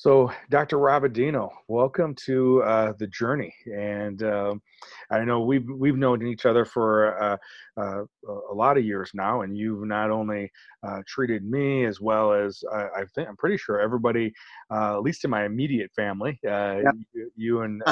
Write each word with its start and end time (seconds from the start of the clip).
So, 0.00 0.30
Dr. 0.48 0.76
Robadino, 0.76 1.50
welcome 1.66 2.14
to 2.24 2.62
uh, 2.62 2.92
the 3.00 3.08
journey. 3.08 3.52
And 3.66 4.22
um, 4.22 4.62
I 5.10 5.24
know 5.24 5.40
we've 5.40 5.68
we've 5.68 5.96
known 5.96 6.24
each 6.24 6.46
other 6.46 6.64
for 6.64 7.20
uh, 7.20 7.36
uh, 7.76 8.04
a 8.48 8.54
lot 8.54 8.78
of 8.78 8.84
years 8.84 9.10
now, 9.12 9.40
and 9.40 9.58
you've 9.58 9.84
not 9.88 10.12
only 10.12 10.52
uh, 10.84 11.02
treated 11.08 11.42
me 11.42 11.84
as 11.84 12.00
well 12.00 12.32
as 12.32 12.62
I 12.72 13.06
think 13.12 13.28
I'm 13.28 13.36
pretty 13.36 13.56
sure 13.56 13.80
everybody, 13.80 14.32
uh, 14.70 14.94
at 14.94 15.02
least 15.02 15.24
in 15.24 15.30
my 15.30 15.44
immediate 15.44 15.90
family, 15.96 16.38
uh, 16.46 16.78
yep. 16.84 16.94
you, 17.12 17.32
you, 17.34 17.62
and 17.62 17.82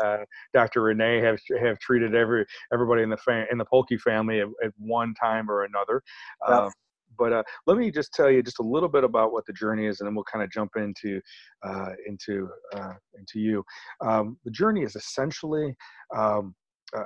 Dr. 0.54 0.82
Renee 0.82 1.20
have 1.22 1.40
have 1.60 1.80
treated 1.80 2.14
every 2.14 2.46
everybody 2.72 3.02
in 3.02 3.10
the 3.10 3.16
fam- 3.16 3.48
in 3.50 3.58
the 3.58 3.66
Polkey 3.66 4.00
family 4.00 4.42
at, 4.42 4.46
at, 4.62 4.70
one 4.78 5.12
time 5.12 5.50
or 5.50 5.64
another. 5.64 6.04
Yep. 6.48 6.70
But 7.18 7.32
uh, 7.32 7.42
let 7.66 7.76
me 7.78 7.90
just 7.90 8.12
tell 8.12 8.30
you 8.30 8.42
just 8.42 8.60
a 8.60 8.62
little 8.62 8.88
bit 8.88 9.04
about 9.04 9.32
what 9.32 9.46
the 9.46 9.52
journey 9.52 9.86
is, 9.86 10.00
and 10.00 10.06
then 10.06 10.14
we'll 10.14 10.24
kind 10.24 10.44
of 10.44 10.50
jump 10.50 10.72
into 10.76 11.20
uh, 11.62 11.90
into 12.06 12.48
uh, 12.74 12.94
into 13.18 13.40
you. 13.40 13.64
Um, 14.04 14.38
the 14.44 14.50
journey 14.50 14.82
is 14.82 14.96
essentially 14.96 15.74
um, 16.14 16.54
uh, 16.96 17.04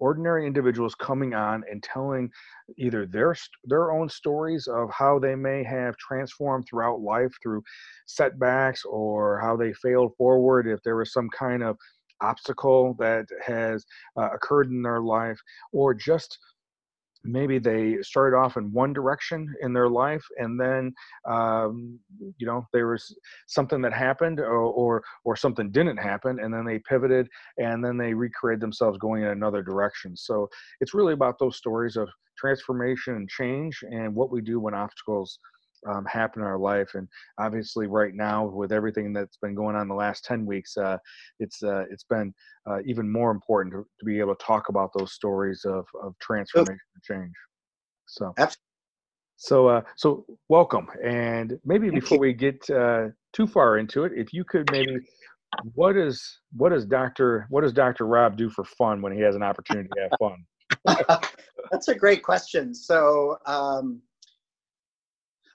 ordinary 0.00 0.46
individuals 0.46 0.94
coming 0.94 1.34
on 1.34 1.64
and 1.70 1.82
telling 1.82 2.30
either 2.76 3.06
their 3.06 3.34
their 3.64 3.90
own 3.92 4.08
stories 4.08 4.66
of 4.66 4.90
how 4.90 5.18
they 5.18 5.34
may 5.34 5.64
have 5.64 5.96
transformed 5.96 6.64
throughout 6.68 7.00
life 7.00 7.32
through 7.42 7.62
setbacks 8.06 8.84
or 8.84 9.40
how 9.40 9.56
they 9.56 9.72
failed 9.74 10.12
forward 10.16 10.66
if 10.66 10.82
there 10.82 10.96
was 10.96 11.12
some 11.12 11.28
kind 11.30 11.62
of 11.62 11.76
obstacle 12.20 12.94
that 12.98 13.26
has 13.44 13.84
uh, 14.16 14.28
occurred 14.32 14.70
in 14.70 14.82
their 14.82 15.00
life 15.00 15.40
or 15.72 15.94
just 15.94 16.38
maybe 17.24 17.58
they 17.58 17.98
started 18.02 18.36
off 18.36 18.56
in 18.56 18.72
one 18.72 18.92
direction 18.92 19.52
in 19.62 19.72
their 19.72 19.88
life 19.88 20.24
and 20.38 20.58
then 20.60 20.92
um, 21.28 21.98
you 22.38 22.46
know 22.46 22.66
there 22.72 22.88
was 22.88 23.14
something 23.46 23.80
that 23.82 23.92
happened 23.92 24.40
or, 24.40 24.56
or, 24.56 25.02
or 25.24 25.36
something 25.36 25.70
didn't 25.70 25.96
happen 25.96 26.38
and 26.40 26.52
then 26.52 26.64
they 26.64 26.78
pivoted 26.80 27.28
and 27.58 27.84
then 27.84 27.96
they 27.96 28.14
recreated 28.14 28.60
themselves 28.60 28.98
going 28.98 29.22
in 29.22 29.28
another 29.28 29.62
direction. 29.62 30.16
So 30.16 30.48
it's 30.80 30.94
really 30.94 31.12
about 31.12 31.38
those 31.38 31.56
stories 31.56 31.96
of 31.96 32.08
transformation 32.38 33.16
and 33.16 33.28
change 33.28 33.82
and 33.82 34.14
what 34.14 34.30
we 34.30 34.40
do 34.40 34.60
when 34.60 34.74
obstacles 34.74 35.38
um, 35.86 36.04
happen 36.06 36.42
in 36.42 36.48
our 36.48 36.58
life. 36.58 36.90
And 36.94 37.08
obviously, 37.38 37.86
right 37.86 38.14
now, 38.14 38.46
with 38.46 38.72
everything 38.72 39.12
that's 39.12 39.36
been 39.36 39.54
going 39.54 39.76
on 39.76 39.88
the 39.88 39.94
last 39.94 40.24
ten 40.24 40.46
weeks, 40.46 40.76
uh, 40.76 40.98
it's 41.38 41.62
uh, 41.62 41.84
it's 41.90 42.04
been 42.04 42.32
uh, 42.68 42.78
even 42.84 43.10
more 43.10 43.30
important 43.30 43.74
to, 43.74 43.84
to, 43.98 44.04
be 44.04 44.18
able 44.20 44.34
to 44.34 44.44
talk 44.44 44.68
about 44.68 44.90
those 44.96 45.12
stories 45.12 45.64
of 45.64 45.86
of 46.02 46.14
transformation 46.20 46.78
and 46.94 47.18
change. 47.18 47.32
So, 48.06 48.32
so 49.36 49.68
uh, 49.68 49.82
so 49.96 50.24
welcome. 50.48 50.88
And 51.04 51.58
maybe 51.64 51.90
before 51.90 52.18
we 52.18 52.32
get 52.32 52.68
uh, 52.70 53.08
too 53.32 53.46
far 53.46 53.78
into 53.78 54.04
it, 54.04 54.12
if 54.14 54.32
you 54.32 54.44
could 54.44 54.70
maybe. 54.72 54.96
What 55.72 55.96
is 55.96 56.40
what 56.58 56.72
does 56.72 56.84
Doctor 56.84 57.46
what 57.48 57.62
does 57.62 57.72
Doctor 57.72 58.06
Rob 58.06 58.36
do 58.36 58.50
for 58.50 58.64
fun 58.64 59.00
when 59.00 59.14
he 59.14 59.20
has 59.20 59.34
an 59.34 59.42
opportunity 59.42 59.88
to 59.96 60.02
have 60.02 60.10
fun? 60.20 61.20
That's 61.70 61.88
a 61.88 61.94
great 61.94 62.22
question. 62.22 62.74
So 62.74 63.38
um, 63.46 64.00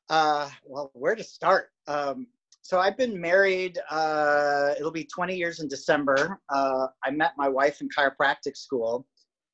uh, 0.09 0.49
well, 0.65 0.91
where 0.93 1.15
to 1.15 1.23
start? 1.23 1.69
Um, 1.87 2.27
so 2.61 2.79
I've 2.79 2.97
been 2.97 3.19
married. 3.19 3.77
Uh, 3.89 4.73
it'll 4.77 4.91
be 4.91 5.03
20 5.03 5.35
years 5.35 5.59
in 5.59 5.67
December. 5.67 6.39
Uh, 6.49 6.87
I 7.03 7.11
met 7.11 7.33
my 7.37 7.49
wife 7.49 7.81
in 7.81 7.89
chiropractic 7.89 8.55
school, 8.55 9.05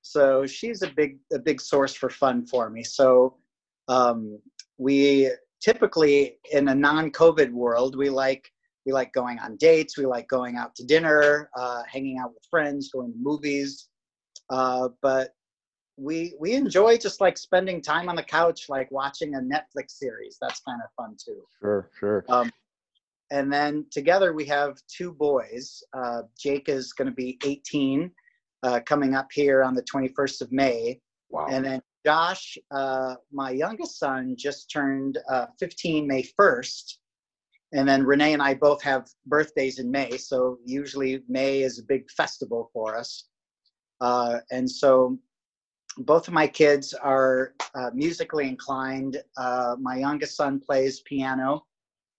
so 0.02 0.46
she's 0.46 0.84
a 0.84 0.88
big 0.88 1.18
a 1.34 1.40
big 1.40 1.60
source 1.60 1.94
for 1.94 2.10
fun 2.10 2.46
for 2.46 2.70
me. 2.70 2.84
So 2.84 3.38
um, 3.88 4.40
we 4.78 5.32
typically 5.60 6.38
in 6.52 6.68
a 6.68 6.76
non-COVID 6.76 7.52
world, 7.52 7.96
we 7.98 8.10
like 8.10 8.52
we 8.86 8.94
like 8.94 9.12
going 9.14 9.40
on 9.40 9.58
dates. 9.58 9.98
We 9.98 10.06
like 10.06 10.28
going 10.28 10.56
out 10.56 10.76
to 10.76 10.86
dinner, 10.86 11.50
uh, 11.58 11.82
hanging 11.88 12.20
out 12.20 12.34
with 12.34 12.44
friends, 12.50 12.90
going 12.92 13.12
to 13.12 13.20
movies. 13.20 13.90
Uh, 14.50 14.90
but 15.02 15.36
we 16.00 16.34
we 16.40 16.54
enjoy 16.54 16.98
just 16.98 17.22
like 17.22 17.38
spending 17.38 17.82
time 17.82 18.10
on 18.10 18.16
the 18.16 18.24
couch, 18.24 18.70
like 18.70 18.90
watching 18.92 19.36
a 19.36 19.40
Netflix 19.40 19.92
series. 19.92 20.38
That's 20.42 20.62
kind 20.62 20.82
of 20.84 20.90
fun 20.96 21.16
too. 21.24 21.42
Sure, 21.60 21.90
sure. 22.00 22.26
Um, 22.30 22.52
and 23.32 23.52
then 23.52 23.86
together 23.92 24.34
we 24.34 24.46
have 24.46 24.78
two 24.88 25.14
boys. 25.14 25.84
Uh, 25.94 26.24
Jake 26.40 26.70
is 26.70 26.94
going 26.94 27.08
to 27.08 27.14
be 27.14 27.38
18, 27.46 28.12
uh, 28.64 28.80
coming 28.86 29.14
up 29.14 29.28
here 29.32 29.64
on 29.64 29.76
the 29.76 29.84
21st 29.84 30.42
of 30.42 30.52
May. 30.52 31.00
Wow. 31.30 31.48
And 31.52 31.64
then 31.64 31.82
Josh, 32.06 32.58
uh, 32.72 33.16
my 33.32 33.52
youngest 33.52 34.00
son, 34.00 34.36
just 34.38 34.72
turned 34.72 35.20
uh, 35.30 35.48
15 35.60 36.08
May 36.08 36.24
1st. 36.40 36.98
And 37.72 37.88
then 37.88 38.04
Renee 38.04 38.34
and 38.34 38.42
I 38.42 38.56
both 38.56 38.82
have 38.82 39.08
birthdays 39.28 39.78
in 39.78 39.92
May. 39.92 40.18
So 40.18 40.58
usually 40.66 41.22
May 41.30 41.62
is 41.62 41.78
a 41.78 41.84
big 41.84 42.10
festival 42.10 42.72
for 42.74 42.98
us. 42.98 43.26
Uh, 44.02 44.40
and 44.50 44.70
so 44.70 45.20
both 46.00 46.28
of 46.28 46.34
my 46.34 46.48
kids 46.48 46.94
are 46.94 47.54
uh, 47.76 47.92
musically 47.94 48.48
inclined. 48.48 49.22
Uh, 49.38 49.76
my 49.80 49.98
youngest 49.98 50.36
son 50.36 50.60
plays 50.60 51.02
piano, 51.02 51.66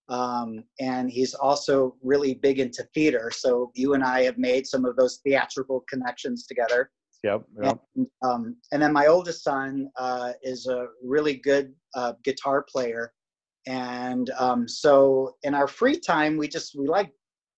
um, 0.09 0.63
and 0.79 1.09
he's 1.09 1.33
also 1.33 1.95
really 2.03 2.35
big 2.35 2.59
into 2.59 2.83
theater. 2.93 3.31
So 3.33 3.71
you 3.75 3.93
and 3.93 4.03
I 4.03 4.21
have 4.23 4.37
made 4.37 4.67
some 4.67 4.85
of 4.85 4.95
those 4.95 5.19
theatrical 5.23 5.83
connections 5.89 6.45
together. 6.45 6.91
Yep. 7.23 7.43
yep. 7.63 7.79
And, 7.95 8.07
um, 8.23 8.55
and 8.71 8.81
then 8.81 8.93
my 8.93 9.07
oldest 9.07 9.43
son 9.43 9.89
uh, 9.97 10.33
is 10.43 10.67
a 10.67 10.87
really 11.03 11.35
good 11.35 11.73
uh, 11.95 12.13
guitar 12.23 12.63
player, 12.63 13.13
and 13.67 14.29
um, 14.37 14.67
so 14.67 15.35
in 15.43 15.53
our 15.53 15.67
free 15.67 15.99
time, 15.99 16.37
we 16.37 16.47
just 16.47 16.75
we 16.77 16.87
like 16.87 17.11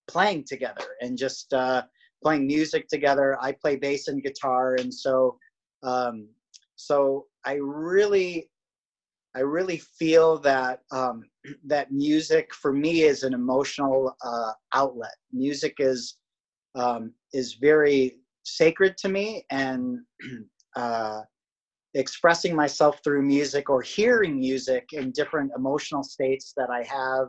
playing 0.07 0.43
together 0.45 0.85
and 1.01 1.17
just 1.17 1.53
uh, 1.53 1.83
playing 2.21 2.45
music 2.45 2.87
together. 2.87 3.37
I 3.41 3.53
play 3.53 3.77
bass 3.77 4.09
and 4.09 4.21
guitar, 4.21 4.75
and 4.75 4.93
so 4.93 5.37
um, 5.83 6.29
so 6.75 7.27
I 7.45 7.53
really, 7.55 8.49
I 9.35 9.39
really 9.39 9.77
feel 9.77 10.39
that 10.39 10.81
um, 10.91 11.23
that 11.65 11.91
music 11.91 12.53
for 12.53 12.73
me 12.73 13.03
is 13.03 13.23
an 13.23 13.33
emotional 13.33 14.15
uh, 14.23 14.51
outlet. 14.73 15.15
Music 15.31 15.75
is 15.79 16.17
um, 16.75 17.13
is 17.33 17.53
very 17.55 18.17
sacred 18.43 18.97
to 18.97 19.09
me, 19.09 19.45
and 19.51 19.99
uh, 20.75 21.21
expressing 21.93 22.55
myself 22.55 22.99
through 23.03 23.21
music 23.21 23.69
or 23.69 23.81
hearing 23.81 24.39
music 24.39 24.89
in 24.93 25.11
different 25.11 25.51
emotional 25.55 26.03
states 26.03 26.53
that 26.57 26.69
I 26.69 26.83
have 26.83 27.27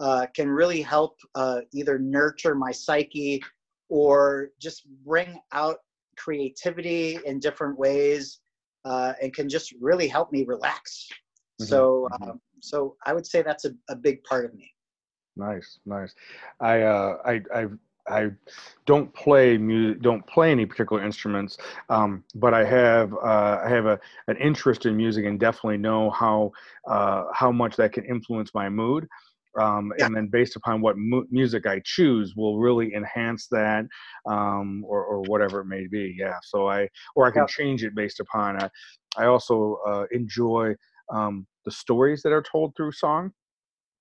uh, 0.00 0.26
can 0.34 0.48
really 0.48 0.82
help 0.82 1.16
uh, 1.36 1.60
either 1.72 1.98
nurture 1.98 2.56
my 2.56 2.72
psyche 2.72 3.40
or 3.88 4.48
just 4.60 4.82
bring 5.06 5.38
out 5.52 5.78
creativity 6.22 7.18
in 7.24 7.38
different 7.38 7.78
ways 7.78 8.40
uh, 8.84 9.12
and 9.20 9.34
can 9.34 9.48
just 9.48 9.74
really 9.80 10.08
help 10.08 10.32
me 10.32 10.44
relax. 10.44 11.08
Mm-hmm. 11.10 11.64
So, 11.64 12.08
mm-hmm. 12.12 12.30
um, 12.30 12.40
so 12.60 12.96
I 13.06 13.12
would 13.12 13.26
say 13.26 13.42
that's 13.42 13.64
a, 13.64 13.72
a 13.88 13.96
big 13.96 14.22
part 14.24 14.44
of 14.44 14.54
me. 14.54 14.70
Nice, 15.36 15.78
nice. 15.86 16.14
I, 16.60 16.82
uh, 16.82 17.16
I, 17.24 17.42
I, 17.54 17.66
I 18.08 18.30
don't 18.84 19.12
play 19.14 19.56
music, 19.56 20.02
don't 20.02 20.26
play 20.26 20.50
any 20.50 20.66
particular 20.66 21.04
instruments, 21.04 21.58
um, 21.88 22.24
but 22.34 22.52
I 22.52 22.64
have 22.64 23.12
uh, 23.14 23.60
I 23.64 23.68
have 23.68 23.86
a, 23.86 24.00
an 24.26 24.36
interest 24.38 24.86
in 24.86 24.96
music 24.96 25.24
and 25.24 25.38
definitely 25.38 25.78
know 25.78 26.10
how 26.10 26.50
uh, 26.88 27.26
how 27.32 27.52
much 27.52 27.76
that 27.76 27.92
can 27.92 28.04
influence 28.04 28.50
my 28.54 28.68
mood 28.68 29.06
um, 29.60 29.92
yeah. 29.98 30.06
and 30.06 30.16
then 30.16 30.28
based 30.28 30.56
upon 30.56 30.80
what 30.80 30.96
mu- 30.96 31.26
music 31.30 31.66
I 31.66 31.80
choose 31.84 32.34
will 32.36 32.58
really 32.58 32.94
enhance 32.94 33.46
that 33.48 33.84
um, 34.26 34.84
or, 34.86 35.04
or 35.04 35.22
whatever 35.22 35.60
it 35.60 35.66
may 35.66 35.86
be. 35.86 36.14
Yeah. 36.18 36.36
So 36.42 36.68
I 36.68 36.88
or 37.14 37.26
I 37.26 37.30
can 37.30 37.42
yeah. 37.42 37.46
change 37.46 37.84
it 37.84 37.94
based 37.94 38.20
upon. 38.20 38.62
Uh, 38.62 38.68
I 39.16 39.26
also 39.26 39.78
uh, 39.86 40.04
enjoy 40.10 40.74
um, 41.12 41.46
the 41.64 41.70
stories 41.70 42.22
that 42.22 42.32
are 42.32 42.42
told 42.42 42.74
through 42.76 42.92
song. 42.92 43.32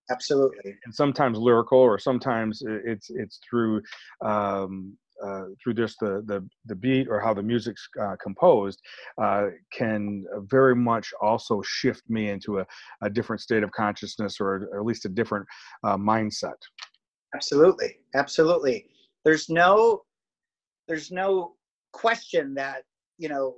Absolutely. 0.09 0.75
And 0.83 0.93
sometimes 0.93 1.37
lyrical, 1.37 1.79
or 1.79 1.99
sometimes 1.99 2.63
it's 2.65 3.09
it's 3.09 3.39
through 3.49 3.81
um, 4.23 4.97
uh, 5.25 5.43
through 5.61 5.73
just 5.73 5.97
the, 5.99 6.23
the 6.25 6.47
the 6.65 6.75
beat 6.75 7.07
or 7.09 7.19
how 7.19 7.33
the 7.33 7.43
music's 7.43 7.87
uh, 8.01 8.15
composed 8.21 8.81
uh, 9.21 9.47
can 9.73 10.25
very 10.49 10.75
much 10.75 11.13
also 11.21 11.61
shift 11.63 12.03
me 12.09 12.29
into 12.29 12.59
a, 12.59 12.65
a 13.01 13.09
different 13.09 13.41
state 13.41 13.63
of 13.63 13.71
consciousness 13.71 14.39
or, 14.39 14.69
or 14.71 14.79
at 14.79 14.85
least 14.85 15.05
a 15.05 15.09
different 15.09 15.45
uh, 15.83 15.97
mindset. 15.97 16.57
Absolutely 17.35 17.97
absolutely. 18.15 18.87
There's 19.23 19.49
no 19.49 20.01
there's 20.87 21.11
no 21.11 21.53
question 21.93 22.53
that 22.55 22.83
you 23.17 23.29
know 23.29 23.55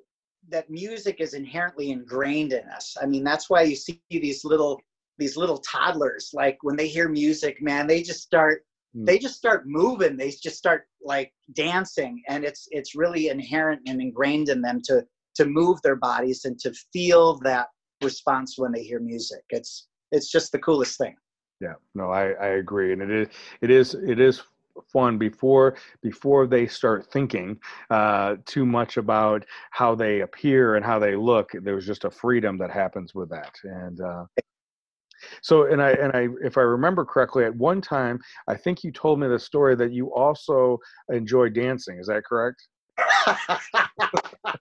that 0.50 0.70
music 0.70 1.18
is 1.20 1.34
inherently 1.34 1.92
ingrained 1.92 2.54
in 2.54 2.68
us. 2.70 2.96
I 3.02 3.06
mean 3.06 3.24
that's 3.24 3.50
why 3.50 3.64
you 3.64 3.76
see 3.76 4.02
these 4.10 4.44
little 4.44 4.80
these 5.18 5.38
little 5.38 5.60
toddlers 5.60 6.32
like 6.34 6.58
when 6.62 6.76
they 6.76 6.88
hear 6.88 7.08
music 7.08 7.62
man 7.62 7.86
they 7.86 8.02
just 8.02 8.22
start 8.22 8.66
Hmm. 8.94 9.06
they 9.06 9.18
just 9.18 9.36
start 9.36 9.64
moving. 9.66 10.18
They 10.18 10.30
just 10.30 10.58
start 10.58 10.84
like 11.04 11.34
dancing 11.54 12.22
and 12.30 12.44
it's 12.44 12.68
it's 12.72 12.96
really 12.96 13.30
inherent 13.30 13.82
and 13.88 14.02
ingrained 14.02 14.50
in 14.50 14.62
them 14.62 14.82
to 14.86 15.06
to 15.36 15.46
move 15.46 15.82
their 15.82 15.96
bodies 15.96 16.46
and 16.46 16.60
to 16.60 16.74
feel 16.94 17.40
that 17.40 17.68
response 18.04 18.56
when 18.58 18.72
they 18.72 18.84
hear 18.84 19.00
music. 19.00 19.44
It's 19.50 19.88
it's 20.12 20.32
just 20.32 20.52
the 20.52 20.60
coolest 20.60 20.98
thing. 20.98 21.16
Yeah. 21.60 21.74
No 21.96 22.12
i 22.12 22.32
i 22.32 22.48
agree 22.48 22.94
and 22.94 23.02
it 23.02 23.12
is 23.12 23.28
it 23.62 23.72
is 23.72 23.96
it 23.96 24.20
is 24.20 24.42
fun 24.92 25.18
before 25.18 25.76
before 26.02 26.48
they 26.48 26.66
start 26.68 27.06
thinking 27.12 27.60
uh, 27.92 28.36
too 28.46 28.66
much 28.66 28.98
about 28.98 29.46
how 29.70 29.94
they 29.94 30.22
appear 30.22 30.76
and 30.76 30.86
how 30.86 30.98
they 30.98 31.16
look 31.16 31.52
there's 31.62 31.86
just 31.86 32.06
a 32.06 32.12
freedom 32.12 32.58
that 32.58 32.72
happens 32.72 33.14
with 33.14 33.30
that 33.30 33.54
and 33.64 34.02
uh, 34.02 34.26
so 35.42 35.66
and 35.72 35.82
i 35.82 35.92
and 35.92 36.12
i 36.14 36.28
if 36.44 36.58
i 36.58 36.62
remember 36.62 37.06
correctly 37.06 37.44
at 37.44 37.56
one 37.56 37.82
time 37.82 38.20
i 38.48 38.56
think 38.56 38.84
you 38.84 38.92
told 38.92 39.20
me 39.20 39.28
the 39.28 39.40
story 39.40 39.76
that 39.76 39.92
you 39.92 40.14
also 40.14 40.78
enjoy 41.10 41.50
dancing. 41.50 42.00
Is 42.00 42.08
that 42.08 42.24
correct? 42.26 42.68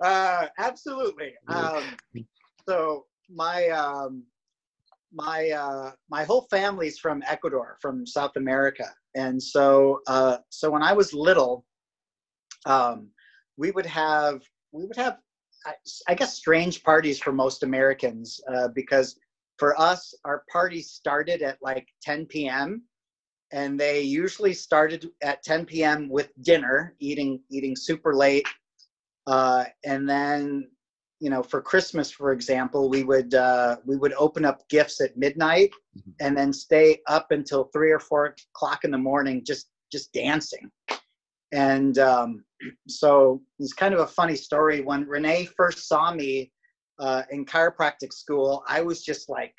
Uh, 0.00 0.46
absolutely. 0.58 1.34
Um, 1.48 1.96
so 2.68 3.06
my 3.28 3.68
um, 3.70 4.22
my 5.12 5.50
uh, 5.50 5.90
my 6.08 6.22
whole 6.22 6.46
family's 6.52 7.00
from 7.00 7.20
Ecuador, 7.26 7.78
from 7.80 8.06
South 8.06 8.36
America, 8.36 8.94
and 9.16 9.42
so 9.42 10.00
uh, 10.06 10.36
so 10.50 10.70
when 10.70 10.84
I 10.84 10.92
was 10.92 11.12
little, 11.12 11.64
um, 12.64 13.08
we 13.56 13.72
would 13.72 13.86
have 13.86 14.42
we 14.70 14.86
would 14.86 14.96
have 14.96 15.18
I, 15.66 15.74
I 16.08 16.14
guess 16.14 16.34
strange 16.34 16.82
parties 16.82 17.18
for 17.18 17.32
most 17.32 17.62
Americans 17.62 18.40
uh, 18.52 18.68
because 18.74 19.16
for 19.58 19.78
us 19.80 20.14
our 20.24 20.44
parties 20.50 20.90
started 20.90 21.42
at 21.42 21.58
like 21.62 21.88
10 22.02 22.26
p.m. 22.26 22.82
and 23.52 23.78
they 23.78 24.00
usually 24.00 24.54
started 24.54 25.08
at 25.22 25.42
10 25.42 25.66
p.m. 25.66 26.08
with 26.08 26.30
dinner, 26.42 26.94
eating 27.00 27.40
eating 27.50 27.74
super 27.76 28.14
late, 28.14 28.46
uh, 29.26 29.64
and 29.84 30.08
then 30.08 30.68
you 31.20 31.30
know 31.30 31.42
for 31.42 31.60
christmas 31.60 32.10
for 32.10 32.32
example 32.32 32.88
we 32.88 33.02
would 33.02 33.34
uh, 33.34 33.76
we 33.84 33.96
would 33.96 34.12
open 34.14 34.44
up 34.44 34.68
gifts 34.68 35.00
at 35.00 35.16
midnight 35.16 35.70
mm-hmm. 35.96 36.10
and 36.20 36.36
then 36.36 36.52
stay 36.52 36.98
up 37.08 37.30
until 37.30 37.64
three 37.72 37.90
or 37.90 37.98
four 37.98 38.36
o'clock 38.54 38.84
in 38.84 38.90
the 38.90 38.98
morning 38.98 39.42
just 39.44 39.68
just 39.90 40.12
dancing 40.12 40.70
and 41.52 41.98
um, 41.98 42.44
so 42.88 43.42
it's 43.58 43.72
kind 43.72 43.94
of 43.94 44.00
a 44.00 44.06
funny 44.06 44.36
story. 44.36 44.80
When 44.80 45.06
renee 45.06 45.46
first 45.56 45.88
saw 45.88 46.12
me 46.12 46.52
uh, 46.98 47.22
in 47.30 47.44
chiropractic 47.44 48.12
school 48.12 48.64
i 48.66 48.80
was 48.80 49.02
just 49.02 49.28
like 49.28 49.54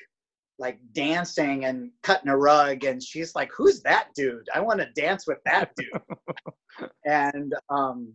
like 0.58 0.78
dancing 0.92 1.64
and 1.64 1.90
cutting 2.02 2.28
a 2.28 2.36
rug 2.36 2.84
and 2.84 3.02
she's 3.02 3.34
like 3.34 3.50
who's 3.56 3.80
that 3.80 4.08
dude? 4.14 4.46
I 4.54 4.60
want 4.60 4.80
to 4.80 4.92
dance 4.94 5.26
with 5.26 5.38
that 5.46 5.72
dude. 5.76 6.88
And 7.04 7.52
um 7.68 8.14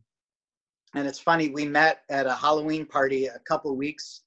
and 0.95 1.05
it's 1.07 1.19
funny 1.19 1.49
we 1.49 1.65
met 1.65 1.99
at 2.09 2.25
a 2.25 2.33
halloween 2.33 2.85
party 2.85 3.25
a 3.27 3.39
couple 3.47 3.75
weeks 3.75 4.21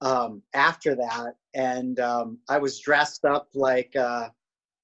um, 0.00 0.42
after 0.54 0.96
that 0.96 1.34
and 1.54 2.00
um, 2.00 2.38
i 2.48 2.58
was 2.58 2.80
dressed 2.80 3.24
up 3.24 3.48
like 3.54 3.94
uh, 3.94 4.28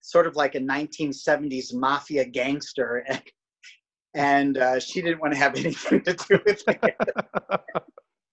sort 0.03 0.27
of 0.27 0.37
like 0.37 0.55
a 0.55 0.61
1970s 0.61 1.75
mafia 1.75 2.25
gangster 2.25 3.05
and, 3.09 3.23
and 4.15 4.59
uh, 4.59 4.79
she 4.79 5.01
didn't 5.03 5.21
want 5.21 5.33
to 5.33 5.39
have 5.39 5.55
anything 5.57 6.03
to 6.03 6.15
do 6.15 6.41
with 6.45 6.63
it 6.67 7.07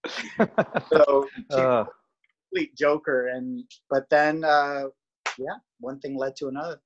so 0.92 1.28
she 1.34 1.60
uh. 1.60 1.84
complete 2.48 2.76
joker 2.76 3.28
and 3.28 3.64
but 3.88 4.08
then 4.10 4.44
uh, 4.44 4.84
yeah 5.38 5.56
one 5.78 5.98
thing 6.00 6.16
led 6.16 6.36
to 6.36 6.48
another 6.48 6.80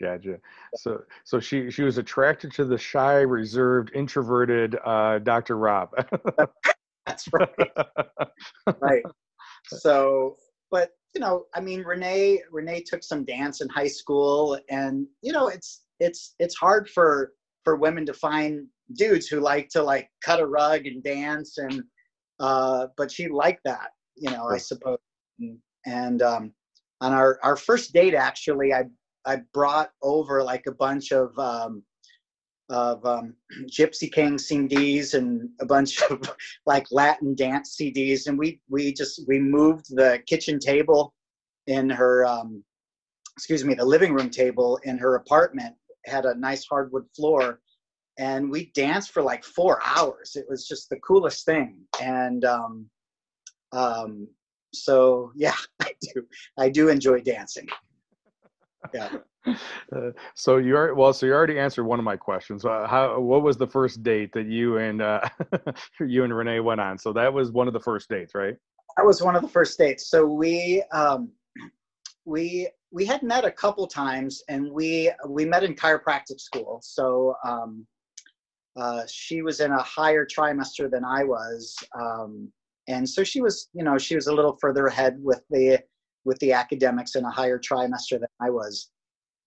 Gotcha. 0.00 0.38
So, 0.76 1.02
so 1.24 1.40
she 1.40 1.70
she 1.70 1.82
was 1.82 1.98
attracted 1.98 2.52
to 2.52 2.64
the 2.64 2.78
shy, 2.78 3.20
reserved, 3.20 3.90
introverted 3.94 4.76
uh, 4.82 5.18
Dr. 5.18 5.58
Rob. 5.58 5.90
That's 7.06 7.28
right. 7.32 7.70
right. 8.80 9.02
So, 9.66 10.36
but 10.70 10.92
you 11.14 11.20
know, 11.20 11.44
I 11.54 11.60
mean, 11.60 11.82
Renee 11.82 12.40
Renee 12.50 12.82
took 12.82 13.02
some 13.02 13.24
dance 13.24 13.60
in 13.60 13.68
high 13.68 13.88
school, 13.88 14.58
and 14.70 15.06
you 15.20 15.32
know, 15.32 15.48
it's 15.48 15.82
it's 15.98 16.34
it's 16.38 16.56
hard 16.56 16.88
for 16.88 17.32
for 17.64 17.76
women 17.76 18.06
to 18.06 18.14
find 18.14 18.66
dudes 18.94 19.26
who 19.26 19.40
like 19.40 19.68
to 19.70 19.82
like 19.82 20.10
cut 20.24 20.40
a 20.40 20.46
rug 20.46 20.86
and 20.86 21.02
dance, 21.02 21.58
and 21.58 21.82
uh, 22.38 22.88
but 22.96 23.10
she 23.10 23.28
liked 23.28 23.62
that, 23.64 23.90
you 24.16 24.30
know, 24.30 24.48
I 24.48 24.58
suppose. 24.58 24.98
And, 25.38 25.58
and 25.86 26.22
um, 26.22 26.52
on 27.00 27.12
our 27.12 27.38
our 27.42 27.56
first 27.56 27.92
date, 27.92 28.14
actually, 28.14 28.72
I 28.72 28.84
I 29.24 29.40
brought 29.52 29.90
over 30.02 30.42
like 30.42 30.66
a 30.66 30.72
bunch 30.72 31.12
of 31.12 31.38
um, 31.38 31.82
of 32.70 33.04
um, 33.04 33.34
Gypsy 33.70 34.10
King 34.10 34.36
CDs 34.36 35.14
and 35.14 35.48
a 35.60 35.66
bunch 35.66 36.02
of 36.02 36.20
like 36.66 36.86
Latin 36.90 37.34
dance 37.34 37.76
CDs, 37.80 38.26
and 38.26 38.38
we 38.38 38.60
we 38.68 38.92
just 38.92 39.22
we 39.28 39.38
moved 39.38 39.86
the 39.90 40.22
kitchen 40.26 40.58
table 40.58 41.14
in 41.66 41.90
her 41.90 42.26
um, 42.26 42.64
excuse 43.36 43.64
me 43.64 43.74
the 43.74 43.84
living 43.84 44.12
room 44.12 44.30
table 44.30 44.78
in 44.84 44.98
her 44.98 45.14
apartment 45.14 45.74
had 46.06 46.24
a 46.24 46.34
nice 46.34 46.66
hardwood 46.66 47.06
floor, 47.14 47.60
and 48.18 48.50
we 48.50 48.70
danced 48.74 49.12
for 49.12 49.22
like 49.22 49.44
four 49.44 49.80
hours. 49.84 50.36
It 50.36 50.46
was 50.48 50.66
just 50.66 50.88
the 50.90 50.98
coolest 51.00 51.44
thing, 51.44 51.78
and 52.00 52.44
um, 52.44 52.86
um, 53.72 54.28
so 54.72 55.32
yeah, 55.36 55.56
I 55.82 55.92
do 56.00 56.26
I 56.58 56.68
do 56.68 56.88
enjoy 56.88 57.20
dancing 57.20 57.68
yeah. 58.94 59.10
Uh, 59.96 60.10
so 60.34 60.58
you 60.58 60.76
are 60.76 60.94
well. 60.94 61.14
So 61.14 61.24
you 61.24 61.32
already 61.32 61.58
answered 61.58 61.84
one 61.84 61.98
of 61.98 62.04
my 62.04 62.14
questions. 62.14 62.66
Uh, 62.66 62.86
how? 62.86 63.18
What 63.18 63.42
was 63.42 63.56
the 63.56 63.66
first 63.66 64.02
date 64.02 64.32
that 64.34 64.46
you 64.46 64.76
and 64.76 65.00
uh, 65.00 65.22
you 66.00 66.24
and 66.24 66.36
Renee 66.36 66.60
went 66.60 66.78
on? 66.78 66.98
So 66.98 67.10
that 67.14 67.32
was 67.32 67.50
one 67.50 67.66
of 67.66 67.72
the 67.72 67.80
first 67.80 68.10
dates, 68.10 68.34
right? 68.34 68.54
That 68.98 69.06
was 69.06 69.22
one 69.22 69.34
of 69.34 69.40
the 69.42 69.48
first 69.48 69.78
dates. 69.78 70.10
So 70.10 70.26
we 70.26 70.84
um, 70.92 71.30
we 72.24 72.68
we 72.92 73.04
had 73.04 73.22
met 73.22 73.44
a 73.44 73.50
couple 73.50 73.86
times, 73.86 74.42
and 74.48 74.70
we 74.72 75.10
we 75.28 75.44
met 75.44 75.64
in 75.64 75.74
chiropractic 75.74 76.40
school. 76.40 76.80
So 76.82 77.34
um, 77.44 77.86
uh, 78.76 79.02
she 79.08 79.42
was 79.42 79.60
in 79.60 79.72
a 79.72 79.82
higher 79.82 80.26
trimester 80.26 80.90
than 80.90 81.04
I 81.04 81.24
was, 81.24 81.76
um, 81.98 82.50
and 82.88 83.08
so 83.08 83.22
she 83.22 83.40
was, 83.40 83.68
you 83.72 83.84
know, 83.84 83.98
she 83.98 84.14
was 84.14 84.26
a 84.26 84.34
little 84.34 84.56
further 84.60 84.86
ahead 84.86 85.18
with 85.22 85.42
the 85.50 85.80
with 86.24 86.38
the 86.40 86.52
academics 86.52 87.14
in 87.14 87.24
a 87.24 87.30
higher 87.30 87.58
trimester 87.58 88.18
than 88.18 88.28
I 88.40 88.50
was. 88.50 88.90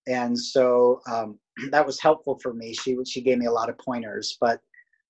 And 0.08 0.38
so 0.38 1.02
um, 1.08 1.40
that 1.72 1.86
was 1.86 2.00
helpful 2.00 2.40
for 2.42 2.54
me. 2.54 2.74
She 2.74 2.98
she 3.06 3.22
gave 3.22 3.38
me 3.38 3.46
a 3.46 3.52
lot 3.52 3.70
of 3.70 3.78
pointers, 3.78 4.38
but 4.40 4.60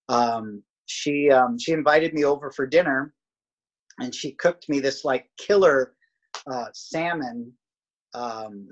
um, 0.09 0.63
she 0.85 1.29
um, 1.31 1.57
she 1.57 1.71
invited 1.71 2.13
me 2.13 2.25
over 2.25 2.51
for 2.51 2.65
dinner, 2.65 3.13
and 3.99 4.13
she 4.13 4.31
cooked 4.33 4.67
me 4.69 4.79
this 4.79 5.05
like 5.05 5.29
killer 5.37 5.93
uh, 6.47 6.65
salmon. 6.73 7.51
Um, 8.13 8.67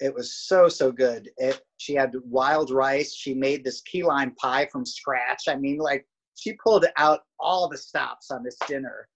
it 0.00 0.12
was 0.12 0.34
so 0.34 0.68
so 0.68 0.90
good. 0.90 1.30
It 1.36 1.60
she 1.76 1.94
had 1.94 2.12
wild 2.24 2.70
rice. 2.70 3.14
She 3.14 3.34
made 3.34 3.64
this 3.64 3.80
key 3.82 4.02
lime 4.02 4.34
pie 4.34 4.68
from 4.70 4.84
scratch. 4.84 5.44
I 5.48 5.56
mean, 5.56 5.78
like 5.78 6.06
she 6.34 6.54
pulled 6.54 6.86
out 6.96 7.20
all 7.38 7.68
the 7.68 7.78
stops 7.78 8.30
on 8.30 8.42
this 8.42 8.56
dinner, 8.66 9.08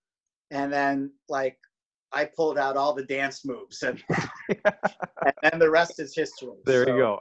and 0.50 0.72
then 0.72 1.12
like 1.28 1.58
I 2.12 2.24
pulled 2.24 2.56
out 2.56 2.76
all 2.76 2.94
the 2.94 3.04
dance 3.04 3.44
moves, 3.44 3.82
and 3.82 4.02
and 5.42 5.60
the 5.60 5.70
rest 5.70 5.98
is 5.98 6.14
history. 6.14 6.50
There 6.64 6.84
so, 6.84 6.94
you 6.94 6.98
go. 6.98 7.20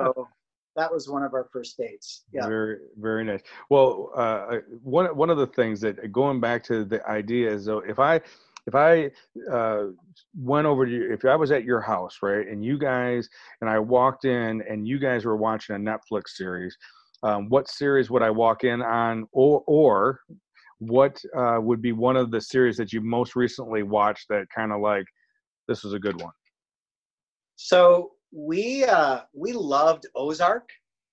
so 0.00 0.28
that 0.76 0.92
was 0.92 1.08
one 1.08 1.22
of 1.22 1.34
our 1.34 1.48
first 1.52 1.76
dates. 1.76 2.22
Yeah. 2.32 2.46
Very 2.46 2.78
very 2.98 3.24
nice. 3.24 3.42
Well, 3.68 4.10
uh, 4.14 4.58
one 4.82 5.06
one 5.16 5.30
of 5.30 5.38
the 5.38 5.46
things 5.48 5.80
that 5.80 6.12
going 6.12 6.40
back 6.40 6.62
to 6.64 6.84
the 6.84 7.06
idea 7.08 7.50
is 7.50 7.64
though, 7.64 7.80
if 7.80 7.98
I 7.98 8.20
if 8.66 8.74
I 8.74 9.10
uh, 9.50 9.86
went 10.36 10.66
over 10.66 10.86
to 10.86 10.92
you, 10.92 11.12
if 11.12 11.24
I 11.24 11.36
was 11.36 11.52
at 11.52 11.64
your 11.64 11.80
house, 11.80 12.18
right, 12.22 12.46
and 12.46 12.64
you 12.64 12.78
guys 12.78 13.28
and 13.60 13.70
I 13.70 13.78
walked 13.78 14.24
in 14.24 14.62
and 14.68 14.86
you 14.86 14.98
guys 14.98 15.24
were 15.24 15.36
watching 15.36 15.76
a 15.76 15.78
Netflix 15.78 16.30
series, 16.30 16.76
um, 17.22 17.48
what 17.48 17.68
series 17.68 18.10
would 18.10 18.22
I 18.22 18.30
walk 18.30 18.64
in 18.64 18.82
on, 18.82 19.26
or 19.32 19.62
or 19.66 20.20
what 20.78 21.22
uh, 21.36 21.58
would 21.60 21.80
be 21.80 21.92
one 21.92 22.16
of 22.16 22.30
the 22.30 22.40
series 22.40 22.76
that 22.76 22.92
you 22.92 23.00
most 23.00 23.36
recently 23.36 23.82
watched 23.82 24.28
that 24.28 24.46
kind 24.54 24.72
of 24.72 24.80
like 24.80 25.06
this 25.68 25.84
was 25.84 25.92
a 25.92 25.98
good 25.98 26.20
one? 26.20 26.32
So 27.54 28.12
we 28.32 28.84
uh, 28.84 29.20
we 29.32 29.52
loved 29.52 30.06
Ozark. 30.14 30.68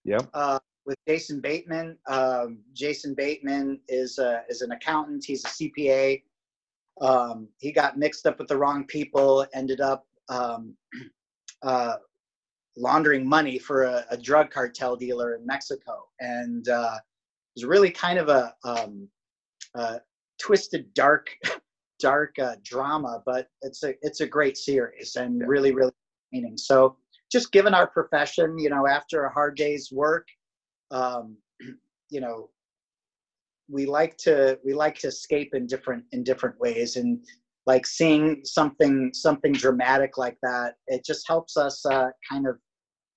Yep. 0.05 0.29
Uh, 0.33 0.59
with 0.85 0.97
Jason 1.07 1.39
Bateman. 1.39 1.97
Um, 2.07 2.59
Jason 2.73 3.13
Bateman 3.13 3.79
is 3.87 4.19
a, 4.19 4.43
is 4.49 4.61
an 4.61 4.71
accountant. 4.71 5.23
He's 5.25 5.45
a 5.45 5.47
CPA. 5.47 6.21
Um, 7.01 7.47
he 7.57 7.71
got 7.71 7.97
mixed 7.97 8.25
up 8.25 8.39
with 8.39 8.47
the 8.47 8.57
wrong 8.57 8.85
people. 8.85 9.45
Ended 9.53 9.81
up 9.81 10.05
um, 10.29 10.75
uh, 11.63 11.95
laundering 12.77 13.27
money 13.27 13.59
for 13.59 13.83
a, 13.83 14.05
a, 14.09 14.17
drug 14.17 14.49
cartel 14.51 14.95
dealer 14.95 15.35
in 15.35 15.45
Mexico, 15.45 16.07
and 16.19 16.69
uh, 16.69 16.95
it 16.95 17.61
was 17.61 17.65
really 17.65 17.91
kind 17.91 18.19
of 18.19 18.29
a 18.29 18.53
um, 18.63 19.07
uh, 19.75 19.97
twisted, 20.39 20.93
dark, 20.93 21.29
dark 21.99 22.37
uh, 22.39 22.55
drama, 22.63 23.21
but 23.25 23.47
it's 23.61 23.83
a 23.83 23.93
it's 24.01 24.21
a 24.21 24.27
great 24.27 24.57
series 24.57 25.15
and 25.15 25.47
really 25.47 25.73
really 25.73 25.91
meaning. 26.31 26.57
So 26.57 26.97
just 27.31 27.51
given 27.51 27.73
our 27.73 27.87
profession, 27.87 28.57
you 28.59 28.69
know, 28.69 28.87
after 28.87 29.25
a 29.25 29.33
hard 29.33 29.57
day's 29.57 29.91
work, 29.91 30.27
um, 30.91 31.37
you 32.09 32.21
know, 32.21 32.49
we 33.69 33.85
like 33.85 34.17
to 34.17 34.59
we 34.63 34.73
like 34.73 34.97
to 34.99 35.07
escape 35.07 35.53
in 35.53 35.67
different 35.67 36.03
in 36.11 36.23
different 36.23 36.59
ways, 36.59 36.97
and 36.97 37.23
like 37.65 37.85
seeing 37.85 38.43
something 38.43 39.11
something 39.13 39.53
dramatic 39.53 40.17
like 40.17 40.37
that 40.43 40.75
it 40.87 41.03
just 41.05 41.27
helps 41.27 41.57
us 41.57 41.85
uh, 41.85 42.09
kind 42.29 42.47
of 42.47 42.57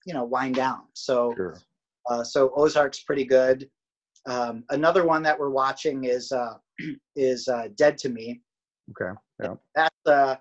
you 0.05 0.15
know 0.15 0.25
wind 0.25 0.55
down 0.55 0.83
so 0.95 1.35
Sure. 1.37 1.59
uh, 2.09 2.23
so 2.23 2.53
ozark's 2.57 3.03
pretty 3.03 3.25
good 3.25 3.69
um, 4.27 4.65
another 4.71 5.05
one 5.05 5.23
that 5.23 5.39
we're 5.39 5.51
watching 5.51 6.05
is 6.05 6.33
uh, 6.33 6.55
is 7.17 7.49
uh, 7.49 7.69
dead 7.77 7.99
to 7.99 8.09
me 8.09 8.41
Okay. 8.91 9.19
yeah 9.43 9.55
that's 9.75 10.07
uh, 10.07 10.37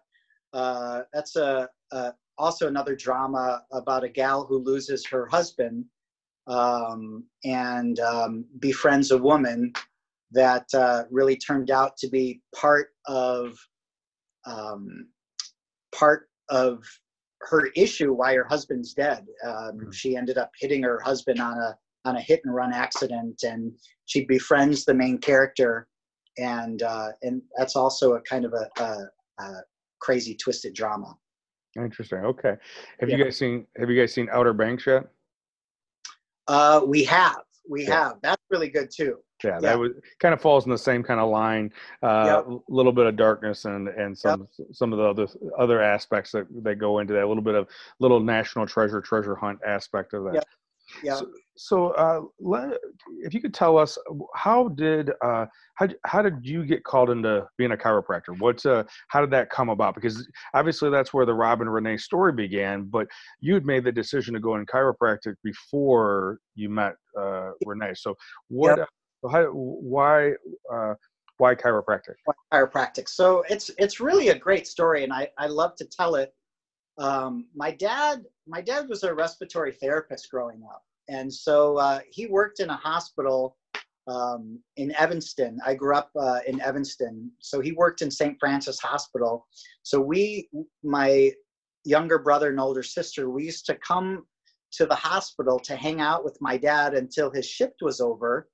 uh, 0.53 1.01
that's 1.13 1.35
a, 1.35 1.67
uh, 1.91 2.11
also 2.37 2.67
another 2.67 2.95
drama 2.95 3.63
about 3.73 4.03
a 4.03 4.09
gal 4.09 4.45
who 4.45 4.59
loses 4.59 5.05
her 5.05 5.25
husband 5.25 5.83
um, 6.47 7.23
and 7.43 7.99
um, 7.99 8.45
befriends 8.59 9.11
a 9.11 9.17
woman 9.17 9.73
that 10.35 10.65
uh, 10.73 11.03
really 11.09 11.37
turned 11.37 11.71
out 11.71 11.97
to 11.97 12.07
be 12.09 12.41
part 12.53 12.89
of 13.07 13.57
um, 14.45 15.07
part 15.93 16.29
of 16.49 16.83
her 17.41 17.67
issue 17.75 18.13
why 18.13 18.35
her 18.35 18.45
husband's 18.47 18.93
dead. 18.93 19.25
Um, 19.43 19.79
Mhm. 19.79 19.93
She 19.93 20.15
ended 20.15 20.37
up 20.37 20.51
hitting 20.59 20.83
her 20.83 20.99
husband 20.99 21.39
on 21.39 21.57
a 21.57 21.77
on 22.05 22.17
a 22.17 22.21
hit 22.21 22.41
and 22.45 22.53
run 22.53 22.71
accident, 22.71 23.41
and 23.43 23.73
she 24.05 24.25
befriends 24.25 24.85
the 24.85 24.93
main 24.93 25.17
character, 25.17 25.87
and 26.37 26.83
uh, 26.83 27.09
and 27.23 27.41
that's 27.57 27.75
also 27.75 28.13
a 28.13 28.21
kind 28.21 28.45
of 28.45 28.53
a, 28.53 28.69
a, 28.83 29.43
a 29.43 29.53
crazy 29.99 30.35
twisted 30.35 30.73
drama. 30.75 31.17
Interesting. 31.75 32.19
Okay. 32.19 32.55
Have 32.99 33.09
you 33.09 33.23
guys 33.23 33.37
seen 33.37 33.65
Have 33.77 33.89
you 33.89 33.99
guys 33.99 34.13
seen 34.13 34.29
Outer 34.31 34.53
Banks 34.53 34.85
yet? 34.85 35.07
Uh, 36.47 36.81
we 36.85 37.03
have, 37.05 37.41
we 37.67 37.83
Yeah. 37.83 38.09
have. 38.09 38.17
That's 38.21 38.43
really 38.51 38.69
good 38.69 38.89
too. 38.95 39.17
Yeah, 39.43 39.55
Yeah. 39.55 39.59
that 39.61 39.79
was 39.79 39.91
kind 40.19 40.33
of 40.33 40.41
falls 40.41 40.65
in 40.65 40.71
the 40.71 40.77
same 40.77 41.03
kind 41.03 41.19
of 41.19 41.29
line. 41.29 41.71
A 42.01 42.43
Yep. 42.47 42.61
little 42.69 42.91
bit 42.93 43.05
of 43.05 43.15
darkness 43.15 43.65
and 43.65 43.87
and 43.89 44.17
some 44.17 44.47
some 44.71 44.93
of 44.93 44.99
the 44.99 45.05
other 45.05 45.27
other 45.57 45.81
aspects 45.81 46.31
that 46.31 46.47
that 46.63 46.75
go 46.75 46.99
into 46.99 47.13
that. 47.13 47.23
A 47.23 47.27
little 47.27 47.43
bit 47.43 47.55
of 47.55 47.67
little 47.99 48.19
national 48.19 48.65
treasure 48.65 49.01
treasure 49.01 49.35
hunt 49.35 49.59
aspect 49.65 50.13
of 50.13 50.23
that. 50.25 50.35
Yep. 50.35 50.45
Yeah. 51.03 51.15
So, 51.15 51.31
so 51.57 51.87
uh, 51.91 52.21
let, 52.39 52.77
if 53.23 53.33
you 53.33 53.41
could 53.41 53.55
tell 53.55 53.75
us, 53.77 53.97
how 54.35 54.67
did 54.69 55.11
uh, 55.21 55.47
how 55.73 55.87
how 56.05 56.21
did 56.21 56.45
you 56.45 56.63
get 56.63 56.83
called 56.83 57.09
into 57.09 57.45
being 57.57 57.71
a 57.71 57.77
chiropractor? 57.77 58.37
What's 58.39 58.65
uh, 58.65 58.83
how 59.07 59.19
did 59.19 59.31
that 59.31 59.49
come 59.49 59.69
about? 59.69 59.95
Because 59.95 60.29
obviously 60.53 60.89
that's 60.91 61.11
where 61.13 61.25
the 61.25 61.33
Robin 61.33 61.67
Renee 61.67 61.97
story 61.97 62.33
began. 62.33 62.83
But 62.83 63.07
you 63.41 63.55
had 63.55 63.65
made 63.65 63.83
the 63.83 63.91
decision 63.91 64.33
to 64.35 64.39
go 64.39 64.55
in 64.55 64.65
chiropractic 64.67 65.35
before 65.43 66.37
you 66.53 66.69
met 66.69 66.93
uh, 67.19 67.49
Renee. 67.65 67.93
So 67.95 68.15
what? 68.47 68.77
Yep. 68.77 68.87
Uh, 69.25 69.29
how, 69.29 69.45
why 69.45 70.31
uh, 70.73 70.93
why 71.37 71.55
chiropractic? 71.55 72.15
chiropractic. 72.53 73.09
So 73.09 73.43
it's 73.49 73.71
it's 73.77 73.99
really 73.99 74.29
a 74.29 74.37
great 74.37 74.67
story, 74.67 75.03
and 75.03 75.13
I 75.13 75.29
I 75.37 75.47
love 75.47 75.75
to 75.77 75.85
tell 75.85 76.15
it. 76.15 76.33
Um, 76.97 77.47
my 77.55 77.71
dad 77.71 78.23
my 78.47 78.61
dad 78.61 78.87
was 78.87 79.03
a 79.03 79.13
respiratory 79.13 79.73
therapist 79.73 80.29
growing 80.31 80.63
up, 80.63 80.83
and 81.09 81.33
so 81.33 81.77
uh, 81.77 81.99
he 82.09 82.27
worked 82.27 82.59
in 82.59 82.69
a 82.69 82.77
hospital 82.77 83.57
um, 84.07 84.59
in 84.77 84.95
Evanston. 84.95 85.59
I 85.65 85.73
grew 85.73 85.95
up 85.95 86.09
uh, 86.19 86.39
in 86.47 86.61
Evanston, 86.61 87.31
so 87.39 87.59
he 87.59 87.71
worked 87.73 88.01
in 88.01 88.11
St. 88.11 88.37
Francis 88.39 88.79
Hospital. 88.79 89.47
So 89.83 89.99
we, 89.99 90.47
my 90.83 91.31
younger 91.83 92.19
brother 92.19 92.49
and 92.49 92.59
older 92.59 92.83
sister, 92.83 93.29
we 93.29 93.45
used 93.45 93.65
to 93.65 93.75
come 93.75 94.25
to 94.73 94.85
the 94.85 94.95
hospital 94.95 95.59
to 95.59 95.75
hang 95.75 96.01
out 96.01 96.23
with 96.23 96.37
my 96.39 96.57
dad 96.57 96.93
until 96.93 97.31
his 97.31 97.45
shift 97.45 97.75
was 97.81 97.99
over 97.99 98.47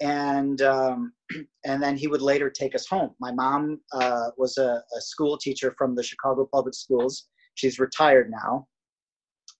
and 0.00 0.62
um, 0.62 1.12
and 1.64 1.82
then 1.82 1.96
he 1.96 2.06
would 2.06 2.22
later 2.22 2.50
take 2.50 2.74
us 2.74 2.86
home. 2.86 3.10
My 3.20 3.32
mom 3.32 3.80
uh, 3.92 4.30
was 4.36 4.58
a, 4.58 4.82
a 4.96 5.00
school 5.00 5.38
teacher 5.38 5.74
from 5.76 5.94
the 5.94 6.02
Chicago 6.02 6.48
Public 6.52 6.74
Schools. 6.74 7.28
She's 7.54 7.78
retired 7.78 8.30
now, 8.30 8.66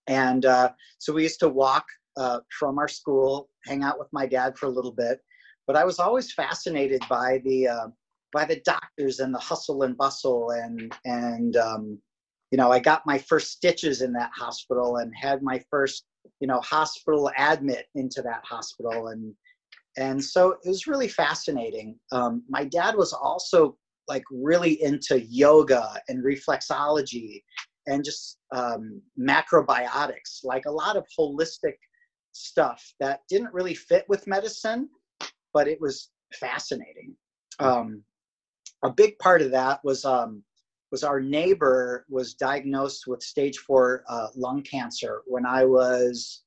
and 0.07 0.45
uh, 0.45 0.71
so 0.99 1.13
we 1.13 1.23
used 1.23 1.41
to 1.41 1.49
walk 1.49 1.87
uh, 2.17 2.41
from 2.59 2.79
our 2.79 2.89
school, 2.89 3.49
hang 3.67 3.83
out 3.83 3.99
with 3.99 4.09
my 4.13 4.27
dad 4.27 4.57
for 4.59 4.67
a 4.67 4.71
little 4.71 4.93
bit. 4.93 5.21
But 5.67 5.77
I 5.77 5.85
was 5.85 5.99
always 5.99 6.33
fascinated 6.33 7.03
by 7.09 7.41
the 7.45 7.69
uh, 7.69 7.89
by 8.33 8.45
the 8.45 8.61
doctors 8.65 9.21
and 9.21 9.35
the 9.35 9.39
hustle 9.39 9.83
and 9.83 9.97
bustle, 9.97 10.51
and 10.51 10.95
and 11.05 11.57
um, 11.57 11.99
you 12.51 12.59
know, 12.59 12.71
I 12.71 12.79
got 12.79 13.07
my 13.07 13.19
first 13.19 13.53
stitches 13.53 14.03
in 14.03 14.13
that 14.13 14.31
hospital 14.35 14.97
and 14.99 15.13
had 15.15 15.43
my 15.43 15.63
first 15.71 16.05
you 16.41 16.47
know 16.47 16.61
hospital 16.61 17.31
admit 17.39 17.87
into 17.95 18.21
that 18.23 18.43
hospital 18.45 19.09
and 19.09 19.35
and 19.97 20.23
so 20.23 20.57
it 20.63 20.69
was 20.69 20.87
really 20.87 21.09
fascinating. 21.09 21.99
Um, 22.13 22.43
my 22.49 22.65
dad 22.65 22.97
was 22.97 23.13
also 23.13 23.77
like 24.09 24.25
really 24.31 24.83
into 24.83 25.21
yoga 25.21 26.01
and 26.09 26.25
reflexology 26.25 27.43
and 27.87 28.05
just 28.05 28.39
um, 28.55 29.01
macrobiotics 29.19 30.45
like 30.45 30.67
a 30.67 30.71
lot 30.71 30.97
of 30.97 31.05
holistic 31.19 31.75
stuff 32.33 32.83
that 33.01 33.21
didn't 33.29 33.53
really 33.53 33.75
fit 33.75 34.05
with 34.09 34.27
medicine 34.27 34.89
but 35.57 35.67
it 35.67 35.81
was 35.81 36.11
fascinating. 36.35 37.15
Um, 37.61 38.03
a 38.85 38.91
big 38.91 39.19
part 39.19 39.41
of 39.41 39.51
that 39.53 39.81
was 39.83 40.05
um, 40.05 40.43
was 40.91 41.03
our 41.03 41.21
neighbor 41.21 42.05
was 42.11 42.35
diagnosed 42.35 43.07
with 43.07 43.23
stage 43.23 43.59
four 43.59 44.05
uh, 44.09 44.29
lung 44.37 44.63
cancer 44.63 45.23
when 45.27 45.45
i 45.47 45.65
was 45.65 46.43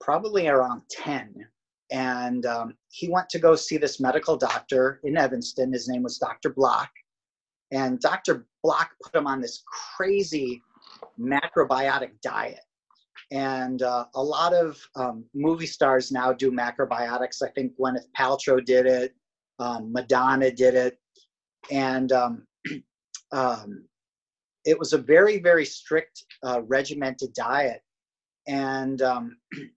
probably 0.00 0.46
around 0.48 0.82
10 0.90 1.34
and 1.90 2.46
um, 2.46 2.74
he 2.90 3.08
went 3.08 3.28
to 3.30 3.38
go 3.38 3.54
see 3.54 3.76
this 3.76 4.00
medical 4.00 4.36
doctor 4.36 5.00
in 5.04 5.16
Evanston. 5.16 5.72
His 5.72 5.88
name 5.88 6.02
was 6.02 6.18
Dr. 6.18 6.50
Block, 6.50 6.90
and 7.70 8.00
Dr. 8.00 8.46
Block 8.62 8.90
put 9.02 9.14
him 9.14 9.26
on 9.26 9.40
this 9.40 9.62
crazy 9.96 10.62
macrobiotic 11.18 12.20
diet. 12.22 12.60
And 13.32 13.82
uh, 13.82 14.06
a 14.14 14.22
lot 14.22 14.52
of 14.52 14.78
um, 14.94 15.24
movie 15.34 15.66
stars 15.66 16.12
now 16.12 16.32
do 16.32 16.52
macrobiotics. 16.52 17.42
I 17.42 17.50
think 17.50 17.72
Gwyneth 17.76 18.06
Paltrow 18.16 18.64
did 18.64 18.86
it, 18.86 19.14
um, 19.58 19.92
Madonna 19.92 20.50
did 20.50 20.74
it, 20.74 20.98
and 21.70 22.12
um, 22.12 22.46
um, 23.32 23.84
it 24.64 24.78
was 24.78 24.92
a 24.92 24.98
very, 24.98 25.38
very 25.38 25.64
strict, 25.64 26.24
uh, 26.44 26.60
regimented 26.66 27.32
diet. 27.32 27.80
And 28.46 29.00
um, 29.02 29.36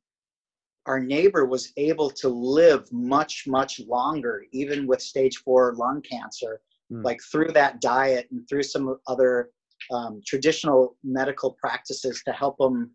our 0.89 1.00
neighbor 1.00 1.46
was 1.46 1.72
able 1.77 2.10
to 2.10 2.27
live 2.27 2.91
much 2.91 3.46
much 3.48 3.79
longer 3.81 4.43
even 4.51 4.88
with 4.88 5.01
stage 5.01 5.38
four 5.38 5.74
lung 5.75 6.01
cancer 6.01 6.60
Hmm. 6.91 7.03
like 7.03 7.22
through 7.31 7.51
that 7.53 7.81
diet 7.81 8.27
and 8.31 8.50
through 8.50 8.63
some 8.63 8.98
other 9.05 9.51
um, 9.91 10.22
traditional 10.25 10.98
medical 11.03 11.51
practices 11.51 12.24
to 12.25 12.31
help 12.31 12.60
him 12.60 12.89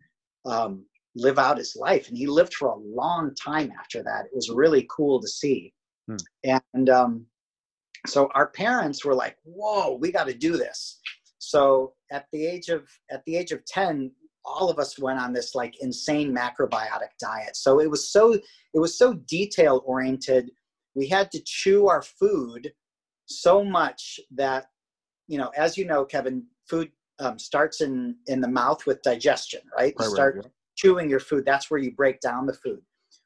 um, 0.45 0.85
live 1.15 1.39
out 1.39 1.57
his 1.57 1.77
life 1.77 2.09
and 2.09 2.17
he 2.17 2.27
lived 2.27 2.53
for 2.53 2.67
a 2.67 2.75
long 2.75 3.33
time 3.35 3.71
after 3.79 4.03
that 4.03 4.25
it 4.25 4.31
was 4.35 4.49
really 4.49 4.85
cool 4.95 5.21
to 5.21 5.27
see 5.27 5.73
Hmm. 6.07 6.51
and 6.75 6.89
um, 6.89 7.25
so 8.05 8.29
our 8.35 8.47
parents 8.47 9.03
were 9.05 9.15
like 9.15 9.37
whoa 9.43 9.95
we 9.95 10.11
got 10.11 10.27
to 10.27 10.33
do 10.33 10.57
this 10.57 10.99
so 11.39 11.93
at 12.11 12.25
the 12.33 12.45
age 12.45 12.67
of 12.69 12.83
at 13.09 13.23
the 13.25 13.37
age 13.37 13.51
of 13.53 13.65
10 13.65 14.11
all 14.45 14.69
of 14.69 14.79
us 14.79 14.99
went 14.99 15.19
on 15.19 15.33
this 15.33 15.55
like 15.55 15.75
insane 15.81 16.33
macrobiotic 16.33 17.09
diet. 17.19 17.55
So 17.55 17.79
it 17.79 17.89
was 17.89 18.11
so 18.11 18.33
it 18.33 18.79
was 18.79 18.97
so 18.97 19.13
detail 19.27 19.81
oriented. 19.85 20.51
We 20.93 21.07
had 21.07 21.31
to 21.31 21.41
chew 21.45 21.87
our 21.87 22.01
food 22.01 22.71
so 23.25 23.63
much 23.63 24.19
that 24.35 24.67
you 25.27 25.37
know 25.37 25.51
as 25.57 25.77
you 25.77 25.85
know 25.85 26.05
kevin 26.05 26.43
food 26.69 26.91
um, 27.19 27.39
starts 27.39 27.81
in 27.81 28.15
in 28.27 28.41
the 28.41 28.47
mouth 28.47 28.85
with 28.85 29.01
digestion 29.01 29.61
right, 29.75 29.79
Right, 29.79 29.95
you 29.99 30.05
right, 30.05 30.13
start 30.13 30.41
yeah. 30.43 30.49
chewing 30.75 31.09
your 31.09 31.19
food. 31.19 31.43
That's 31.45 31.71
where 31.71 31.79
you 31.79 31.91
break 31.91 32.19
down 32.19 32.45
the 32.45 32.53
food. 32.53 32.81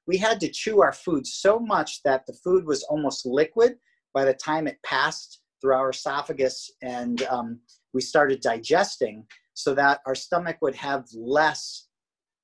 We 0.08 0.18
had 0.18 0.40
to 0.42 0.50
chew 0.50 0.82
our 0.82 0.94
food 0.94 1.28
so 1.28 1.60
much 1.60 2.02
that 2.04 2.26
the 2.26 2.34
food 2.34 2.66
was 2.66 2.84
almost 2.84 3.26
liquid 3.26 3.78
by 4.14 4.26
the 4.26 4.34
time 4.34 4.68
it 4.68 4.78
passed 4.84 5.42
through 5.62 5.74
our 5.74 5.90
esophagus 5.90 6.72
and 6.82 7.24
um, 7.24 7.60
we 7.94 8.02
started 8.02 8.42
digesting 8.42 9.26
so 9.60 9.74
that 9.74 10.00
our 10.06 10.16
stomach 10.16 10.56
would 10.62 10.76
have 10.76 11.04
less 11.14 11.88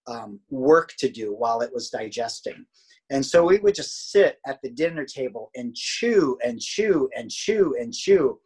um, 0.06 0.38
work 0.50 0.92
to 1.00 1.10
do 1.10 1.34
while 1.34 1.62
it 1.62 1.72
was 1.74 1.90
digesting. 1.90 2.66
And 3.10 3.26
so 3.26 3.46
we 3.46 3.58
would 3.60 3.74
just 3.74 4.12
sit 4.12 4.40
at 4.46 4.62
the 4.62 4.70
dinner 4.70 5.06
table 5.06 5.50
and 5.56 5.74
chew 5.74 6.38
and 6.44 6.60
chew 6.60 7.10
and 7.16 7.32
chew 7.32 7.74
and 7.80 7.94
chew. 7.94 8.38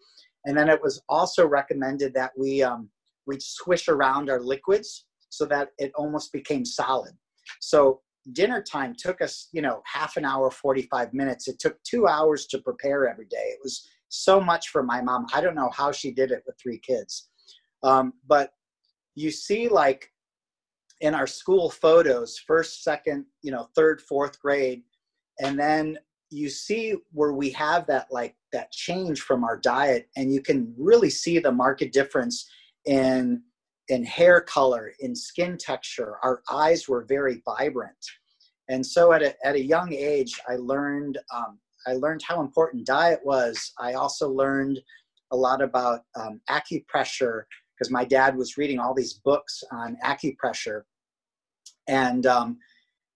And 0.45 0.55
then 0.55 0.69
it 0.69 0.79
was 0.83 1.01
also 1.09 1.47
recommended 1.47 2.13
that 2.13 2.31
we 2.37 2.61
um, 2.61 2.89
we'd 3.25 3.41
swish 3.41 3.87
around 3.87 4.29
our 4.29 4.39
liquids 4.39 5.07
so 5.29 5.45
that 5.45 5.69
it 5.79 5.91
almost 5.95 6.31
became 6.31 6.63
solid. 6.63 7.13
So 7.59 8.01
dinner 8.33 8.61
time 8.61 8.93
took 8.95 9.19
us, 9.19 9.49
you 9.51 9.63
know, 9.63 9.81
half 9.91 10.15
an 10.15 10.25
hour, 10.25 10.51
45 10.51 11.11
minutes. 11.15 11.47
It 11.47 11.57
took 11.57 11.81
two 11.83 12.05
hours 12.05 12.45
to 12.47 12.59
prepare 12.59 13.09
every 13.09 13.25
day. 13.25 13.47
It 13.55 13.59
was 13.63 13.89
so 14.09 14.39
much 14.39 14.69
for 14.69 14.83
my 14.83 15.01
mom. 15.01 15.25
I 15.33 15.41
don't 15.41 15.55
know 15.55 15.71
how 15.73 15.91
she 15.91 16.11
did 16.11 16.29
it 16.29 16.43
with 16.45 16.55
three 16.61 16.77
kids. 16.77 17.29
Um, 17.83 18.13
but 18.27 18.51
you 19.15 19.31
see 19.31 19.67
like 19.67 20.11
in 21.01 21.13
our 21.13 21.27
school 21.27 21.69
photos 21.69 22.37
first 22.37 22.83
second 22.83 23.25
you 23.41 23.51
know 23.51 23.69
third 23.75 24.01
fourth 24.01 24.39
grade 24.39 24.83
and 25.39 25.57
then 25.57 25.97
you 26.29 26.49
see 26.49 26.95
where 27.11 27.33
we 27.33 27.49
have 27.49 27.87
that 27.87 28.07
like 28.11 28.35
that 28.51 28.71
change 28.71 29.21
from 29.21 29.43
our 29.43 29.57
diet 29.57 30.09
and 30.15 30.33
you 30.33 30.41
can 30.41 30.73
really 30.77 31.09
see 31.09 31.39
the 31.39 31.51
market 31.51 31.91
difference 31.91 32.49
in 32.85 33.41
in 33.87 34.03
hair 34.03 34.39
color 34.39 34.93
in 34.99 35.15
skin 35.15 35.57
texture. 35.57 36.17
Our 36.21 36.43
eyes 36.49 36.87
were 36.87 37.05
very 37.05 37.41
vibrant. 37.43 38.05
And 38.67 38.85
so 38.85 39.13
at 39.13 39.23
a, 39.23 39.35
at 39.45 39.55
a 39.55 39.61
young 39.61 39.91
age 39.93 40.39
i 40.47 40.55
learned 40.55 41.17
um, 41.33 41.59
i 41.87 41.93
learned 41.93 42.21
how 42.21 42.41
important 42.41 42.85
diet 42.85 43.19
was. 43.23 43.71
I 43.79 43.93
also 43.93 44.29
learned 44.29 44.79
a 45.31 45.35
lot 45.35 45.61
about 45.61 46.01
um, 46.15 46.41
acupressure 46.49 47.43
because 47.79 47.91
my 47.91 48.03
dad 48.03 48.35
was 48.35 48.57
reading 48.57 48.79
all 48.79 48.93
these 48.93 49.13
books 49.13 49.63
on 49.71 49.97
acupressure 50.03 50.81
and 51.89 52.27
um, 52.27 52.59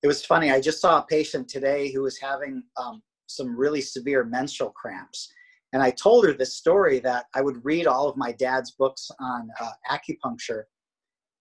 it 0.02 0.08
was 0.08 0.26
funny. 0.26 0.52
I 0.52 0.60
just 0.60 0.82
saw 0.82 0.98
a 0.98 1.06
patient 1.06 1.48
today 1.48 1.92
who 1.92 2.02
was 2.02 2.20
having 2.20 2.64
um, 2.76 3.02
some 3.28 3.56
really 3.56 3.82
severe 3.82 4.26
menstrual 4.26 4.72
cramps. 4.72 5.32
And 5.72 5.82
I 5.82 5.92
told 5.92 6.26
her 6.26 6.34
this 6.34 6.58
story 6.58 7.00
that 7.00 7.26
I 7.36 7.42
would 7.42 7.64
read 7.64 7.88
all 7.88 8.10
of 8.10 8.18
my 8.18 8.32
dad's 8.32 8.72
books 8.72 9.10
on 9.20 9.50
uh, 9.62 9.72
acupuncture 9.90 10.64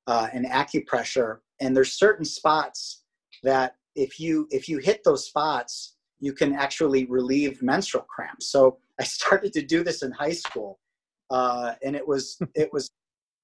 uh, 0.06 0.28
and 0.32 0.46
acupressure. 0.46 1.38
And 1.60 1.76
there's 1.76 1.94
certain 1.94 2.24
spots 2.24 3.02
that 3.42 3.76
if 3.94 4.20
you 4.20 4.46
if 4.50 4.68
you 4.68 4.78
hit 4.78 5.02
those 5.04 5.26
spots, 5.26 5.96
you 6.20 6.32
can 6.32 6.54
actually 6.54 7.04
relieve 7.06 7.62
menstrual 7.62 8.04
cramps. 8.04 8.50
So 8.50 8.78
I 9.00 9.04
started 9.18 9.52
to 9.54 9.62
do 9.62 9.82
this 9.82 10.02
in 10.02 10.12
high 10.12 10.32
school, 10.32 10.78
uh, 11.30 11.74
and 11.82 11.96
it 11.96 12.06
was 12.06 12.38
it 12.54 12.70
was 12.72 12.90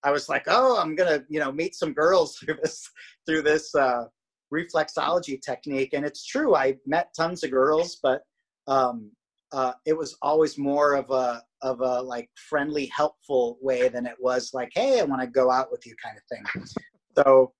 I 0.04 0.10
was 0.10 0.28
like, 0.28 0.44
oh, 0.46 0.78
I'm 0.80 0.94
gonna 0.94 1.24
you 1.28 1.40
know 1.40 1.52
meet 1.52 1.74
some 1.74 1.92
girls 1.92 2.36
through 2.38 2.58
this 2.62 2.88
through 3.26 3.42
this 3.42 3.74
uh, 3.74 4.04
reflexology 4.52 5.40
technique. 5.40 5.92
And 5.92 6.04
it's 6.04 6.24
true, 6.24 6.54
I 6.54 6.76
met 6.86 7.14
tons 7.16 7.44
of 7.44 7.50
girls, 7.50 7.98
but 8.02 8.22
um, 8.66 9.10
uh, 9.52 9.72
it 9.86 9.96
was 9.96 10.16
always 10.22 10.58
more 10.58 10.94
of 10.94 11.10
a 11.10 11.42
of 11.62 11.80
a 11.80 12.00
like 12.00 12.30
friendly, 12.36 12.86
helpful 12.86 13.58
way 13.60 13.88
than 13.88 14.06
it 14.06 14.16
was 14.20 14.50
like, 14.54 14.70
hey, 14.74 15.00
I 15.00 15.04
want 15.04 15.22
to 15.22 15.26
go 15.26 15.50
out 15.50 15.72
with 15.72 15.86
you 15.86 15.94
kind 16.02 16.16
of 16.16 16.22
thing. 16.24 16.66
So, 17.16 17.52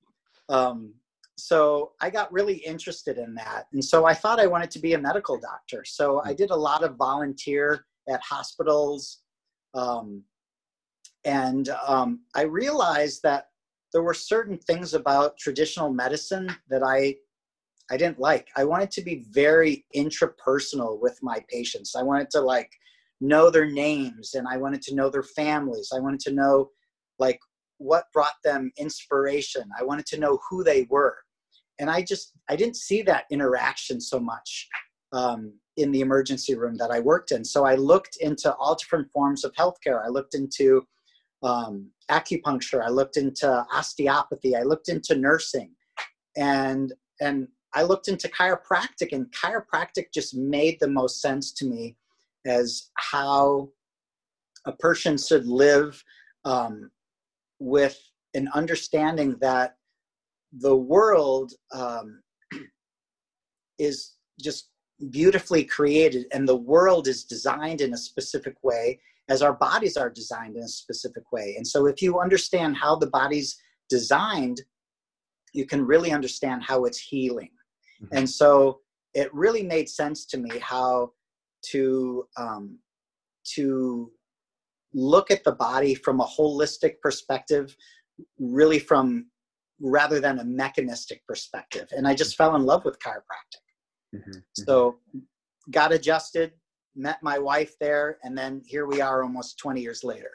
um, 0.49 0.95
so 1.37 1.93
I 2.01 2.11
got 2.11 2.33
really 2.33 2.57
interested 2.59 3.19
in 3.19 3.35
that, 3.35 3.67
and 3.73 3.85
so 3.85 4.05
I 4.05 4.15
thought 4.15 4.41
I 4.41 4.47
wanted 4.47 4.71
to 4.73 4.79
be 4.79 4.95
a 4.95 4.99
medical 4.99 5.39
doctor. 5.39 5.85
So 5.85 6.23
I 6.25 6.33
did 6.33 6.51
a 6.51 6.57
lot 6.57 6.85
of 6.85 6.97
volunteer 6.97 7.87
at 8.09 8.21
hospitals, 8.23 9.23
um, 9.75 10.23
and 11.29 11.69
um, 11.87 12.21
I 12.35 12.43
realized 12.43 13.23
that 13.23 13.49
there 13.93 14.03
were 14.03 14.15
certain 14.15 14.57
things 14.57 14.95
about 14.95 15.37
traditional 15.37 15.93
medicine 15.93 16.49
that 16.71 16.83
I 16.83 17.17
I 17.91 17.97
didn't 17.97 18.19
like. 18.19 18.49
I 18.57 18.65
wanted 18.65 18.91
to 18.93 19.03
be 19.03 19.27
very 19.31 19.85
intrapersonal 19.97 21.01
with 21.01 21.19
my 21.23 21.43
patients. 21.49 21.97
I 21.97 22.03
wanted 22.03 22.29
to 22.31 22.41
like 22.41 22.71
know 23.21 23.51
their 23.51 23.67
names 23.67 24.35
and 24.35 24.47
I 24.47 24.59
wanted 24.59 24.83
to 24.83 24.95
know 24.95 25.09
their 25.09 25.23
families. 25.23 25.91
I 25.95 26.01
wanted 26.01 26.21
to 26.21 26.33
know 26.33 26.71
like 27.19 27.41
what 27.79 28.13
brought 28.13 28.41
them 28.45 28.71
inspiration. 28.77 29.65
I 29.79 29.85
wanted 29.85 30.07
to 30.07 30.21
know 30.21 30.39
who 30.49 30.63
they 30.65 30.87
were. 30.91 31.17
And 31.79 31.91
I 31.91 32.03
just 32.03 32.33
I 32.51 32.57
didn't 32.57 32.77
see 32.77 33.03
that 33.03 33.25
interaction 33.31 34.01
so 34.01 34.19
much 34.19 34.69
um, 35.13 35.53
in 35.77 35.93
the 35.93 36.01
emergency 36.01 36.55
room 36.55 36.77
that 36.77 36.91
I 36.91 37.01
worked 37.01 37.33
in. 37.33 37.45
So 37.45 37.65
I 37.65 37.75
looked 37.75 38.17
into 38.17 38.55
all 38.55 38.75
different 38.75 39.11
forms 39.13 39.45
of 39.45 39.53
healthcare. 39.55 40.05
I 40.05 40.09
looked 40.09 40.35
into 40.35 40.87
um, 41.43 41.91
acupuncture. 42.11 42.85
I 42.85 42.89
looked 42.89 43.17
into 43.17 43.65
osteopathy. 43.73 44.57
I 44.57 44.63
looked 44.63 44.89
into 44.89 45.17
nursing, 45.17 45.71
and 46.37 46.93
and 47.21 47.49
I 47.75 47.83
looked 47.83 48.09
into 48.09 48.29
chiropractic. 48.29 49.13
And 49.13 49.27
chiropractic 49.33 50.07
just 50.13 50.35
made 50.35 50.79
the 50.81 50.89
most 50.89 51.21
sense 51.21 51.53
to 51.53 51.67
me 51.67 51.97
as 52.47 52.91
how 52.95 53.69
a 54.65 54.73
person 54.73 55.17
should 55.19 55.47
live 55.47 56.03
um, 56.45 56.91
with 57.59 57.99
an 58.35 58.49
understanding 58.55 59.37
that 59.41 59.77
the 60.53 60.77
world 60.77 61.53
um, 61.73 62.23
is 63.79 64.15
just 64.41 64.71
beautifully 65.11 65.65
created 65.65 66.27
and 66.33 66.49
the 66.49 66.57
world 66.57 67.07
is 67.07 67.25
designed 67.25 67.81
in 67.81 67.95
a 67.95 67.99
specific 67.99 68.57
way 68.63 68.99
as 69.29 69.43
our 69.43 69.53
bodies 69.53 69.97
are 69.97 70.11
designed 70.11 70.57
in 70.57 70.63
a 70.63 70.69
specific 70.69 71.31
way. 71.33 71.55
And 71.57 71.67
so 71.67 71.87
if 71.87 72.01
you 72.01 72.19
understand 72.21 72.77
how 72.77 72.97
the 72.97 73.09
body's 73.09 73.57
designed, 73.89 74.63
you 75.53 75.67
can 75.67 75.85
really 75.85 76.13
understand 76.13 76.63
how 76.63 76.85
it's 76.85 76.99
healing. 76.99 77.51
Mm-hmm. 78.03 78.17
And 78.17 78.31
so 78.31 78.81
it 79.15 79.33
really 79.35 79.63
made 79.63 79.89
sense 79.89 80.25
to 80.27 80.39
me 80.39 80.51
how 80.61 81.13
to 81.71 82.27
um, 82.37 82.79
to 83.55 84.13
look 84.95 85.31
at 85.31 85.45
the 85.45 85.53
body 85.53 85.95
from 85.95 86.21
a 86.21 86.27
holistic 86.27 87.01
perspective, 87.03 87.75
really 88.39 88.79
from 88.79 89.27
rather 89.81 90.21
than 90.21 90.39
a 90.39 90.45
mechanistic 90.45 91.23
perspective. 91.27 91.89
And 91.93 92.07
I 92.07 92.15
just 92.15 92.37
fell 92.37 92.57
in 92.57 92.65
love 92.65 92.85
with 92.85 92.99
chiropractic. 92.99 93.65
Mm-hmm. 94.15 94.31
mm-hmm. 94.31 94.63
So 94.65 94.99
got 95.71 95.93
adjusted, 95.93 96.53
met 96.99 97.23
my 97.23 97.39
wife 97.39 97.79
there, 97.79 98.19
and 98.25 98.37
then 98.37 98.63
here 98.67 98.87
we 98.87 99.01
are 99.01 99.23
almost 99.23 99.59
20 99.59 99.81
years 99.81 100.05
later. 100.05 100.31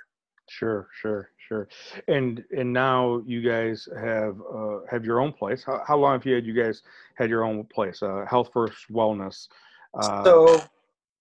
Sure, 0.49 0.87
sure, 1.01 1.29
sure. 1.47 1.67
And 2.07 2.43
and 2.57 2.71
now 2.71 3.21
you 3.25 3.41
guys 3.41 3.87
have 3.95 4.37
uh, 4.53 4.79
have 4.89 5.05
your 5.05 5.21
own 5.21 5.31
place. 5.31 5.63
How, 5.63 5.81
how 5.87 5.97
long 5.97 6.13
have 6.13 6.25
you 6.25 6.35
had 6.35 6.45
you 6.45 6.53
guys 6.53 6.81
had 7.15 7.29
your 7.29 7.43
own 7.43 7.63
place? 7.65 8.01
Uh, 8.01 8.25
Health 8.29 8.49
First 8.53 8.91
Wellness. 8.91 9.47
Uh, 9.99 10.23
so 10.23 10.61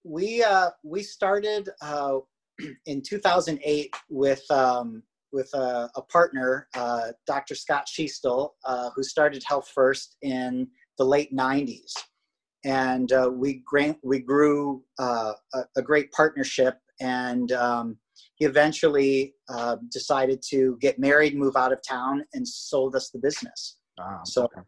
we 0.05 0.43
uh, 0.43 0.71
we 0.83 1.03
started 1.03 1.69
uh, 1.81 2.19
in 2.87 3.01
2008 3.01 3.95
with 4.09 4.51
um, 4.51 5.03
with 5.33 5.53
a, 5.55 5.89
a 5.97 6.03
partner, 6.03 6.69
uh, 6.75 7.13
Dr. 7.27 7.55
Scott 7.55 7.87
Schiestel, 7.87 8.51
uh, 8.65 8.91
who 8.95 9.03
started 9.03 9.43
Health 9.47 9.71
First 9.75 10.17
in 10.21 10.69
the 10.99 11.05
late 11.05 11.35
90s 11.35 11.93
and 12.65 13.13
uh, 13.13 13.31
we, 13.33 13.63
grant, 13.67 13.99
we 14.03 14.21
grew 14.21 14.83
uh, 14.99 15.33
a, 15.55 15.61
a, 15.77 15.83
great 15.83 16.13
partnership 16.13 16.79
and 17.01 17.51
um, 17.53 17.97
he 18.37 18.45
eventually 18.45 19.35
uh, 19.49 19.77
decided 19.91 20.43
to 20.51 20.77
get 20.81 20.99
married 20.99 21.37
move 21.37 21.57
out 21.57 21.73
of 21.73 21.81
town 21.87 22.25
and 22.35 22.47
sold 22.47 22.95
us 22.95 23.11
the 23.11 23.19
business. 23.19 23.79
Ah, 24.01 24.21
so 24.25 24.45
okay. 24.45 24.61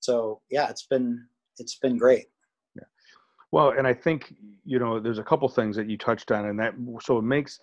so 0.00 0.40
yeah 0.50 0.68
it's 0.68 0.86
been 0.86 1.26
it's 1.58 1.78
been 1.78 1.96
great. 1.96 2.26
Yeah. 2.76 2.84
Well 3.50 3.70
and 3.70 3.86
i 3.86 3.94
think 3.94 4.34
you 4.64 4.78
know 4.78 5.00
there's 5.00 5.18
a 5.18 5.24
couple 5.24 5.48
things 5.48 5.76
that 5.76 5.88
you 5.88 5.98
touched 5.98 6.30
on 6.30 6.46
and 6.46 6.58
that 6.60 6.74
so 7.00 7.18
it 7.18 7.24
makes 7.24 7.58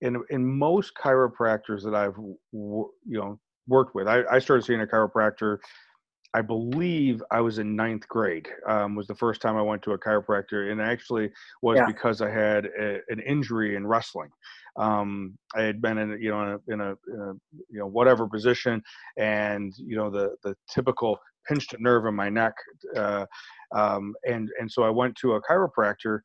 in 0.00 0.22
in 0.30 0.44
most 0.44 0.92
chiropractors 0.94 1.82
that 1.82 1.94
i've 1.94 2.16
you 2.52 2.90
know 3.06 3.38
worked 3.66 3.94
with 3.94 4.06
i, 4.06 4.22
I 4.30 4.38
started 4.38 4.64
seeing 4.64 4.82
a 4.82 4.86
chiropractor 4.86 5.58
I 6.36 6.42
believe 6.42 7.22
I 7.30 7.40
was 7.40 7.58
in 7.58 7.74
ninth 7.74 8.06
grade. 8.08 8.46
Um, 8.68 8.94
was 8.94 9.06
the 9.06 9.14
first 9.14 9.40
time 9.40 9.56
I 9.56 9.62
went 9.62 9.82
to 9.84 9.92
a 9.92 9.98
chiropractor, 9.98 10.70
and 10.70 10.82
actually 10.82 11.30
was 11.62 11.78
yeah. 11.78 11.86
because 11.86 12.20
I 12.20 12.28
had 12.28 12.66
a, 12.78 12.98
an 13.08 13.20
injury 13.20 13.74
in 13.74 13.86
wrestling. 13.86 14.28
Um, 14.78 15.38
I 15.54 15.62
had 15.62 15.80
been 15.80 15.96
in, 15.96 16.20
you 16.20 16.28
know, 16.28 16.42
in 16.42 16.48
a, 16.48 16.74
in 16.74 16.80
a, 16.82 16.90
in 17.14 17.20
a, 17.22 17.32
you 17.70 17.78
know, 17.78 17.86
whatever 17.86 18.28
position, 18.28 18.82
and 19.16 19.72
you 19.78 19.96
know, 19.96 20.10
the 20.10 20.36
the 20.44 20.54
typical 20.68 21.18
pinched 21.48 21.74
nerve 21.78 22.04
in 22.04 22.14
my 22.14 22.28
neck, 22.28 22.52
uh, 22.94 23.24
um, 23.74 24.14
and 24.28 24.50
and 24.60 24.70
so 24.70 24.82
I 24.82 24.90
went 24.90 25.16
to 25.22 25.36
a 25.36 25.42
chiropractor, 25.42 26.20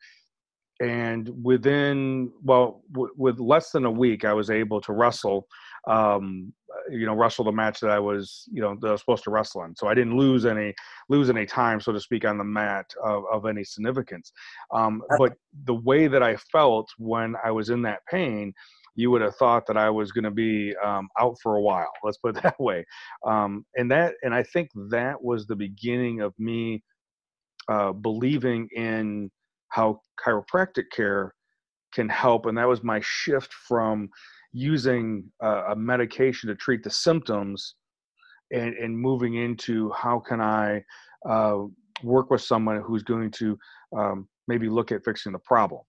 and 0.82 1.32
within 1.41 2.34
well, 2.43 2.84
w- 2.91 3.13
with 3.15 3.39
less 3.39 3.71
than 3.71 3.86
a 3.86 3.91
week, 3.91 4.26
I 4.26 4.34
was 4.34 4.50
able 4.50 4.82
to 4.82 4.91
wrestle 4.91 5.47
um, 5.88 6.54
you 6.89 7.06
know, 7.06 7.15
wrestle 7.15 7.46
the 7.46 7.52
match 7.52 7.80
that 7.80 7.89
I 7.89 8.00
was, 8.00 8.48
you 8.52 8.62
know, 8.62 8.76
that 8.82 8.88
I 8.88 8.91
was 8.91 9.02
supposed 9.02 9.24
to 9.26 9.32
wrestle 9.32 9.63
in. 9.63 9.76
So 9.76 9.88
I 9.88 9.94
didn't 9.94 10.17
lose 10.17 10.46
any 10.46 10.74
lose 11.10 11.30
any 11.30 11.46
time, 11.46 11.80
so 11.80 11.91
to 11.91 12.00
speak, 12.00 12.26
on 12.26 12.38
the 12.38 12.44
mat 12.44 12.86
of, 13.04 13.24
of 13.32 13.46
any 13.46 13.63
significance. 13.63 14.32
Um, 14.74 15.02
but 15.17 15.34
the 15.65 15.76
way 15.76 16.08
that 16.08 16.24
I 16.24 16.36
felt 16.52 16.89
when 16.98 17.36
I 17.44 17.52
was 17.52 17.70
in 17.70 17.82
that 17.84 18.00
pain, 18.10 18.54
you 18.96 19.12
would 19.12 19.22
have 19.22 19.36
thought 19.36 19.65
that 19.67 19.78
I 19.78 19.89
was 19.89 20.12
going 20.12 20.24
to 20.24 20.32
be 20.32 20.76
um, 20.84 21.10
out 21.20 21.38
for 21.41 21.56
a 21.56 21.62
while. 21.62 21.91
Let's 22.04 22.17
put 22.17 22.38
it 22.38 22.44
that 22.44 22.60
way. 22.60 22.86
Um, 23.26 23.65
and 23.76 23.89
that, 23.91 24.15
and 24.24 24.34
I 24.34 24.44
think 24.44 24.70
that 24.89 25.22
was 25.22 25.46
the 25.46 25.56
beginning 25.56 26.22
of 26.22 26.34
me 26.38 26.84
uh, 27.70 27.94
believing 27.94 28.67
in 28.76 29.30
how 29.70 30.02
chiropractic 30.24 30.86
care 30.91 31.34
can 31.94 32.10
help, 32.10 32.46
and 32.46 32.58
that 32.58 32.67
was 32.67 32.84
my 32.84 33.00
shift 33.04 33.54
from 33.54 34.10
using 34.54 35.24
uh, 35.44 35.66
a 35.70 35.76
medication 35.76 36.50
to 36.50 36.56
treat 36.56 36.84
the 36.84 36.90
symptoms 36.90 37.76
and, 38.52 38.76
and 38.76 38.98
moving 38.98 39.36
into 39.36 39.92
how 39.92 40.20
can 40.20 40.42
I 40.42 40.84
uh, 41.28 41.60
work 42.04 42.30
with 42.30 42.42
someone 42.42 42.82
who's 42.82 43.04
going 43.04 43.32
to 43.32 43.58
um, 43.96 44.28
maybe 44.48 44.70
look 44.70 44.92
at 44.92 45.04
fixing 45.06 45.32
the 45.32 45.40
problem. 45.40 45.82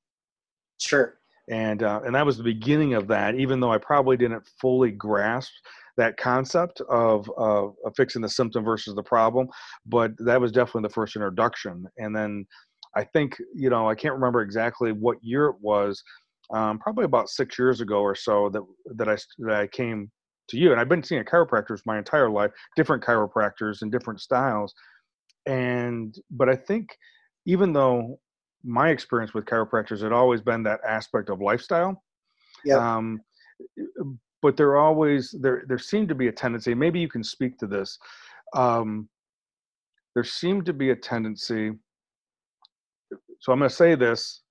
Sure. 0.81 1.18
And 1.51 1.83
uh, 1.83 2.01
and 2.05 2.14
that 2.14 2.25
was 2.25 2.37
the 2.37 2.44
beginning 2.44 2.94
of 2.94 3.09
that. 3.09 3.35
Even 3.35 3.59
though 3.59 3.72
I 3.72 3.79
probably 3.79 4.16
didn't 4.16 4.46
fully 4.61 4.92
grasp 4.92 5.53
that 5.96 6.16
concept 6.16 6.81
of, 6.88 7.31
of, 7.37 7.75
of 7.85 7.92
fixing 7.96 8.22
the 8.22 8.29
symptom 8.29 8.64
versus 8.64 8.94
the 8.94 9.03
problem, 9.03 9.48
but 9.85 10.12
that 10.18 10.40
was 10.40 10.53
definitely 10.53 10.83
the 10.83 10.94
first 10.94 11.16
introduction. 11.16 11.87
And 11.98 12.14
then 12.14 12.46
I 12.96 13.05
think 13.05 13.37
you 13.55 13.70
know 13.70 13.88
I 13.88 13.94
can't 13.94 14.14
remember 14.14 14.40
exactly 14.40 14.92
what 14.92 15.22
year 15.22 15.46
it 15.46 15.57
was. 15.61 16.03
Um, 16.52 16.78
probably 16.78 17.04
about 17.04 17.30
six 17.30 17.58
years 17.58 17.80
ago 17.80 18.00
or 18.00 18.14
so 18.14 18.50
that 18.50 18.62
that 18.96 19.08
I 19.08 19.16
that 19.38 19.54
I 19.54 19.66
came 19.66 20.10
to 20.48 20.58
you, 20.58 20.72
and 20.72 20.80
I've 20.80 20.88
been 20.88 21.02
seeing 21.02 21.24
chiropractors 21.24 21.80
my 21.86 21.98
entire 21.98 22.28
life, 22.28 22.50
different 22.76 23.02
chiropractors 23.02 23.82
and 23.82 23.90
different 23.90 24.20
styles, 24.20 24.74
and 25.46 26.14
but 26.30 26.48
I 26.48 26.56
think 26.56 26.96
even 27.46 27.72
though 27.72 28.18
my 28.64 28.90
experience 28.90 29.34
with 29.34 29.46
chiropractors 29.46 30.02
had 30.02 30.12
always 30.12 30.40
been 30.40 30.62
that 30.64 30.80
aspect 30.86 31.30
of 31.30 31.40
lifestyle, 31.40 32.02
yeah. 32.64 32.76
Um, 32.76 33.20
but 34.40 34.56
there 34.56 34.76
always 34.76 35.34
there 35.40 35.64
there 35.68 35.78
seemed 35.78 36.08
to 36.08 36.14
be 36.14 36.28
a 36.28 36.32
tendency. 36.32 36.74
Maybe 36.74 37.00
you 37.00 37.08
can 37.08 37.24
speak 37.24 37.58
to 37.58 37.66
this. 37.66 37.98
Um, 38.54 39.08
there 40.14 40.24
seemed 40.24 40.66
to 40.66 40.72
be 40.72 40.90
a 40.90 40.96
tendency. 40.96 41.72
So 43.40 43.52
I'm 43.52 43.58
going 43.58 43.68
to 43.68 43.74
say 43.74 43.94
this 43.94 44.42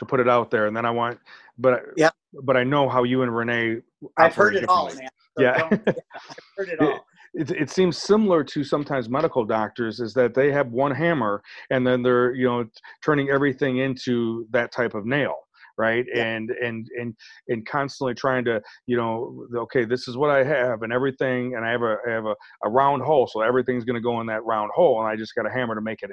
to 0.00 0.04
put 0.06 0.18
it 0.18 0.28
out 0.28 0.50
there, 0.50 0.66
and 0.66 0.76
then 0.76 0.84
I 0.84 0.90
want, 0.90 1.18
but 1.58 1.82
yeah, 1.96 2.10
but 2.42 2.56
I 2.56 2.64
know 2.64 2.88
how 2.88 3.04
you 3.04 3.22
and 3.22 3.34
Renee. 3.34 3.76
I've 4.16 4.34
heard 4.34 4.56
it 4.56 4.68
all, 4.68 4.86
man. 4.86 5.08
So 5.36 5.44
yeah. 5.44 5.68
yeah, 5.70 5.78
I've 5.86 6.36
heard 6.56 6.68
it 6.68 6.80
all. 6.80 7.06
It, 7.32 7.50
it, 7.52 7.70
seems 7.70 7.96
similar 7.96 8.42
to 8.42 8.64
sometimes 8.64 9.08
medical 9.08 9.44
doctors 9.44 10.00
is 10.00 10.12
that 10.14 10.34
they 10.34 10.50
have 10.50 10.72
one 10.72 10.90
hammer 10.90 11.42
and 11.70 11.86
then 11.86 12.02
they're 12.02 12.34
you 12.34 12.46
know 12.46 12.64
turning 13.04 13.30
everything 13.30 13.78
into 13.78 14.48
that 14.50 14.72
type 14.72 14.94
of 14.94 15.06
nail 15.06 15.36
right 15.78 16.06
yeah. 16.12 16.24
and 16.24 16.50
and 16.50 16.88
and 16.98 17.14
and 17.46 17.64
constantly 17.66 18.14
trying 18.14 18.44
to 18.44 18.60
you 18.86 18.96
know 18.96 19.46
okay 19.54 19.84
this 19.84 20.08
is 20.08 20.16
what 20.16 20.28
i 20.28 20.42
have 20.42 20.82
and 20.82 20.92
everything 20.92 21.54
and 21.54 21.64
i 21.64 21.70
have 21.70 21.82
a 21.82 21.96
I 22.04 22.10
have 22.10 22.26
a, 22.26 22.34
a 22.64 22.68
round 22.68 23.02
hole 23.02 23.28
so 23.28 23.42
everything's 23.42 23.84
going 23.84 23.94
to 23.94 24.00
go 24.00 24.20
in 24.20 24.26
that 24.26 24.44
round 24.44 24.72
hole 24.74 25.00
and 25.00 25.08
i 25.08 25.14
just 25.14 25.34
got 25.36 25.46
a 25.46 25.50
hammer 25.50 25.76
to 25.76 25.80
make 25.80 26.02
it 26.02 26.10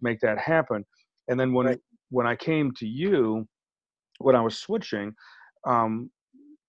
make 0.00 0.20
that 0.20 0.38
happen 0.38 0.84
and 1.28 1.38
then 1.38 1.52
when 1.52 1.66
right. 1.66 1.78
When 2.10 2.26
i 2.26 2.34
came 2.34 2.72
to 2.72 2.86
you 2.86 3.46
when 4.18 4.36
i 4.36 4.40
was 4.40 4.58
switching 4.58 5.12
um 5.66 6.10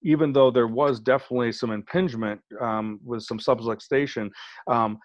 even 0.03 0.33
though 0.33 0.49
there 0.49 0.67
was 0.67 0.99
definitely 0.99 1.51
some 1.51 1.69
impingement 1.69 2.41
um, 2.59 2.99
with 3.03 3.21
some 3.21 3.37
subluxation, 3.37 4.31
um, 4.67 4.97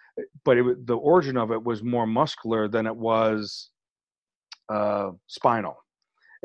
but 0.43 0.57
it, 0.57 0.87
the 0.87 0.97
origin 0.97 1.37
of 1.37 1.51
it 1.51 1.63
was 1.63 1.83
more 1.83 2.07
muscular 2.07 2.67
than 2.67 2.87
it 2.87 2.95
was 2.95 3.69
uh, 4.69 5.11
spinal 5.27 5.77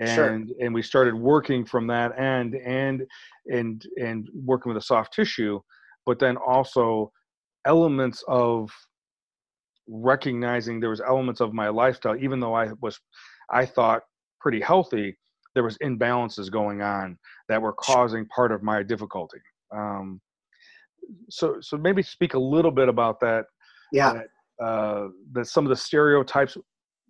and 0.01 0.09
sure. 0.15 0.65
and 0.65 0.75
we 0.75 0.83
started 0.83 1.15
working 1.15 1.65
from 1.65 1.87
that 1.87 2.19
end 2.19 2.55
and 2.55 3.03
and 3.51 3.87
and 4.01 4.29
working 4.35 4.73
with 4.73 4.81
the 4.81 4.85
soft 4.85 5.13
tissue 5.13 5.61
but 6.07 6.19
then 6.19 6.37
also 6.37 7.11
elements 7.67 8.25
of 8.29 8.71
recognizing 9.89 10.81
there 10.81 10.91
was 10.91 11.01
elements 11.01 11.41
of 11.41 11.53
my 11.53 11.69
lifestyle 11.69 12.17
even 12.17 12.41
though 12.41 12.55
i 12.55 12.69
was 12.81 12.99
i 13.53 13.65
thought 13.65 14.03
pretty 14.41 14.61
healthy 14.61 15.17
there 15.55 15.65
was 15.65 15.79
imbalances 15.79 16.51
going 16.51 16.83
on 16.83 17.19
that 17.49 17.61
were 17.61 17.73
causing 17.75 18.27
part 18.27 18.53
of 18.53 18.63
my 18.63 18.83
difficulty. 18.83 19.39
Um, 19.75 20.21
so 21.29 21.57
so 21.61 21.77
maybe 21.77 22.03
speak 22.03 22.35
a 22.35 22.39
little 22.39 22.71
bit 22.71 22.89
about 22.89 23.21
that 23.21 23.47
yeah. 23.93 24.15
that, 24.59 24.65
uh, 24.65 25.09
that 25.33 25.47
some 25.47 25.65
of 25.65 25.71
the 25.71 25.77
stereotypes 25.77 26.57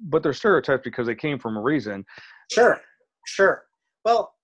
but 0.07 0.23
they're 0.23 0.33
stereotypes 0.33 0.83
because 0.83 1.07
they 1.07 1.15
came 1.15 1.39
from 1.39 1.57
a 1.57 1.61
reason. 1.61 2.05
Sure, 2.51 2.81
sure. 3.27 3.65
Well, 4.05 4.35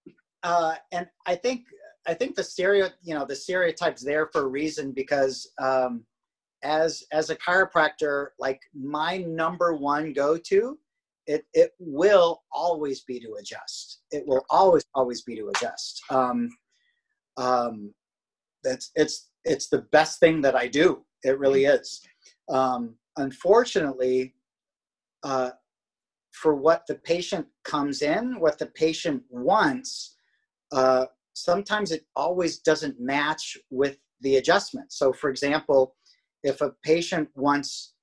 uh, 0.45 0.77
and 0.93 1.09
I 1.27 1.35
think 1.35 1.65
I 2.07 2.15
think 2.15 2.37
the 2.37 2.45
stereo, 2.45 2.89
you 3.03 3.15
know, 3.15 3.25
the 3.25 3.35
stereotypes 3.35 4.03
there 4.03 4.29
for 4.33 4.43
a 4.43 4.47
reason 4.47 4.93
because 4.93 5.51
um, 5.61 6.05
as 6.63 7.03
as 7.11 7.31
a 7.31 7.37
chiropractor, 7.37 8.29
like 8.39 8.61
my 8.73 9.19
number 9.19 9.75
one 9.75 10.13
go 10.13 10.37
to, 10.37 10.79
it 11.29 11.47
it 11.53 11.73
will 11.79 12.43
always 12.51 13.03
be 13.03 13.21
to 13.21 13.37
adjust. 13.39 14.01
It 14.11 14.27
will 14.27 14.45
always 14.51 14.85
always 14.95 15.23
be 15.23 15.37
to 15.37 15.51
adjust. 15.51 16.03
Um, 16.11 16.49
um, 17.37 17.95
that's 18.65 18.91
it's 18.97 19.29
it's 19.45 19.69
the 19.69 19.83
best 19.93 20.19
thing 20.19 20.41
that 20.41 20.57
I 20.57 20.67
do. 20.67 21.05
It 21.23 21.39
really 21.39 21.67
is. 21.67 22.01
Um, 22.49 22.95
unfortunately, 23.19 24.35
uh, 25.23 25.51
for 26.33 26.55
what 26.55 26.87
the 26.89 26.95
patient 26.95 27.47
comes 27.65 28.03
in, 28.03 28.41
what 28.41 28.59
the 28.59 28.67
patient 28.67 29.23
wants, 29.29 30.17
uh, 30.73 31.07
sometimes 31.35 31.93
it 31.93 32.07
always 32.17 32.59
doesn't 32.61 32.99
match 32.99 33.59
with 33.71 33.99
the 34.23 34.37
adjustment. 34.37 34.93
So, 34.93 35.13
for 35.13 35.29
example, 35.29 35.95
if 36.43 36.61
a 36.61 36.73
patient 36.83 37.29
wants 37.35 37.95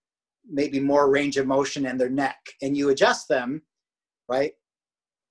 maybe 0.49 0.79
more 0.79 1.10
range 1.10 1.38
of 1.38 1.47
motion 1.47 1.86
in 1.86 1.97
their 1.97 2.10
neck 2.10 2.38
and 2.62 2.77
you 2.77 2.89
adjust 2.89 3.27
them, 3.27 3.62
right? 4.29 4.53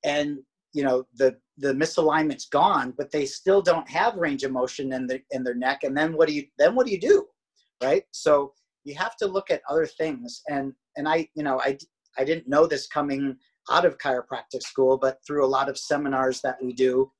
And 0.05 0.39
you 0.73 0.83
know 0.83 1.07
the 1.15 1.37
the 1.59 1.73
misalignment's 1.73 2.47
gone, 2.47 2.93
but 2.99 3.11
they 3.13 3.27
still 3.27 3.63
don't 3.63 3.89
have 3.89 4.17
range 4.17 4.43
of 4.43 4.53
motion 4.53 4.93
in 4.93 5.07
the 5.07 5.23
in 5.31 5.45
their 5.45 5.55
neck. 5.55 5.85
And 5.85 5.97
then 5.97 6.17
what 6.17 6.29
do 6.29 6.35
you 6.35 6.45
then 6.59 6.75
what 6.75 6.87
do 6.87 6.93
you 6.93 7.01
do, 7.01 7.27
right? 7.83 8.03
So 8.11 8.53
you 8.83 8.95
have 8.97 9.17
to 9.19 9.27
look 9.27 9.51
at 9.51 9.63
other 9.71 9.87
things. 9.87 10.43
And 10.49 10.75
and 10.97 11.09
I 11.09 11.29
you 11.35 11.45
know 11.45 11.61
I 11.61 11.79
I 12.19 12.25
didn't 12.25 12.49
know 12.49 12.67
this 12.67 12.87
coming 12.89 13.37
out 13.71 13.85
of 13.85 13.99
chiropractic 13.99 14.63
school, 14.63 14.99
but 14.99 15.19
through 15.27 15.45
a 15.45 15.49
lot 15.49 15.69
of 15.69 15.79
seminars 15.79 16.41
that 16.43 16.59
we 16.63 16.73
do, 16.73 17.11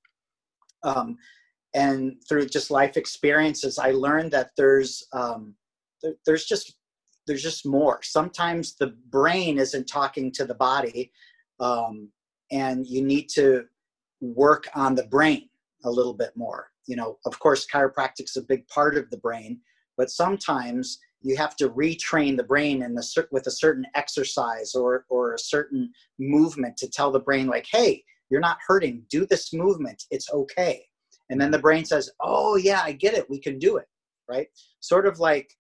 um, 0.83 1.17
and 1.75 2.17
through 2.29 2.47
just 2.47 2.71
life 2.71 2.97
experiences, 2.97 3.79
I 3.79 3.93
learned 3.93 4.33
that 4.33 4.51
there's 4.57 5.07
um, 5.13 5.55
there, 6.03 6.15
there's 6.27 6.45
just 6.45 6.77
there's 7.27 7.43
just 7.43 7.67
more. 7.67 8.01
Sometimes 8.03 8.77
the 8.77 8.95
brain 9.11 9.59
isn't 9.59 9.87
talking 9.87 10.31
to 10.33 10.45
the 10.45 10.55
body, 10.55 11.13
um, 11.61 12.09
and 12.51 12.87
you 12.87 13.03
need 13.03 13.29
to 13.31 13.65
work 14.21 14.69
on 14.75 14.95
the 14.95 15.05
brain 15.05 15.49
a 15.85 15.91
little 15.91 16.15
bit 16.15 16.37
more. 16.37 16.71
You 16.87 16.97
know, 16.97 17.19
of 17.25 17.39
course, 17.39 17.67
chiropractic 17.67 18.25
is 18.25 18.37
a 18.37 18.43
big 18.43 18.67
part 18.69 18.97
of 18.97 19.11
the 19.11 19.17
brain, 19.19 19.61
but 19.97 20.11
sometimes 20.11 20.99
you 21.25 21.37
have 21.37 21.57
to 21.57 21.71
retrain 21.71 22.37
the 22.37 22.45
brain 22.45 22.83
in 22.83 22.95
the 22.95 23.27
with 23.33 23.47
a 23.47 23.51
certain 23.51 23.87
exercise 23.95 24.75
or 24.75 25.07
or 25.09 25.35
a 25.35 25.39
certain 25.39 25.91
movement 26.19 26.77
to 26.77 26.89
tell 26.89 27.11
the 27.11 27.19
brain 27.19 27.47
like 27.47 27.67
hey 27.71 28.05
you're 28.31 28.41
not 28.41 28.59
hurting. 28.67 29.05
Do 29.11 29.27
this 29.27 29.53
movement. 29.53 30.05
It's 30.11 30.31
okay. 30.33 30.87
And 31.31 31.41
then 31.41 31.51
the 31.51 31.59
brain 31.59 31.85
says 31.85 32.11
oh 32.21 32.57
yeah 32.57 32.83
i 32.83 32.93
get 32.93 33.15
it. 33.15 33.29
We 33.29 33.39
can 33.41 33.59
do 33.59 33.79
it. 33.79 33.89
Right? 34.29 34.49
Sort 34.81 35.07
of 35.07 35.19
like 35.19 35.51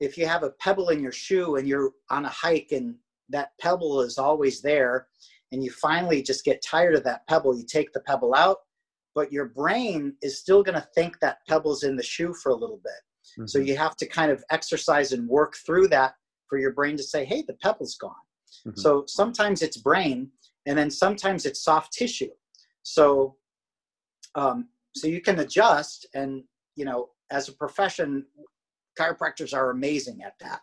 if 0.00 0.16
you 0.16 0.26
have 0.26 0.42
a 0.42 0.50
pebble 0.50 0.90
in 0.90 1.02
your 1.02 1.12
shoe 1.12 1.56
and 1.56 1.66
you're 1.66 1.92
on 2.10 2.24
a 2.24 2.30
hike 2.30 2.68
and 2.72 2.94
that 3.28 3.50
pebble 3.60 4.00
is 4.00 4.18
always 4.18 4.60
there 4.60 5.08
and 5.52 5.62
you 5.62 5.70
finally 5.70 6.22
just 6.22 6.44
get 6.44 6.62
tired 6.62 6.94
of 6.94 7.04
that 7.04 7.26
pebble 7.28 7.56
you 7.56 7.64
take 7.64 7.92
the 7.92 8.00
pebble 8.00 8.34
out 8.34 8.58
but 9.14 9.32
your 9.32 9.46
brain 9.46 10.14
is 10.22 10.38
still 10.38 10.62
going 10.62 10.74
to 10.74 10.88
think 10.94 11.18
that 11.20 11.38
pebble's 11.48 11.82
in 11.82 11.96
the 11.96 12.02
shoe 12.02 12.32
for 12.32 12.50
a 12.50 12.54
little 12.54 12.80
bit 12.84 13.02
Mm-hmm. 13.32 13.46
So 13.46 13.58
you 13.58 13.76
have 13.76 13.96
to 13.96 14.06
kind 14.06 14.30
of 14.30 14.44
exercise 14.50 15.12
and 15.12 15.28
work 15.28 15.56
through 15.66 15.88
that 15.88 16.14
for 16.48 16.58
your 16.58 16.72
brain 16.72 16.96
to 16.96 17.02
say, 17.02 17.24
hey, 17.24 17.42
the 17.46 17.54
pebble's 17.54 17.96
gone. 17.96 18.12
Mm-hmm. 18.66 18.80
So 18.80 19.04
sometimes 19.06 19.62
it's 19.62 19.76
brain, 19.76 20.30
and 20.66 20.78
then 20.78 20.90
sometimes 20.90 21.46
it's 21.46 21.62
soft 21.62 21.92
tissue. 21.92 22.30
So, 22.82 23.36
um, 24.34 24.68
so 24.94 25.06
you 25.06 25.20
can 25.20 25.40
adjust, 25.40 26.06
and 26.14 26.42
you 26.74 26.84
know, 26.84 27.10
as 27.30 27.48
a 27.48 27.52
profession, 27.52 28.24
chiropractors 28.98 29.54
are 29.54 29.70
amazing 29.70 30.22
at 30.22 30.34
that. 30.40 30.60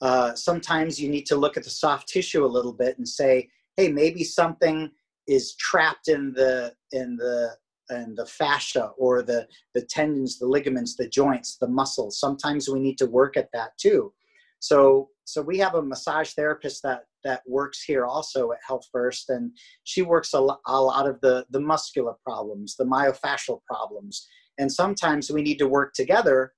Uh, 0.00 0.34
sometimes 0.34 1.00
you 1.00 1.08
need 1.08 1.26
to 1.26 1.36
look 1.36 1.56
at 1.56 1.64
the 1.64 1.70
soft 1.70 2.08
tissue 2.08 2.44
a 2.44 2.46
little 2.46 2.72
bit 2.72 2.98
and 2.98 3.08
say, 3.08 3.48
hey, 3.76 3.88
maybe 3.90 4.24
something 4.24 4.90
is 5.26 5.54
trapped 5.56 6.08
in 6.08 6.32
the 6.34 6.72
in 6.92 7.16
the 7.16 7.50
and 7.90 8.16
the 8.16 8.26
fascia 8.26 8.90
or 8.98 9.22
the 9.22 9.46
the 9.74 9.82
tendons 9.82 10.38
the 10.38 10.46
ligaments 10.46 10.96
the 10.96 11.08
joints 11.08 11.56
the 11.56 11.68
muscles. 11.68 12.18
Sometimes 12.18 12.68
we 12.68 12.80
need 12.80 12.98
to 12.98 13.06
work 13.06 13.36
at 13.36 13.48
that 13.52 13.76
too. 13.78 14.12
So 14.60 15.10
so 15.24 15.42
we 15.42 15.58
have 15.58 15.74
a 15.74 15.82
massage 15.82 16.32
therapist 16.32 16.82
that 16.82 17.04
that 17.24 17.42
works 17.46 17.82
here 17.82 18.04
also 18.04 18.52
at 18.52 18.58
health 18.66 18.86
first 18.92 19.30
and 19.30 19.50
she 19.84 20.02
works 20.02 20.34
a, 20.34 20.46
a 20.66 20.80
lot 20.80 21.08
of 21.08 21.20
the 21.20 21.46
the 21.50 21.60
muscular 21.60 22.14
problems 22.24 22.76
the 22.76 22.84
myofascial 22.84 23.60
problems. 23.66 24.26
And 24.58 24.70
sometimes 24.70 25.30
we 25.30 25.42
need 25.42 25.58
to 25.58 25.66
work 25.66 25.94
together 25.94 26.53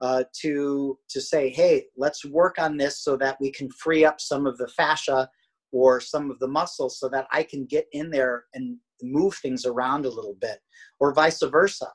uh, 0.00 0.24
to 0.40 0.98
to 1.08 1.20
say 1.20 1.48
hey 1.48 1.84
let's 1.96 2.24
work 2.24 2.56
on 2.58 2.76
this 2.76 3.00
so 3.02 3.16
that 3.16 3.36
we 3.40 3.50
can 3.50 3.68
free 3.70 4.04
up 4.04 4.20
some 4.20 4.46
of 4.46 4.58
the 4.58 4.68
fascia 4.68 5.28
or 5.72 6.00
some 6.00 6.30
of 6.30 6.38
the 6.38 6.48
muscles 6.48 6.98
so 6.98 7.08
that 7.08 7.26
i 7.32 7.42
can 7.42 7.64
get 7.64 7.86
in 7.92 8.10
there 8.10 8.44
and 8.54 8.76
move 9.02 9.34
things 9.36 9.64
around 9.64 10.04
a 10.04 10.10
little 10.10 10.36
bit 10.40 10.58
or 11.00 11.14
vice 11.14 11.42
versa 11.42 11.86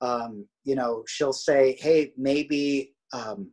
um, 0.00 0.46
you 0.64 0.74
know 0.74 1.02
she'll 1.06 1.32
say 1.32 1.76
hey 1.78 2.12
maybe 2.16 2.94
um, 3.12 3.50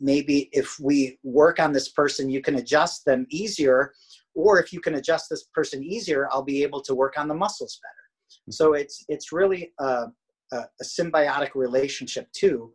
maybe 0.00 0.48
if 0.52 0.76
we 0.80 1.18
work 1.22 1.60
on 1.60 1.72
this 1.72 1.88
person 1.88 2.30
you 2.30 2.40
can 2.40 2.56
adjust 2.56 3.04
them 3.04 3.26
easier 3.30 3.92
or 4.34 4.60
if 4.60 4.72
you 4.72 4.80
can 4.80 4.94
adjust 4.94 5.26
this 5.28 5.44
person 5.54 5.82
easier 5.82 6.28
i'll 6.32 6.42
be 6.42 6.62
able 6.62 6.80
to 6.80 6.94
work 6.94 7.14
on 7.16 7.28
the 7.28 7.34
muscles 7.34 7.80
better 7.82 8.42
mm-hmm. 8.42 8.52
so 8.52 8.74
it's 8.74 9.04
it's 9.08 9.32
really 9.32 9.72
a, 9.80 10.06
a, 10.52 10.56
a 10.56 10.84
symbiotic 10.84 11.54
relationship 11.54 12.28
too 12.32 12.72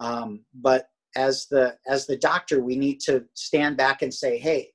um, 0.00 0.44
but 0.54 0.88
as 1.16 1.46
the 1.50 1.76
as 1.86 2.06
the 2.06 2.16
doctor 2.16 2.62
we 2.62 2.76
need 2.76 3.00
to 3.00 3.24
stand 3.34 3.76
back 3.76 4.02
and 4.02 4.12
say 4.12 4.38
hey 4.38 4.70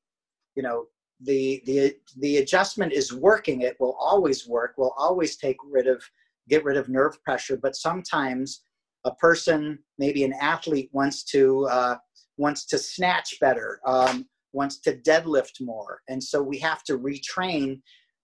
you 0.56 0.64
know 0.64 0.86
the 1.24 1.62
the 1.66 1.96
the 2.18 2.38
adjustment 2.38 2.94
is 2.94 3.14
working. 3.14 3.62
It 3.62 3.78
will 3.80 3.96
always 4.00 4.48
work. 4.48 4.76
Will 4.78 4.94
always 4.98 5.38
take 5.38 5.58
rid 5.70 5.88
of 5.88 6.04
get 6.50 6.64
rid 6.64 6.78
of 6.78 6.90
nerve 6.90 7.22
pressure. 7.24 7.58
But 7.58 7.76
sometimes 7.76 8.64
a 9.06 9.14
person 9.16 9.80
maybe 9.98 10.24
an 10.24 10.34
athlete 10.40 10.90
wants 10.92 11.24
to 11.26 11.66
uh, 11.68 11.98
wants 12.38 12.66
to 12.68 12.78
snatch 12.78 13.40
better 13.40 13.80
um, 13.86 14.28
wants 14.52 14.80
to 14.82 14.98
deadlift 14.98 15.62
more. 15.62 16.02
And 16.10 16.24
so 16.24 16.42
we 16.42 16.60
have 16.60 16.84
to 16.84 16.98
retrain 16.98 17.82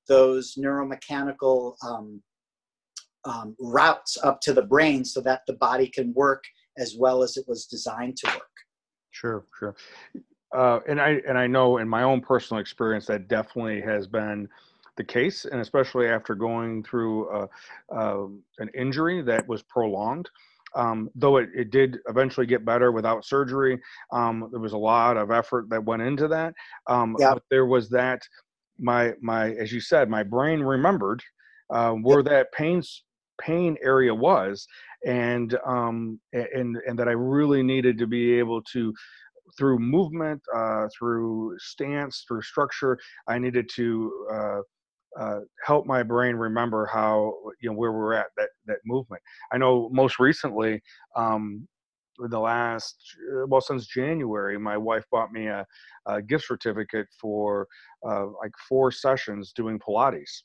those 0.08 0.56
neuromechanical 0.56 1.76
um, 1.86 2.22
um, 3.26 3.56
routes 3.60 4.18
up 4.24 4.42
to 4.42 4.54
the 4.54 4.62
brain 4.62 5.06
so 5.06 5.22
that 5.22 5.42
the 5.48 5.54
body 5.54 5.88
can 5.88 6.14
work 6.14 6.44
as 6.80 6.96
well 6.98 7.22
as 7.22 7.38
it 7.38 7.46
was 7.48 7.66
designed 7.66 8.18
to 8.18 8.28
work 8.28 8.56
sure 9.12 9.46
sure 9.58 9.76
uh, 10.56 10.80
and 10.88 11.00
I 11.00 11.22
and 11.28 11.38
I 11.38 11.46
know 11.46 11.78
in 11.78 11.88
my 11.88 12.04
own 12.04 12.22
personal 12.22 12.60
experience 12.60 13.06
that 13.06 13.28
definitely 13.28 13.82
has 13.82 14.08
been 14.08 14.50
the 14.98 15.04
case, 15.04 15.46
and 15.46 15.62
especially 15.62 16.08
after 16.08 16.36
going 16.36 16.84
through 16.84 17.30
uh, 17.30 17.48
uh, 17.96 18.26
an 18.58 18.70
injury 18.76 19.22
that 19.22 19.48
was 19.48 19.64
prolonged. 19.64 20.30
Um, 20.76 21.10
though 21.16 21.38
it, 21.38 21.50
it 21.56 21.72
did 21.72 21.98
eventually 22.08 22.46
get 22.46 22.64
better 22.64 22.92
without 22.92 23.26
surgery, 23.26 23.80
um, 24.12 24.50
there 24.52 24.60
was 24.60 24.74
a 24.74 24.78
lot 24.78 25.18
of 25.18 25.32
effort 25.32 25.68
that 25.70 25.84
went 25.84 26.04
into 26.04 26.28
that. 26.28 26.54
Um, 26.88 27.16
yeah. 27.18 27.34
But 27.34 27.44
there 27.50 27.66
was 27.66 27.90
that 27.90 28.22
my 28.78 29.14
my 29.22 29.52
as 29.54 29.72
you 29.72 29.82
said, 29.82 30.10
my 30.10 30.24
brain 30.24 30.62
remembered 30.62 31.24
uh, 31.70 31.92
where 31.92 32.24
that 32.24 32.52
pain 32.52 32.84
pain 33.40 33.78
area 33.84 34.14
was, 34.14 34.68
and 35.06 35.58
um, 35.66 36.20
and 36.34 36.78
and 36.88 36.98
that 37.00 37.08
I 37.08 37.14
really 37.14 37.64
needed 37.64 37.98
to 38.00 38.08
be 38.08 38.38
able 38.38 38.62
to 38.74 38.94
through 39.58 39.80
movement, 39.80 40.42
uh, 40.56 40.88
through 40.98 41.58
stance, 41.60 42.24
through 42.28 42.42
structure, 42.42 42.98
I 43.28 43.40
needed 43.40 43.70
to 43.76 44.28
uh, 44.32 44.60
uh, 45.20 45.40
help 45.66 45.86
my 45.86 46.04
brain 46.04 46.36
remember 46.36 46.86
how 46.86 47.34
you 47.62 47.70
know 47.70 47.76
where 47.76 47.92
we're 47.92 48.14
at 48.14 48.28
that 48.38 48.50
that 48.68 48.78
movement. 48.86 49.22
I 49.52 49.58
know 49.58 49.90
most 49.92 50.20
recently, 50.20 50.82
um, 51.16 51.68
the 52.30 52.40
last 52.40 52.96
uh, 53.34 53.46
well 53.48 53.62
since 53.62 53.88
January, 53.88 54.58
my 54.60 54.78
wife 54.78 55.04
bought 55.12 55.32
me 55.32 55.48
a, 55.48 55.66
a 56.06 56.22
gift 56.22 56.46
certificate 56.46 57.08
for 57.20 57.68
uh, 58.08 58.28
like 58.42 58.52
four 58.68 58.92
sessions 58.92 59.52
doing 59.54 59.80
Pilates, 59.80 60.44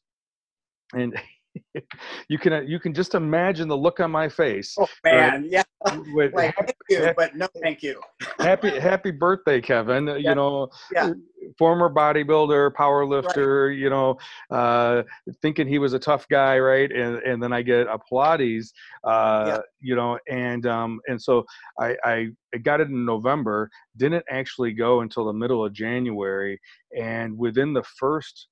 and 0.94 1.14
you 2.28 2.38
can 2.38 2.52
uh, 2.52 2.60
you 2.60 2.78
can 2.78 2.94
just 2.94 3.14
imagine 3.14 3.68
the 3.68 3.76
look 3.76 4.00
on 4.00 4.10
my 4.10 4.28
face. 4.28 4.74
Oh 4.78 4.86
man, 5.04 5.42
right? 5.42 5.50
yeah. 5.50 5.62
With 6.14 6.32
like, 6.34 6.54
happy, 6.56 6.72
thank 6.88 7.02
you, 7.06 7.12
but 7.16 7.36
no, 7.36 7.46
thank 7.62 7.82
you. 7.82 8.00
happy 8.38 8.78
happy 8.78 9.10
birthday, 9.10 9.60
Kevin. 9.60 10.06
Yeah. 10.06 10.16
You 10.16 10.34
know, 10.34 10.68
yeah. 10.92 11.12
former 11.58 11.90
bodybuilder, 11.90 12.74
power 12.74 13.04
lifter. 13.04 13.68
Right. 13.68 13.78
You 13.78 13.90
know, 13.90 14.18
uh, 14.50 15.02
thinking 15.42 15.66
he 15.68 15.78
was 15.78 15.92
a 15.92 15.98
tough 15.98 16.26
guy, 16.28 16.58
right? 16.58 16.90
And 16.90 17.18
and 17.18 17.42
then 17.42 17.52
I 17.52 17.62
get 17.62 17.86
a 17.86 17.98
Pilates. 17.98 18.70
Uh, 19.04 19.44
yeah. 19.46 19.58
You 19.80 19.96
know, 19.96 20.18
and 20.28 20.66
um 20.66 21.00
and 21.06 21.20
so 21.20 21.44
I 21.80 21.96
I 22.04 22.28
got 22.62 22.80
it 22.80 22.88
in 22.88 23.04
November. 23.04 23.70
Didn't 23.96 24.24
actually 24.30 24.72
go 24.72 25.00
until 25.00 25.26
the 25.26 25.32
middle 25.32 25.64
of 25.64 25.72
January, 25.72 26.60
and 26.98 27.36
within 27.36 27.72
the 27.72 27.82
first 27.98 28.48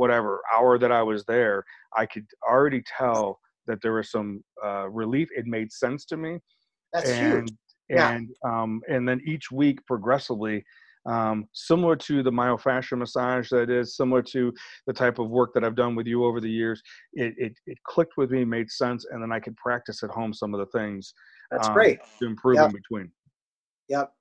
whatever 0.00 0.40
hour 0.56 0.78
that 0.78 0.90
I 0.90 1.02
was 1.02 1.24
there, 1.26 1.62
I 1.94 2.06
could 2.06 2.26
already 2.48 2.82
tell 2.98 3.38
that 3.66 3.82
there 3.82 3.92
was 3.92 4.10
some 4.10 4.42
uh, 4.64 4.88
relief. 4.88 5.28
It 5.36 5.46
made 5.46 5.70
sense 5.70 6.06
to 6.06 6.16
me. 6.16 6.38
That's 6.94 7.10
and, 7.10 7.32
huge. 7.32 7.48
Yeah. 7.90 8.12
And 8.12 8.28
um, 8.46 8.80
and 8.88 9.06
then 9.06 9.20
each 9.26 9.50
week 9.50 9.78
progressively, 9.86 10.64
um, 11.04 11.46
similar 11.52 11.96
to 11.96 12.22
the 12.22 12.30
myofascial 12.30 12.96
massage 12.96 13.50
that 13.50 13.68
is 13.68 13.96
similar 13.96 14.22
to 14.22 14.52
the 14.86 14.92
type 14.92 15.18
of 15.18 15.28
work 15.28 15.52
that 15.54 15.64
I've 15.64 15.76
done 15.76 15.94
with 15.94 16.06
you 16.06 16.24
over 16.24 16.40
the 16.40 16.50
years, 16.50 16.80
it, 17.12 17.34
it, 17.36 17.52
it 17.66 17.78
clicked 17.86 18.16
with 18.16 18.30
me, 18.30 18.44
made 18.44 18.70
sense, 18.70 19.04
and 19.10 19.22
then 19.22 19.32
I 19.32 19.40
could 19.40 19.56
practice 19.56 20.02
at 20.02 20.10
home 20.10 20.32
some 20.32 20.54
of 20.54 20.60
the 20.60 20.78
things. 20.78 21.12
That's 21.50 21.68
um, 21.68 21.74
great. 21.74 21.98
To 22.20 22.26
improve 22.26 22.56
yep. 22.56 22.70
in 22.70 22.76
between. 22.76 23.10
Yep. 23.88 24.12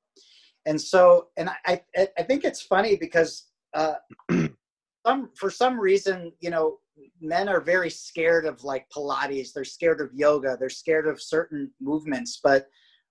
And 0.65 0.81
so, 0.81 1.27
and 1.37 1.49
I, 1.65 1.81
I 1.95 2.23
think 2.23 2.43
it's 2.43 2.61
funny 2.61 2.97
because 2.97 3.47
uh, 3.73 3.95
some 5.05 5.29
for 5.35 5.49
some 5.49 5.79
reason 5.79 6.31
you 6.39 6.49
know 6.49 6.77
men 7.21 7.47
are 7.47 7.61
very 7.61 7.89
scared 7.89 8.45
of 8.45 8.63
like 8.63 8.85
pilates 8.95 9.53
they're 9.53 9.63
scared 9.63 10.01
of 10.01 10.09
yoga 10.13 10.57
they're 10.59 10.69
scared 10.69 11.07
of 11.07 11.21
certain 11.21 11.71
movements 11.79 12.39
but 12.43 12.67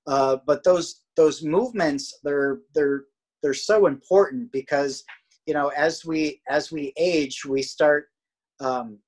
uh, 0.07 0.39
but 0.47 0.65
those 0.65 1.03
those 1.17 1.43
movements 1.43 2.19
they're 2.23 2.61
they're 2.75 3.05
they're 3.43 3.55
so 3.55 3.87
important 3.87 4.51
because 4.53 5.05
you 5.47 5.55
know 5.55 5.69
as 5.69 6.05
we 6.05 6.41
as 6.49 6.71
we 6.73 6.93
age 6.99 7.45
we 7.45 7.63
start 7.63 8.07
um, 8.61 8.99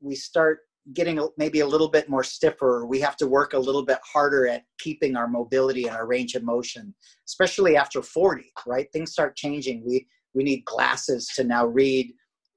we 0.00 0.14
start 0.14 0.60
getting 0.94 1.24
maybe 1.38 1.60
a 1.60 1.66
little 1.66 1.88
bit 1.88 2.08
more 2.08 2.24
stiffer 2.24 2.84
we 2.86 2.98
have 3.00 3.16
to 3.16 3.26
work 3.26 3.52
a 3.52 3.58
little 3.58 3.84
bit 3.84 3.98
harder 4.04 4.48
at 4.48 4.64
keeping 4.78 5.16
our 5.16 5.28
mobility 5.28 5.86
and 5.86 5.96
our 5.96 6.06
range 6.06 6.34
of 6.34 6.42
motion 6.42 6.94
especially 7.26 7.76
after 7.76 8.02
40 8.02 8.52
right? 8.66 8.90
Things 8.92 9.12
start 9.12 9.36
changing. 9.36 9.84
We 9.86 10.06
we 10.34 10.42
need 10.42 10.64
glasses 10.64 11.28
to 11.36 11.44
now 11.44 11.66
read 11.66 12.12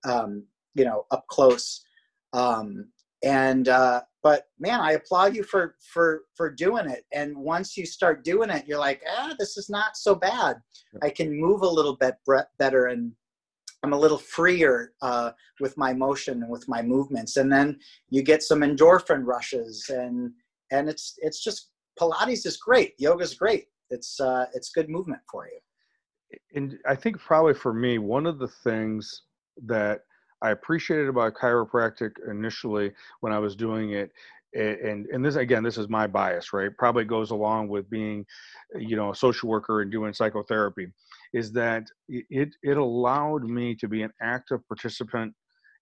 um, 0.05 0.45
you 0.73 0.85
know, 0.85 1.05
up 1.11 1.25
close. 1.27 1.83
Um, 2.33 2.89
and 3.23 3.69
uh, 3.69 4.01
but 4.21 4.47
man, 4.59 4.81
I 4.81 4.93
applaud 4.93 5.35
you 5.35 5.43
for 5.43 5.75
for 5.93 6.23
for 6.35 6.49
doing 6.49 6.89
it. 6.89 7.05
And 7.13 7.35
once 7.35 7.75
you 7.77 7.85
start 7.85 8.23
doing 8.23 8.49
it, 8.49 8.67
you're 8.67 8.79
like, 8.79 9.01
ah, 9.09 9.33
this 9.39 9.57
is 9.57 9.69
not 9.69 9.97
so 9.97 10.15
bad. 10.15 10.57
I 11.01 11.09
can 11.09 11.39
move 11.39 11.61
a 11.61 11.67
little 11.67 11.95
bit 11.95 12.15
better, 12.59 12.87
and 12.87 13.11
I'm 13.83 13.93
a 13.93 13.99
little 13.99 14.17
freer 14.17 14.93
uh, 15.01 15.31
with 15.59 15.77
my 15.77 15.93
motion 15.93 16.43
and 16.43 16.51
with 16.51 16.67
my 16.67 16.81
movements. 16.81 17.37
And 17.37 17.51
then 17.51 17.79
you 18.09 18.21
get 18.21 18.43
some 18.43 18.61
endorphin 18.61 19.25
rushes, 19.25 19.89
and 19.89 20.31
and 20.71 20.89
it's 20.89 21.15
it's 21.19 21.43
just 21.43 21.69
Pilates 21.99 22.45
is 22.45 22.57
great. 22.57 22.93
Yoga 22.97 23.23
is 23.23 23.33
great. 23.33 23.65
It's 23.89 24.19
uh, 24.19 24.45
it's 24.53 24.69
good 24.69 24.89
movement 24.89 25.21
for 25.31 25.47
you. 25.47 25.59
And 26.53 26.77
I 26.85 26.95
think 26.95 27.19
probably 27.19 27.53
for 27.53 27.73
me, 27.73 27.97
one 27.97 28.25
of 28.25 28.39
the 28.39 28.47
things 28.47 29.23
that 29.65 30.01
I 30.41 30.51
appreciated 30.51 31.07
about 31.07 31.33
chiropractic 31.33 32.11
initially 32.29 32.91
when 33.21 33.33
I 33.33 33.39
was 33.39 33.55
doing 33.55 33.91
it. 33.91 34.11
And 34.53 35.05
and 35.07 35.25
this 35.25 35.35
again, 35.35 35.63
this 35.63 35.77
is 35.77 35.89
my 35.89 36.07
bias, 36.07 36.53
right? 36.53 36.71
Probably 36.77 37.03
goes 37.03 37.31
along 37.31 37.67
with 37.67 37.89
being, 37.89 38.25
you 38.77 38.95
know, 38.95 39.11
a 39.11 39.15
social 39.15 39.49
worker 39.49 39.81
and 39.81 39.91
doing 39.91 40.13
psychotherapy, 40.13 40.87
is 41.33 41.51
that 41.53 41.87
it 42.07 42.55
it 42.63 42.77
allowed 42.77 43.43
me 43.43 43.75
to 43.75 43.87
be 43.89 44.03
an 44.03 44.11
active 44.21 44.65
participant 44.67 45.33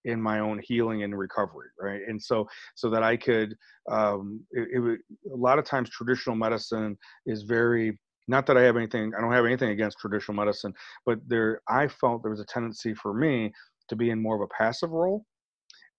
in 0.05 0.21
my 0.21 0.39
own 0.39 0.59
healing 0.63 1.03
and 1.03 1.17
recovery 1.17 1.69
right 1.79 2.01
and 2.07 2.21
so 2.21 2.45
so 2.75 2.89
that 2.89 3.03
i 3.03 3.15
could 3.15 3.55
um 3.89 4.41
it, 4.51 4.67
it, 4.73 4.99
a 5.31 5.36
lot 5.36 5.57
of 5.57 5.65
times 5.65 5.89
traditional 5.89 6.36
medicine 6.36 6.97
is 7.25 7.43
very 7.43 7.97
not 8.27 8.45
that 8.45 8.57
i 8.57 8.62
have 8.62 8.77
anything 8.77 9.12
i 9.17 9.21
don't 9.21 9.31
have 9.31 9.45
anything 9.45 9.69
against 9.69 9.99
traditional 9.99 10.36
medicine 10.36 10.73
but 11.05 11.19
there 11.27 11.62
i 11.69 11.88
felt 11.88 12.21
there 12.21 12.31
was 12.31 12.39
a 12.39 12.45
tendency 12.45 12.93
for 12.93 13.13
me 13.13 13.51
to 13.89 13.95
be 13.95 14.09
in 14.09 14.21
more 14.21 14.36
of 14.36 14.41
a 14.41 14.53
passive 14.57 14.91
role 14.91 15.25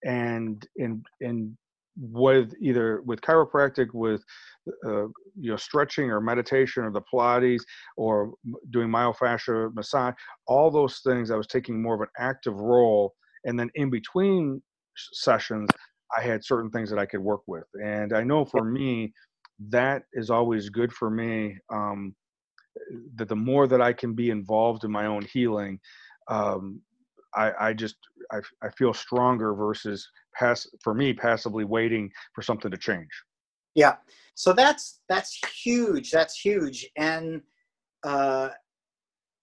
and 0.03 0.67
in 0.77 1.03
in 1.21 1.57
with 1.97 2.53
either 2.59 3.01
with 3.03 3.21
chiropractic 3.21 3.87
with 3.93 4.21
uh, 4.85 5.05
you 5.39 5.49
know 5.49 5.55
stretching 5.55 6.11
or 6.11 6.19
meditation 6.19 6.83
or 6.83 6.91
the 6.91 7.01
pilates 7.13 7.63
or 7.97 8.33
doing 8.71 8.89
myofascial 8.89 9.73
massage 9.73 10.13
all 10.47 10.69
those 10.69 10.99
things 10.99 11.31
i 11.31 11.35
was 11.35 11.47
taking 11.47 11.81
more 11.81 11.95
of 11.95 12.01
an 12.01 12.07
active 12.17 12.55
role. 12.55 13.13
And 13.45 13.59
then 13.59 13.69
in 13.75 13.89
between 13.89 14.61
sessions 14.97 15.69
i 16.17 16.21
had 16.21 16.43
certain 16.43 16.69
things 16.69 16.89
that 16.89 16.99
i 16.99 17.05
could 17.05 17.21
work 17.21 17.41
with. 17.47 17.65
And 17.81 18.13
i 18.13 18.23
know 18.23 18.43
for 18.45 18.63
me 18.63 19.13
that 19.59 20.03
is 20.13 20.29
always 20.29 20.69
good 20.69 20.91
for 20.91 21.09
me 21.09 21.57
um, 21.69 22.15
that 23.15 23.27
the 23.27 23.35
more 23.35 23.67
that 23.67 23.81
i 23.81 23.93
can 23.93 24.13
be 24.13 24.29
involved 24.29 24.83
in 24.83 24.91
my 24.91 25.05
own 25.05 25.23
healing 25.23 25.79
um, 26.27 26.81
I, 27.35 27.51
I 27.59 27.73
just 27.73 27.95
I, 28.31 28.39
I 28.63 28.69
feel 28.69 28.93
stronger 28.93 29.53
versus 29.53 30.09
pass 30.33 30.67
for 30.83 30.93
me 30.93 31.13
passively 31.13 31.65
waiting 31.65 32.09
for 32.33 32.41
something 32.41 32.71
to 32.71 32.77
change. 32.77 33.09
Yeah, 33.75 33.95
so 34.35 34.53
that's 34.53 35.01
that's 35.09 35.39
huge. 35.63 36.11
That's 36.11 36.39
huge, 36.39 36.87
and 36.95 37.41
uh, 38.03 38.49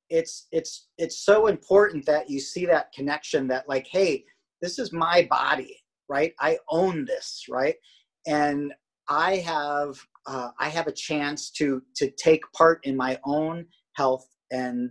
it's 0.09 0.49
it's 0.53 0.89
it's 0.97 1.19
so 1.19 1.49
important 1.49 2.07
that 2.07 2.31
you 2.31 2.41
see 2.41 2.65
that 2.67 2.93
connection. 2.93 3.47
That 3.49 3.69
like, 3.69 3.87
hey, 3.91 4.25
this 4.63 4.79
is 4.79 4.93
my 4.93 5.27
body, 5.29 5.77
right? 6.09 6.33
I 6.41 6.59
own 6.71 7.05
this, 7.05 7.45
right? 7.51 7.77
And 8.27 8.73
I 9.13 9.37
have 9.37 9.99
uh, 10.27 10.51
I 10.59 10.69
have 10.71 10.87
a 10.87 10.93
chance 10.93 11.51
to 11.59 11.83
to 11.97 12.11
take 12.13 12.41
part 12.53 12.81
in 12.85 12.97
my 12.97 13.19
own 13.25 13.67
health 13.95 14.27
and 14.51 14.91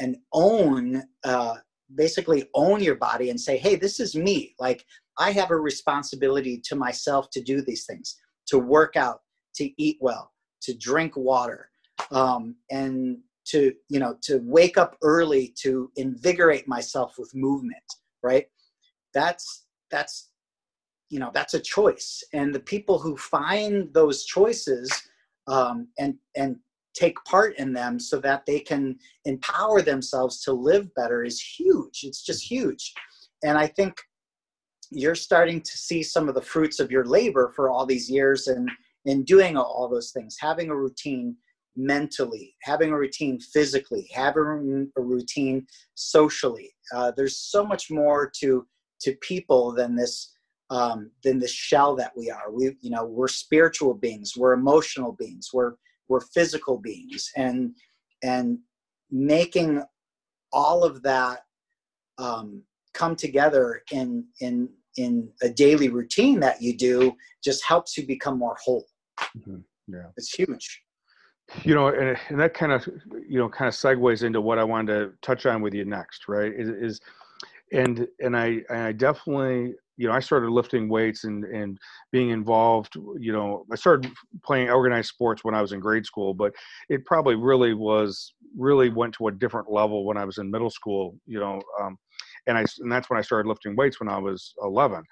and 0.00 0.16
own 0.32 1.02
uh, 1.24 1.56
basically 1.94 2.50
own 2.54 2.82
your 2.82 2.96
body 2.96 3.30
and 3.30 3.40
say, 3.40 3.56
hey, 3.56 3.76
this 3.76 4.00
is 4.00 4.14
me. 4.14 4.54
Like, 4.58 4.84
I 5.18 5.30
have 5.30 5.50
a 5.50 5.56
responsibility 5.56 6.60
to 6.64 6.76
myself 6.76 7.30
to 7.30 7.40
do 7.40 7.62
these 7.62 7.86
things, 7.86 8.16
to 8.48 8.58
work 8.58 8.96
out, 8.96 9.20
to 9.54 9.70
eat 9.82 9.96
well, 10.00 10.32
to 10.62 10.76
drink 10.76 11.16
water. 11.16 11.70
Um, 12.10 12.56
and 12.70 13.18
to 13.46 13.72
you 13.88 13.98
know 13.98 14.16
to 14.22 14.40
wake 14.42 14.76
up 14.76 14.96
early 15.02 15.54
to 15.62 15.90
invigorate 15.96 16.66
myself 16.66 17.14
with 17.18 17.30
movement 17.34 17.84
right 18.22 18.46
that's 19.12 19.66
that's 19.90 20.30
you 21.10 21.18
know 21.18 21.30
that's 21.34 21.54
a 21.54 21.60
choice. 21.60 22.22
And 22.32 22.54
the 22.54 22.60
people 22.60 22.98
who 22.98 23.16
find 23.16 23.92
those 23.92 24.24
choices 24.24 24.90
um, 25.46 25.88
and 25.98 26.14
and 26.36 26.56
take 26.94 27.16
part 27.24 27.58
in 27.58 27.72
them 27.72 27.98
so 27.98 28.20
that 28.20 28.46
they 28.46 28.60
can 28.60 28.96
empower 29.24 29.82
themselves 29.82 30.40
to 30.42 30.52
live 30.52 30.94
better 30.94 31.24
is 31.24 31.40
huge. 31.40 32.00
It's 32.04 32.22
just 32.22 32.42
huge. 32.50 32.92
And 33.42 33.58
i 33.58 33.66
think 33.66 34.00
you're 34.90 35.14
starting 35.14 35.60
to 35.60 35.76
see 35.76 36.02
some 36.02 36.28
of 36.28 36.34
the 36.34 36.42
fruits 36.42 36.78
of 36.78 36.90
your 36.90 37.04
labor 37.04 37.52
for 37.56 37.68
all 37.68 37.86
these 37.86 38.10
years 38.10 38.46
and 38.48 38.70
in 39.06 39.24
doing 39.24 39.56
all 39.56 39.88
those 39.88 40.12
things 40.12 40.36
having 40.40 40.70
a 40.70 40.76
routine 40.76 41.36
mentally 41.76 42.54
having 42.62 42.92
a 42.92 42.98
routine 42.98 43.38
physically 43.40 44.08
having 44.12 44.90
a 44.96 45.00
routine 45.00 45.66
socially. 45.94 46.70
Uh, 46.94 47.10
there's 47.16 47.36
so 47.36 47.66
much 47.66 47.90
more 47.90 48.30
to 48.40 48.66
to 49.00 49.12
people 49.20 49.72
than 49.72 49.96
this 49.96 50.33
um, 50.70 51.10
than 51.22 51.38
the 51.38 51.48
shell 51.48 51.94
that 51.96 52.12
we 52.16 52.30
are. 52.30 52.50
We 52.52 52.76
you 52.80 52.90
know 52.90 53.04
we're 53.04 53.28
spiritual 53.28 53.94
beings 53.94 54.32
we're 54.36 54.54
emotional 54.54 55.12
beings 55.12 55.50
we're 55.52 55.74
we're 56.08 56.20
physical 56.20 56.78
beings. 56.78 57.30
And 57.36 57.74
and 58.22 58.58
making 59.10 59.82
all 60.52 60.84
of 60.84 61.02
that 61.02 61.40
um, 62.18 62.62
come 62.92 63.16
together 63.16 63.82
in 63.90 64.26
in 64.40 64.68
in 64.96 65.28
a 65.42 65.48
daily 65.48 65.88
routine 65.88 66.38
that 66.40 66.62
you 66.62 66.76
do 66.76 67.12
just 67.42 67.64
helps 67.64 67.96
you 67.96 68.06
become 68.06 68.38
more 68.38 68.56
whole. 68.62 68.86
Mm-hmm. 69.36 69.58
yeah. 69.88 70.06
It's 70.16 70.32
huge. 70.32 70.82
You 71.62 71.74
know 71.74 71.88
and, 71.88 72.16
and 72.28 72.40
that 72.40 72.54
kind 72.54 72.72
of 72.72 72.88
you 73.28 73.38
know 73.38 73.50
kind 73.50 73.68
of 73.68 73.74
segues 73.74 74.22
into 74.22 74.40
what 74.40 74.58
i 74.58 74.64
wanted 74.64 74.94
to 74.94 75.12
touch 75.20 75.44
on 75.44 75.60
with 75.60 75.74
you 75.74 75.84
next 75.84 76.26
right? 76.26 76.50
Is, 76.56 76.70
is 76.70 77.00
and 77.70 78.08
and 78.18 78.34
i 78.34 78.60
i 78.70 78.92
definitely 78.92 79.74
you 79.96 80.08
know 80.08 80.14
i 80.14 80.20
started 80.20 80.50
lifting 80.50 80.88
weights 80.88 81.24
and 81.24 81.44
and 81.44 81.78
being 82.12 82.30
involved 82.30 82.94
you 83.18 83.32
know 83.32 83.64
i 83.72 83.76
started 83.76 84.10
playing 84.44 84.68
organized 84.68 85.08
sports 85.08 85.44
when 85.44 85.54
i 85.54 85.62
was 85.62 85.72
in 85.72 85.80
grade 85.80 86.06
school 86.06 86.34
but 86.34 86.52
it 86.88 87.04
probably 87.04 87.34
really 87.34 87.74
was 87.74 88.32
really 88.56 88.88
went 88.88 89.14
to 89.14 89.28
a 89.28 89.32
different 89.32 89.70
level 89.70 90.04
when 90.04 90.16
i 90.16 90.24
was 90.24 90.38
in 90.38 90.50
middle 90.50 90.70
school 90.70 91.14
you 91.26 91.38
know 91.38 91.60
um, 91.80 91.96
and 92.46 92.58
i 92.58 92.64
and 92.80 92.90
that's 92.90 93.10
when 93.10 93.18
i 93.18 93.22
started 93.22 93.48
lifting 93.48 93.76
weights 93.76 94.00
when 94.00 94.08
i 94.08 94.18
was 94.18 94.54
11 94.62 95.02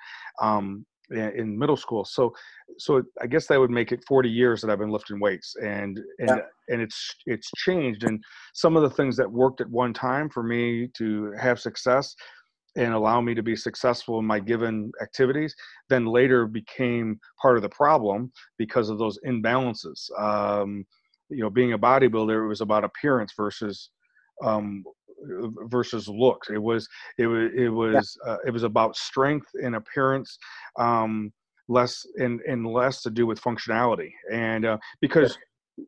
um, 0.40 0.85
in 1.11 1.59
middle 1.59 1.77
school 1.77 2.05
so 2.05 2.33
so 2.79 3.03
i 3.21 3.27
guess 3.27 3.47
that 3.47 3.61
would 3.61 3.71
make 3.71 3.92
it 3.92 4.03
40 4.09 4.31
years 4.31 4.61
that 4.61 4.71
i've 4.71 4.79
been 4.79 4.90
lifting 4.90 5.21
weights 5.21 5.55
and 5.62 6.01
and 6.18 6.29
yeah. 6.29 6.38
and 6.68 6.81
it's 6.81 7.14
it's 7.27 7.51
changed 7.57 8.05
and 8.05 8.23
some 8.55 8.77
of 8.77 8.83
the 8.83 8.90
things 8.90 9.16
that 9.16 9.31
worked 9.31 9.61
at 9.61 9.68
one 9.68 9.92
time 9.92 10.31
for 10.31 10.42
me 10.42 10.88
to 10.97 11.33
have 11.38 11.61
success 11.61 12.14
and 12.76 12.94
allow 12.94 13.20
me 13.20 13.35
to 13.35 13.42
be 13.42 13.54
successful 13.54 14.18
in 14.18 14.24
my 14.24 14.40
given 14.40 14.90
activities 15.02 15.54
then 15.88 16.06
later 16.06 16.46
became 16.46 17.18
part 17.40 17.56
of 17.56 17.62
the 17.62 17.68
problem 17.68 18.32
because 18.58 18.88
of 18.88 18.98
those 18.98 19.18
imbalances. 19.26 20.11
Um, 20.18 20.87
you 21.32 21.42
know 21.42 21.50
being 21.50 21.72
a 21.72 21.78
bodybuilder 21.78 22.44
it 22.44 22.48
was 22.48 22.61
about 22.61 22.85
appearance 22.85 23.32
versus 23.37 23.90
um, 24.42 24.85
versus 25.66 26.08
looks. 26.08 26.50
It 26.50 26.62
was 26.62 26.88
it 27.18 27.26
was 27.26 27.50
it 27.56 27.68
was 27.68 28.16
yeah. 28.24 28.32
uh, 28.32 28.37
it 28.46 28.50
was 28.50 28.62
about 28.62 28.96
strength 28.96 29.46
and 29.54 29.76
appearance 29.76 30.38
um, 30.78 31.32
less 31.68 32.04
and 32.16 32.40
and 32.42 32.66
less 32.66 33.02
to 33.02 33.11
do 33.11 33.26
with 33.26 33.40
functionality. 33.40 34.11
And 34.32 34.64
uh, 34.64 34.78
because 35.00 35.38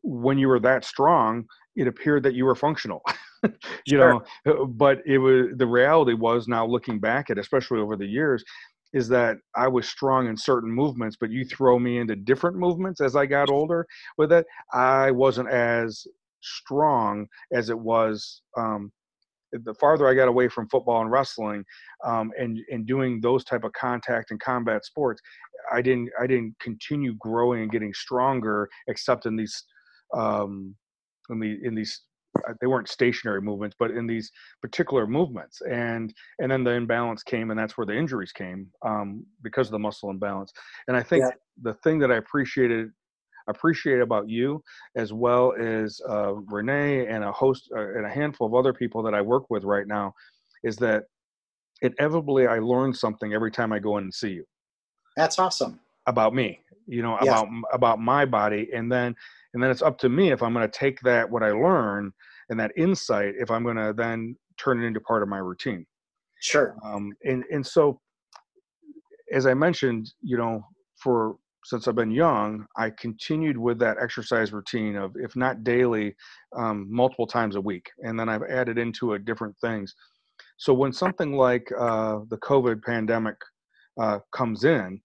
when 0.01 0.37
you 0.37 0.47
were 0.47 0.59
that 0.59 0.83
strong 0.83 1.45
it 1.75 1.87
appeared 1.87 2.23
that 2.23 2.33
you 2.33 2.45
were 2.45 2.55
functional 2.55 3.01
you 3.85 3.97
sure. 3.97 4.23
know 4.45 4.51
uh, 4.51 4.65
but 4.65 4.99
it 5.05 5.17
was 5.17 5.47
the 5.55 5.67
reality 5.67 6.13
was 6.13 6.47
now 6.47 6.65
looking 6.65 6.99
back 6.99 7.29
at 7.29 7.37
especially 7.37 7.79
over 7.79 7.95
the 7.95 8.05
years 8.05 8.43
is 8.93 9.09
that 9.09 9.37
I 9.55 9.67
was 9.67 9.89
strong 9.89 10.27
in 10.27 10.37
certain 10.37 10.71
movements, 10.71 11.17
but 11.19 11.29
you 11.29 11.43
throw 11.43 11.77
me 11.77 11.97
into 11.97 12.15
different 12.15 12.55
movements 12.55 13.01
as 13.01 13.13
I 13.17 13.25
got 13.25 13.49
older 13.49 13.85
with 14.17 14.31
it, 14.31 14.45
I 14.73 15.11
wasn't 15.11 15.49
as 15.49 16.07
strong 16.41 17.27
as 17.51 17.69
it 17.69 17.77
was 17.77 18.41
um, 18.57 18.91
the 19.51 19.73
farther 19.75 20.07
I 20.07 20.13
got 20.13 20.27
away 20.27 20.47
from 20.47 20.69
football 20.69 21.01
and 21.01 21.11
wrestling, 21.11 21.63
um, 22.03 22.31
and 22.37 22.59
and 22.69 22.85
doing 22.85 23.19
those 23.21 23.43
type 23.43 23.63
of 23.63 23.73
contact 23.73 24.31
and 24.31 24.39
combat 24.39 24.85
sports, 24.85 25.21
I 25.71 25.81
didn't 25.81 26.09
I 26.19 26.27
didn't 26.27 26.55
continue 26.59 27.15
growing 27.19 27.63
and 27.63 27.71
getting 27.71 27.93
stronger, 27.93 28.69
except 28.87 29.25
in 29.25 29.35
these 29.35 29.63
um, 30.13 30.75
in 31.29 31.39
the 31.39 31.59
in 31.63 31.75
these 31.75 32.01
they 32.61 32.67
weren't 32.67 32.89
stationary 32.89 33.41
movements, 33.41 33.75
but 33.77 33.91
in 33.91 34.07
these 34.07 34.31
particular 34.61 35.07
movements, 35.07 35.61
and 35.69 36.13
and 36.39 36.51
then 36.51 36.63
the 36.63 36.71
imbalance 36.71 37.23
came, 37.23 37.51
and 37.51 37.59
that's 37.59 37.77
where 37.77 37.85
the 37.85 37.95
injuries 37.95 38.31
came 38.31 38.67
um, 38.85 39.25
because 39.41 39.67
of 39.67 39.71
the 39.71 39.79
muscle 39.79 40.09
imbalance. 40.09 40.51
And 40.87 40.97
I 40.97 41.03
think 41.03 41.23
yeah. 41.23 41.31
the 41.61 41.73
thing 41.75 41.99
that 41.99 42.11
I 42.11 42.15
appreciated 42.15 42.91
appreciate 43.47 44.01
about 44.01 44.29
you, 44.29 44.63
as 44.95 45.13
well 45.13 45.53
as 45.59 46.01
uh, 46.09 46.33
Renee 46.33 47.07
and 47.07 47.23
a 47.23 47.31
host 47.31 47.69
uh, 47.75 47.79
and 47.79 48.05
a 48.05 48.09
handful 48.09 48.47
of 48.47 48.55
other 48.55 48.73
people 48.73 49.03
that 49.03 49.13
I 49.13 49.21
work 49.21 49.49
with 49.49 49.63
right 49.63 49.87
now, 49.87 50.13
is 50.63 50.77
that 50.77 51.03
inevitably 51.81 52.47
I 52.47 52.59
learn 52.59 52.93
something 52.93 53.33
every 53.33 53.51
time 53.51 53.71
I 53.71 53.79
go 53.79 53.97
in 53.97 54.05
and 54.05 54.13
see 54.13 54.31
you. 54.31 54.45
That's 55.15 55.39
awesome. 55.39 55.79
About 56.07 56.33
me, 56.33 56.59
you 56.87 57.01
know, 57.01 57.17
yes. 57.21 57.27
about 57.27 57.47
about 57.73 57.99
my 57.99 58.25
body, 58.25 58.69
and 58.73 58.91
then 58.91 59.15
and 59.53 59.63
then 59.63 59.71
it's 59.71 59.81
up 59.81 59.97
to 59.99 60.09
me 60.09 60.31
if 60.31 60.43
I'm 60.43 60.53
going 60.53 60.69
to 60.69 60.79
take 60.79 60.99
that 61.01 61.29
what 61.29 61.41
I 61.41 61.51
learn 61.51 62.11
and 62.49 62.59
that 62.59 62.71
insight 62.77 63.33
if 63.37 63.49
I'm 63.51 63.63
going 63.63 63.77
to 63.77 63.93
then 63.95 64.35
turn 64.57 64.81
it 64.81 64.87
into 64.87 64.99
part 65.01 65.23
of 65.23 65.29
my 65.29 65.37
routine. 65.37 65.85
Sure. 66.41 66.75
Um, 66.83 67.11
and 67.23 67.43
and 67.51 67.65
so, 67.65 67.99
as 69.31 69.45
I 69.45 69.53
mentioned, 69.53 70.13
you 70.21 70.37
know, 70.37 70.63
for 70.95 71.37
since 71.65 71.87
I've 71.87 71.95
been 71.95 72.11
young, 72.11 72.65
I 72.77 72.91
continued 72.91 73.57
with 73.57 73.79
that 73.79 73.97
exercise 73.99 74.53
routine 74.53 74.95
of, 74.95 75.15
if 75.15 75.35
not 75.35 75.63
daily, 75.63 76.15
um, 76.55 76.85
multiple 76.89 77.25
times 77.25 77.55
a 77.55 77.61
week. 77.61 77.89
And 78.03 78.19
then 78.19 78.29
I've 78.29 78.43
added 78.43 78.77
into 78.77 79.13
it 79.13 79.25
different 79.25 79.57
things. 79.57 79.95
So 80.57 80.75
when 80.75 80.93
something 80.93 81.33
like 81.33 81.67
uh, 81.77 82.19
the 82.29 82.37
COVID 82.37 82.83
pandemic 82.83 83.35
uh, 83.99 84.19
comes 84.31 84.63
in, 84.63 85.01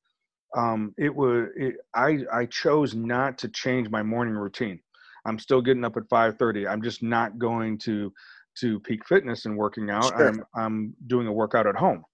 um, 0.56 0.92
it 0.98 1.14
was 1.14 1.48
it, 1.56 1.76
I 1.94 2.18
I 2.32 2.46
chose 2.46 2.94
not 2.94 3.38
to 3.38 3.48
change 3.48 3.88
my 3.88 4.02
morning 4.02 4.34
routine. 4.34 4.80
I'm 5.26 5.38
still 5.38 5.62
getting 5.62 5.84
up 5.84 5.96
at 5.96 6.08
5:30. 6.08 6.68
I'm 6.68 6.82
just 6.82 7.02
not 7.02 7.38
going 7.38 7.78
to 7.78 8.12
to 8.58 8.80
peak 8.80 9.06
fitness 9.06 9.46
and 9.46 9.56
working 9.56 9.90
out. 9.90 10.12
Sure. 10.16 10.28
I'm 10.28 10.44
I'm 10.56 10.94
doing 11.06 11.26
a 11.26 11.32
workout 11.32 11.66
at 11.66 11.76
home 11.76 12.04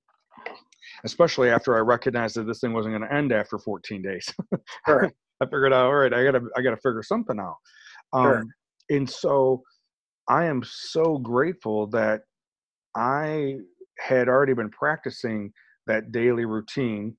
especially 1.05 1.51
after 1.51 1.77
I 1.77 1.81
recognized 1.81 2.37
that 2.37 2.47
this 2.47 2.61
thing 2.61 2.73
wasn't 2.73 2.97
going 2.97 3.09
to 3.09 3.15
end 3.15 3.33
after 3.33 3.59
14 3.59 4.03
days. 4.03 4.33
Sure. 4.87 5.11
I 5.41 5.45
figured 5.45 5.73
out, 5.73 5.87
all 5.87 5.95
right, 5.95 6.15
I 6.15 6.25
gotta, 6.25 6.41
I 6.57 6.63
gotta 6.63 6.77
figure 6.77 7.03
something 7.03 7.39
out. 7.39 7.57
Um, 8.13 8.25
sure. 8.25 8.45
And 8.89 9.11
so 9.11 9.63
I 10.29 10.47
am 10.47 10.63
so 10.65 11.19
grateful 11.19 11.89
that 11.89 12.23
I 12.97 13.57
had 13.99 14.29
already 14.29 14.55
been 14.55 14.71
practicing 14.71 15.53
that 15.89 16.13
daily 16.13 16.47
routine. 16.47 17.17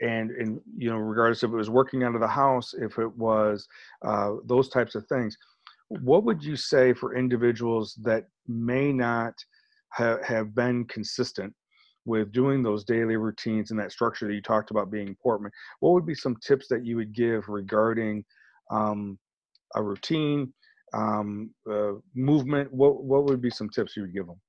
And, 0.00 0.30
and 0.30 0.60
you 0.76 0.90
know, 0.90 0.96
regardless 0.96 1.42
if 1.42 1.50
it 1.50 1.56
was 1.56 1.70
working 1.70 2.02
out 2.02 2.14
of 2.14 2.20
the 2.20 2.28
house, 2.28 2.74
if 2.74 2.98
it 2.98 3.16
was 3.16 3.66
uh, 4.04 4.34
those 4.44 4.68
types 4.68 4.94
of 4.94 5.06
things, 5.06 5.36
what 5.88 6.24
would 6.24 6.42
you 6.42 6.56
say 6.56 6.92
for 6.92 7.16
individuals 7.16 7.98
that 8.02 8.24
may 8.46 8.92
not 8.92 9.34
ha- 9.92 10.18
have 10.22 10.54
been 10.54 10.84
consistent 10.86 11.54
with 12.04 12.32
doing 12.32 12.62
those 12.62 12.84
daily 12.84 13.16
routines 13.16 13.70
and 13.70 13.80
that 13.80 13.92
structure 13.92 14.26
that 14.26 14.34
you 14.34 14.40
talked 14.40 14.70
about 14.70 14.90
being 14.90 15.08
important, 15.08 15.52
what 15.80 15.92
would 15.92 16.06
be 16.06 16.14
some 16.14 16.36
tips 16.36 16.68
that 16.68 16.84
you 16.84 16.96
would 16.96 17.12
give 17.12 17.48
regarding 17.48 18.24
um, 18.70 19.18
a 19.74 19.82
routine, 19.82 20.52
um, 20.94 21.50
uh, 21.70 21.92
movement? 22.14 22.72
What 22.72 23.02
what 23.02 23.24
would 23.24 23.42
be 23.42 23.50
some 23.50 23.68
tips 23.68 23.96
you 23.96 24.02
would 24.02 24.14
give 24.14 24.26
them? 24.26 24.40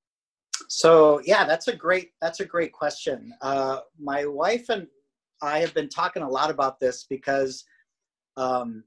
So 0.68 1.20
yeah, 1.24 1.44
that's 1.44 1.68
a 1.68 1.74
great 1.74 2.12
that's 2.20 2.40
a 2.40 2.44
great 2.44 2.72
question. 2.72 3.32
Uh, 3.42 3.80
my 3.98 4.24
wife 4.24 4.68
and 4.68 4.86
I 5.42 5.58
have 5.60 5.74
been 5.74 5.88
talking 5.88 6.22
a 6.22 6.28
lot 6.28 6.50
about 6.50 6.80
this 6.80 7.04
because 7.08 7.64
um, 8.36 8.84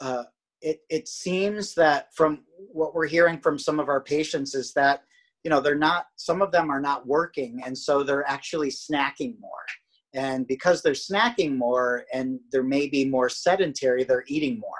uh, 0.00 0.24
it 0.60 0.80
it 0.88 1.08
seems 1.08 1.74
that 1.74 2.14
from 2.14 2.40
what 2.72 2.94
we're 2.94 3.06
hearing 3.06 3.40
from 3.40 3.58
some 3.58 3.78
of 3.78 3.88
our 3.88 4.00
patients 4.00 4.54
is 4.54 4.72
that 4.74 5.02
you 5.44 5.50
know 5.50 5.60
they're 5.60 5.74
not 5.74 6.06
some 6.16 6.42
of 6.42 6.52
them 6.52 6.70
are 6.70 6.80
not 6.80 7.06
working 7.06 7.60
and 7.64 7.76
so 7.76 8.02
they're 8.02 8.28
actually 8.28 8.70
snacking 8.70 9.38
more. 9.40 9.50
And 10.14 10.46
because 10.46 10.82
they're 10.82 10.94
snacking 10.94 11.56
more 11.56 12.04
and 12.14 12.40
they're 12.50 12.62
maybe 12.62 13.04
more 13.04 13.28
sedentary 13.28 14.04
they're 14.04 14.24
eating 14.26 14.58
more. 14.58 14.70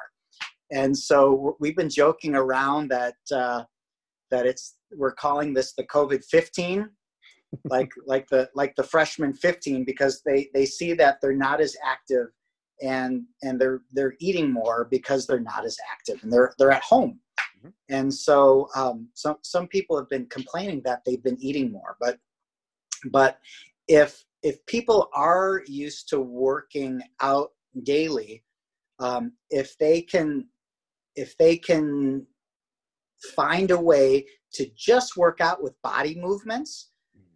And 0.71 0.97
so 0.97 1.57
we've 1.61 1.77
been 1.77 1.91
joking 1.91 2.35
around 2.35 2.89
that 2.89 3.15
uh, 3.33 3.65
that 4.31 4.47
it's 4.47 4.77
we're 4.97 5.13
calling 5.13 5.53
this 5.53 5.75
the 5.75 5.85
covid 5.85 6.25
15 6.25 6.89
like 7.65 7.91
like 8.07 8.29
the 8.29 8.49
like 8.55 8.75
the 8.77 8.83
freshman 8.83 9.33
15 9.33 9.85
because 9.85 10.23
they 10.25 10.49
they 10.55 10.67
see 10.67 10.93
that 10.93 11.19
they're 11.21 11.33
not 11.33 11.61
as 11.61 11.77
active 11.85 12.27
and 12.83 13.25
and 13.43 13.61
they're 13.61 13.81
they're 13.93 14.15
eating 14.21 14.53
more 14.53 14.87
because 14.91 15.27
they're 15.27 15.41
not 15.41 15.65
as 15.65 15.77
active 15.93 16.23
and 16.23 16.33
they're 16.33 16.55
they're 16.59 16.71
at 16.71 16.83
home 16.83 17.19
Mm-hmm. 17.59 17.69
And 17.89 18.13
so 18.15 18.69
um, 18.75 19.09
some 19.15 19.37
some 19.43 19.67
people 19.67 19.97
have 19.97 20.09
been 20.09 20.27
complaining 20.27 20.83
that 20.85 21.03
they've 21.05 21.23
been 21.23 21.39
eating 21.41 21.73
more, 21.73 21.97
but 22.01 22.19
but 23.11 23.39
if 23.87 24.25
if 24.43 24.65
people 24.67 25.09
are 25.15 25.63
used 25.67 26.09
to 26.11 26.21
working 26.21 27.01
out 27.21 27.51
daily, 27.83 28.45
um, 29.01 29.33
if 29.51 29.77
they 29.79 30.03
can 30.03 30.47
if 31.17 31.37
they 31.39 31.57
can 31.57 32.27
find 33.35 33.71
a 33.71 33.81
way 33.81 34.25
to 34.53 34.71
just 34.77 35.17
work 35.17 35.41
out 35.41 35.63
with 35.63 35.81
body 35.83 36.15
movements. 36.15 36.91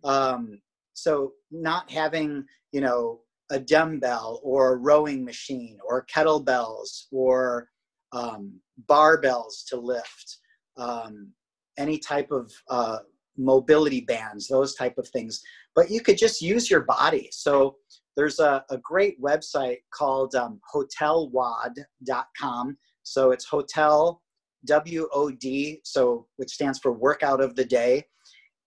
Um, 0.05 0.61
so 0.95 1.33
not 1.51 1.91
having 1.91 2.45
you 2.73 2.81
know 2.81 3.21
a 3.51 3.59
dumbbell 3.59 4.41
or 4.43 4.73
a 4.73 4.77
rowing 4.77 5.25
machine 5.25 5.79
or 5.87 6.07
kettlebells 6.07 7.05
or 7.13 7.69
um, 8.13 8.61
barbells 8.89 9.65
to 9.69 9.77
lift, 9.77 10.39
um, 10.77 11.33
any 11.79 11.99
type 11.99 12.31
of 12.31 12.53
uh, 12.69 12.99
mobility 13.37 14.01
bands, 14.01 14.49
those 14.49 14.75
type 14.75 14.99
of 14.99 15.09
things. 15.09 15.43
But 15.75 15.91
you 15.91 16.01
could 16.01 16.19
just 16.19 16.43
use 16.43 16.71
your 16.71 16.83
body. 16.83 17.29
So 17.33 17.77
there's 18.17 18.41
a, 18.41 18.65
a 18.71 18.79
great 18.79 19.21
website 19.21 19.79
called 19.93 20.35
um, 20.35 20.61
hotelwod.com. 20.75 22.77
So 23.03 23.31
it's 23.31 23.47
hotel 23.47 24.23
W 24.67 25.09
O 25.13 25.31
D, 25.31 25.81
so 25.83 26.27
which 26.37 26.51
stands 26.51 26.79
for 26.79 26.93
workout 26.93 27.41
of 27.41 27.57
the 27.57 27.65
day. 27.65 28.05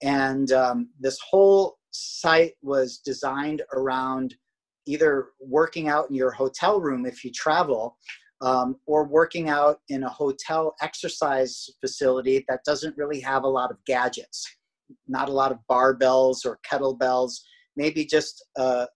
And 0.06 0.52
um, 0.52 0.90
this 1.00 1.20
whole 1.20 1.78
site 1.90 2.54
was 2.62 3.00
designed 3.00 3.64
around 3.74 4.36
either 4.86 5.30
working 5.40 5.90
out 5.90 6.10
in 6.10 6.16
your 6.16 6.30
hotel 6.30 6.80
room 6.80 7.08
if 7.08 7.26
you 7.26 7.32
travel 7.32 7.98
um, 8.42 8.76
or 8.86 9.06
working 9.06 9.50
out 9.50 9.80
in 9.90 10.04
a 10.04 10.10
hotel 10.10 10.76
exercise 10.80 11.68
facility 11.82 12.46
that 12.48 12.64
doesn't 12.66 12.96
really 12.98 13.20
have 13.20 13.46
a 13.46 13.48
lot 13.48 13.72
of 13.72 13.78
gadgets, 13.88 14.48
not 15.08 15.28
a 15.28 15.34
lot 15.34 15.52
of 15.52 15.58
barbells 15.68 16.46
or 16.46 16.60
kettlebells, 16.70 17.40
maybe 17.76 18.06
just 18.06 18.46
a, 18.58 18.88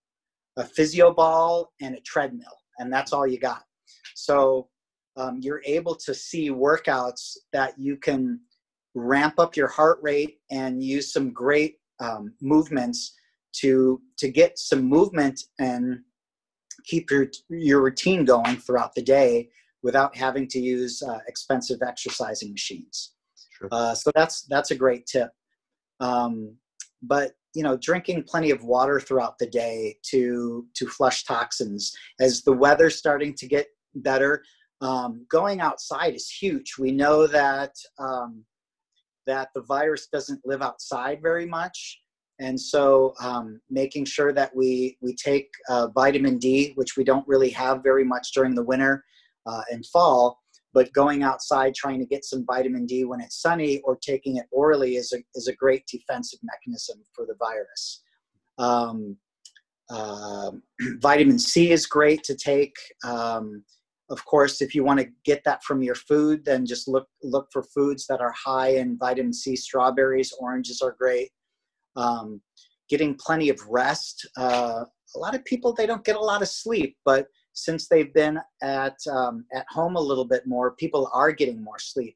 a 0.58 0.64
physio 0.64 1.12
ball 1.12 1.72
and 1.82 1.96
a 1.96 2.02
treadmill, 2.02 2.58
and 2.78 2.94
that's 2.94 3.14
all 3.14 3.26
you 3.26 3.40
got. 3.40 3.64
So 4.14 4.68
um, 5.18 5.40
you're 5.42 5.64
able 5.66 5.96
to 5.96 6.14
see 6.14 6.52
workouts 6.52 7.36
that 7.52 7.74
you 7.80 7.98
can 7.98 8.42
ramp 9.00 9.36
up 9.38 9.56
your 9.56 9.68
heart 9.68 10.00
rate 10.02 10.40
and 10.52 10.84
use 10.84 11.12
some 11.12 11.32
great 11.32 11.76
um, 12.00 12.34
movements 12.42 13.16
to 13.54 14.02
to 14.18 14.30
get 14.30 14.58
some 14.58 14.84
movement 14.84 15.42
and 15.60 16.00
keep 16.86 17.10
your 17.12 17.28
your 17.50 17.82
routine 17.82 18.26
going 18.26 18.58
throughout 18.58 18.94
the 18.96 19.02
day 19.02 19.50
without 19.82 20.16
having 20.16 20.48
to 20.48 20.60
use 20.60 21.02
uh, 21.02 21.20
expensive 21.28 21.82
exercising 21.82 22.52
machines. 22.52 23.14
Sure. 23.58 23.70
Uh, 23.72 23.96
so 23.96 24.12
that's 24.16 24.44
that's 24.44 24.72
a 24.72 24.76
great 24.76 25.06
tip. 25.06 25.32
Um, 26.00 26.56
but 27.02 27.34
you 27.56 27.64
know, 27.64 27.78
drinking 27.78 28.24
plenty 28.24 28.52
of 28.52 28.64
water 28.64 29.00
throughout 29.00 29.38
the 29.40 29.48
day 29.48 29.98
to 30.12 30.66
to 30.76 30.88
flush 30.88 31.24
toxins. 31.24 31.92
As 32.20 32.44
the 32.44 32.54
weather's 32.54 32.98
starting 32.98 33.34
to 33.36 33.48
get 33.48 33.68
better, 33.96 34.44
um, 34.82 35.26
going 35.30 35.60
outside 35.60 36.16
is 36.16 36.30
huge. 36.30 36.76
We 36.78 36.92
know 36.92 37.28
that 37.28 37.74
um, 37.98 38.46
that 39.30 39.50
the 39.56 39.62
virus 39.62 40.08
doesn't 40.12 40.42
live 40.46 40.62
outside 40.62 41.22
very 41.22 41.46
much, 41.46 42.00
and 42.40 42.60
so 42.60 43.14
um, 43.22 43.62
making 43.70 44.06
sure 44.06 44.34
that 44.34 44.56
we 44.56 44.98
we 45.02 45.16
take 45.16 45.50
uh, 45.70 45.88
vitamin 45.94 46.38
D, 46.38 46.74
which 46.76 46.98
we 46.98 47.04
don't 47.04 47.28
really 47.28 47.50
have 47.52 47.84
very 47.84 48.04
much 48.04 48.34
during 48.34 48.56
the 48.56 48.64
winter 48.64 49.04
uh, 49.46 49.62
and 49.72 49.86
fall, 49.86 50.40
but 50.74 50.92
going 50.94 51.24
outside 51.24 51.74
trying 51.76 52.00
to 52.00 52.06
get 52.06 52.26
some 52.26 52.46
vitamin 52.46 52.86
D 52.86 53.06
when 53.06 53.22
it's 53.22 53.42
sunny 53.42 53.80
or 53.84 53.98
taking 53.98 54.38
it 54.38 54.46
orally 54.52 54.96
is 54.96 55.14
a 55.14 55.20
is 55.36 55.48
a 55.48 55.56
great 55.56 55.84
defensive 55.88 56.40
mechanism 56.44 57.02
for 57.14 57.26
the 57.26 57.36
virus. 57.40 58.04
Um, 58.58 59.18
uh, 59.90 60.52
vitamin 61.02 61.40
C 61.40 61.72
is 61.72 61.86
great 61.86 62.24
to 62.24 62.36
take. 62.36 62.76
Um, 63.04 63.64
of 64.10 64.24
course, 64.26 64.62
if 64.62 64.74
you 64.74 64.84
want 64.84 65.00
to 65.00 65.08
get 65.24 65.44
that 65.46 65.64
from 65.64 65.84
your 65.84 65.96
food, 65.96 66.44
then 66.46 66.66
just 66.66 66.88
look 66.88 67.08
look 67.24 67.48
for 67.52 67.64
foods 67.64 68.08
that 68.08 68.22
are 68.22 68.34
high 68.34 68.70
in 68.70 68.98
vitamin 68.98 69.34
C. 69.34 69.56
Strawberries, 69.56 70.34
oranges 70.40 70.82
are 70.82 70.96
great 70.98 71.30
um, 71.96 72.42
getting 72.90 73.16
plenty 73.16 73.50
of 73.50 73.60
rest. 73.68 74.28
Uh, 74.38 74.86
a 75.16 75.20
lot 75.20 75.36
of 75.36 75.44
people 75.46 75.74
they 75.74 75.86
don't 75.86 76.06
get 76.06 76.16
a 76.16 76.20
lot 76.20 76.42
of 76.42 76.48
sleep, 76.48 76.98
but 77.06 77.28
since 77.54 77.88
they've 77.88 78.14
been 78.14 78.40
at 78.62 78.98
um, 79.12 79.46
at 79.54 79.66
home 79.70 79.96
a 79.96 80.02
little 80.02 80.26
bit 80.26 80.48
more, 80.48 80.72
people 80.72 81.10
are 81.14 81.32
getting 81.32 81.64
more 81.64 81.80
sleep. 81.80 82.16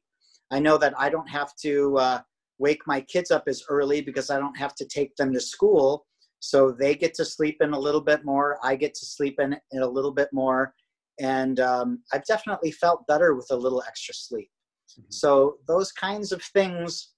I 0.50 0.58
know 0.58 0.78
that 0.78 0.94
I 0.98 1.10
don't 1.10 1.28
have 1.28 1.54
to 1.62 1.98
uh, 1.98 2.20
wake 2.58 2.86
my 2.86 3.00
kids 3.00 3.30
up 3.30 3.44
as 3.46 3.64
early 3.68 4.00
because 4.00 4.30
I 4.30 4.38
don't 4.38 4.56
have 4.56 4.74
to 4.76 4.86
take 4.86 5.14
them 5.16 5.32
to 5.32 5.40
school, 5.40 6.06
so 6.40 6.70
they 6.70 6.94
get 6.94 7.14
to 7.14 7.24
sleep 7.24 7.58
in 7.60 7.72
a 7.72 7.78
little 7.78 8.00
bit 8.00 8.24
more. 8.24 8.58
I 8.62 8.76
get 8.76 8.94
to 8.94 9.06
sleep 9.06 9.40
in, 9.40 9.56
in 9.72 9.82
a 9.82 9.88
little 9.88 10.12
bit 10.12 10.28
more, 10.32 10.74
and 11.20 11.60
um, 11.60 12.02
I've 12.12 12.24
definitely 12.24 12.72
felt 12.72 13.06
better 13.06 13.34
with 13.34 13.48
a 13.50 13.56
little 13.56 13.82
extra 13.86 14.14
sleep. 14.14 14.50
Mm-hmm. 14.92 15.06
So 15.10 15.56
those 15.66 15.92
kinds 15.92 16.32
of 16.32 16.42
things 16.42 17.12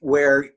where 0.00 0.50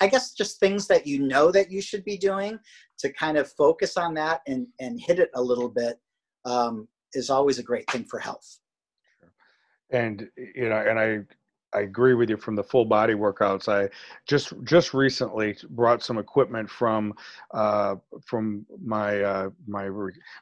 I 0.00 0.06
guess 0.06 0.32
just 0.32 0.60
things 0.60 0.86
that 0.88 1.06
you 1.06 1.20
know 1.20 1.50
that 1.50 1.70
you 1.70 1.80
should 1.80 2.04
be 2.04 2.16
doing 2.16 2.58
to 2.98 3.12
kind 3.12 3.36
of 3.36 3.50
focus 3.52 3.96
on 3.96 4.14
that 4.14 4.42
and, 4.46 4.66
and 4.80 5.00
hit 5.00 5.18
it 5.18 5.30
a 5.34 5.42
little 5.42 5.68
bit 5.68 5.98
um, 6.44 6.86
is 7.14 7.30
always 7.30 7.58
a 7.58 7.62
great 7.62 7.90
thing 7.90 8.04
for 8.04 8.18
health. 8.18 8.58
And 9.90 10.28
you 10.36 10.68
know, 10.68 10.84
and 10.88 10.98
I 10.98 11.18
I 11.74 11.80
agree 11.80 12.14
with 12.14 12.28
you 12.28 12.36
from 12.36 12.54
the 12.54 12.62
full 12.62 12.84
body 12.84 13.14
workouts. 13.14 13.68
I 13.68 13.88
just 14.26 14.52
just 14.64 14.94
recently 14.94 15.56
brought 15.70 16.02
some 16.02 16.18
equipment 16.18 16.68
from 16.68 17.14
uh, 17.52 17.96
from 18.26 18.66
my 18.84 19.20
uh, 19.22 19.50
my 19.66 19.88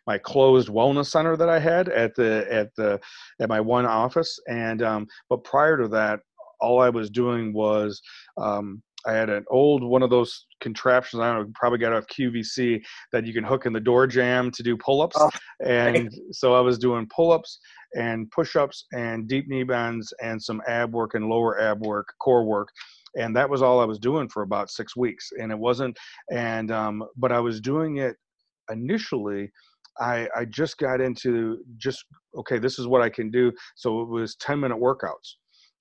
my 0.07 0.18
closed 0.18 0.68
wellness 0.68 1.07
center 1.07 1.37
that 1.37 1.49
I 1.49 1.59
had 1.59 1.89
at 1.89 2.14
the 2.14 2.47
at 2.51 2.74
the 2.74 3.01
at 3.41 3.49
my 3.49 3.61
one 3.61 3.87
office. 3.87 4.39
And 4.49 4.83
um, 4.83 5.07
but 5.28 5.45
prior 5.45 5.76
to 5.78 5.89
that, 5.89 6.20
all 6.61 6.81
I 6.81 6.89
was 6.89 7.11
doing 7.11 7.53
was 7.53 8.01
um, 8.37 8.83
I 9.07 9.12
had 9.12 9.31
an 9.31 9.45
old 9.51 9.83
one 9.83 10.03
of 10.03 10.11
those 10.11 10.47
contraptions. 10.61 11.20
I 11.20 11.33
don't 11.33 11.47
know, 11.47 11.53
probably 11.55 11.78
got 11.78 11.93
off 11.93 12.07
QVC 12.07 12.83
that 13.12 13.26
you 13.26 13.33
can 13.33 13.45
hook 13.45 13.66
in 13.66 13.72
the 13.72 13.81
door 13.81 14.07
jamb 14.07 14.51
to 14.51 14.62
do 14.62 14.76
pull-ups. 14.76 15.16
Oh, 15.18 15.31
and 15.64 16.12
so 16.33 16.55
I 16.55 16.61
was 16.61 16.78
doing 16.78 17.09
pull-ups 17.14 17.61
and 17.95 18.30
push-ups 18.30 18.86
and 18.93 19.28
deep 19.28 19.49
knee 19.49 19.62
bends 19.62 20.12
and 20.22 20.43
some 20.43 20.62
ab 20.68 20.93
work 20.93 21.14
and 21.14 21.28
lower 21.28 21.61
ab 21.61 21.84
work, 21.84 22.09
core 22.20 22.45
work. 22.45 22.68
And 23.16 23.34
that 23.36 23.51
was 23.51 23.62
all 23.62 23.80
I 23.80 23.84
was 23.84 23.99
doing 23.99 24.28
for 24.28 24.43
about 24.43 24.70
six 24.70 24.97
weeks. 24.97 25.30
And 25.41 25.51
it 25.51 25.59
wasn't, 25.59 25.99
and 26.30 26.70
um, 26.70 27.05
but 27.16 27.32
I 27.32 27.41
was 27.41 27.61
doing 27.61 27.99
it 27.99 28.16
initially. 28.70 29.51
I, 30.01 30.28
I 30.36 30.45
just 30.45 30.78
got 30.78 31.01
into 31.01 31.59
just 31.76 32.05
okay, 32.36 32.59
this 32.59 32.78
is 32.78 32.86
what 32.86 33.03
I 33.03 33.09
can 33.09 33.30
do. 33.30 33.53
So 33.74 34.01
it 34.03 34.09
was 34.09 34.36
10 34.36 34.61
minute 34.61 34.78
workouts 34.78 35.34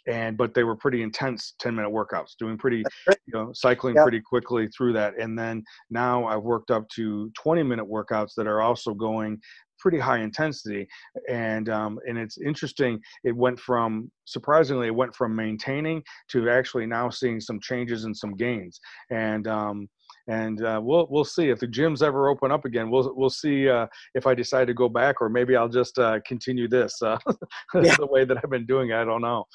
and 0.08 0.38
but 0.38 0.54
they 0.54 0.64
were 0.64 0.76
pretty 0.76 1.02
intense 1.02 1.54
10 1.60 1.76
minute 1.76 1.92
workouts 1.92 2.32
doing 2.38 2.58
pretty 2.58 2.84
you 3.08 3.34
know 3.34 3.52
cycling 3.54 3.96
yep. 3.96 4.04
pretty 4.04 4.22
quickly 4.22 4.68
through 4.70 4.94
that 4.94 5.14
and 5.20 5.38
then 5.38 5.64
now 5.90 6.26
i've 6.26 6.44
worked 6.44 6.72
up 6.72 6.88
to 6.90 7.32
20 7.42 7.64
minute 7.64 7.86
workouts 7.86 8.32
that 8.36 8.48
are 8.48 8.62
also 8.62 8.94
going 8.94 9.40
pretty 9.80 10.00
high 10.00 10.20
intensity 10.20 10.88
and 11.30 11.70
um, 11.70 12.00
and 12.08 12.18
it's 12.18 12.38
interesting 12.38 13.00
it 13.24 13.36
went 13.36 13.60
from 13.60 14.12
surprisingly 14.26 14.88
it 14.88 14.96
went 14.96 15.16
from 15.16 15.36
maintaining 15.36 16.02
to 16.30 16.50
actually 16.50 16.86
now 16.86 17.10
seeing 17.10 17.40
some 17.40 17.60
changes 17.60 18.06
and 18.06 18.16
some 18.16 18.36
gains 18.36 18.80
and 19.12 19.48
um, 19.48 19.88
and 20.28 20.64
uh, 20.64 20.80
we'll 20.84 21.08
we'll 21.10 21.26
see 21.26 21.50
if 21.50 21.60
the 21.60 21.68
gyms 21.68 22.04
ever 22.04 22.30
open 22.30 22.52
up 22.52 22.64
again. 22.66 22.92
We'll 22.92 23.12
we'll 23.16 23.32
see 23.32 23.68
uh, 23.68 23.88
if 24.14 24.28
I 24.28 24.36
decide 24.36 24.68
to 24.68 24.76
go 24.76 24.88
back, 24.88 25.22
or 25.22 25.30
maybe 25.30 25.56
I'll 25.56 25.70
just 25.70 25.98
uh, 25.98 26.20
continue 26.24 26.68
this 26.68 27.02
uh, 27.02 27.18
yeah. 27.74 27.96
the 27.96 28.06
way 28.06 28.26
that 28.26 28.38
I've 28.38 28.50
been 28.52 28.68
doing. 28.68 28.92
It. 28.92 28.96
I 28.96 29.06
don't 29.06 29.22
know 29.22 29.46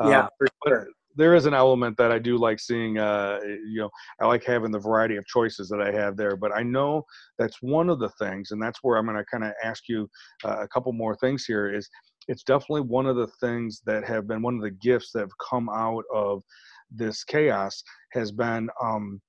yeah, 0.00 0.20
uh, 0.20 0.28
for 0.38 0.48
sure. 0.66 0.88
There 1.18 1.34
is 1.34 1.46
an 1.46 1.54
element 1.54 1.96
that 1.98 2.12
I 2.12 2.18
do 2.18 2.38
like 2.38 2.60
seeing. 2.60 2.98
Uh, 2.98 3.40
you 3.44 3.80
know, 3.80 3.90
I 4.20 4.26
like 4.26 4.44
having 4.44 4.70
the 4.70 4.78
variety 4.78 5.16
of 5.16 5.26
choices 5.26 5.68
that 5.68 5.82
I 5.82 5.90
have 5.90 6.16
there. 6.16 6.36
But 6.36 6.52
I 6.56 6.62
know 6.62 7.04
that's 7.38 7.60
one 7.60 7.90
of 7.90 7.98
the 7.98 8.10
things, 8.10 8.52
and 8.52 8.62
that's 8.62 8.78
where 8.82 8.96
I'm 8.96 9.04
going 9.06 9.18
to 9.18 9.24
kind 9.24 9.44
of 9.44 9.52
ask 9.62 9.88
you 9.88 10.08
uh, 10.44 10.60
a 10.60 10.68
couple 10.68 10.92
more 10.92 11.16
things 11.16 11.44
here. 11.44 11.74
Is 11.74 11.88
it's 12.28 12.44
definitely 12.44 12.82
one 12.82 13.06
of 13.06 13.16
the 13.16 13.26
things 13.40 13.82
that 13.84 14.04
have 14.04 14.28
been 14.28 14.42
one 14.42 14.54
of 14.54 14.62
the 14.62 14.70
gifts 14.70 15.10
that 15.12 15.20
have 15.20 15.38
come 15.50 15.68
out 15.68 16.04
of 16.14 16.42
this 16.90 17.24
chaos 17.24 17.82
has 18.12 18.30
been 18.30 18.70
um, 18.82 19.20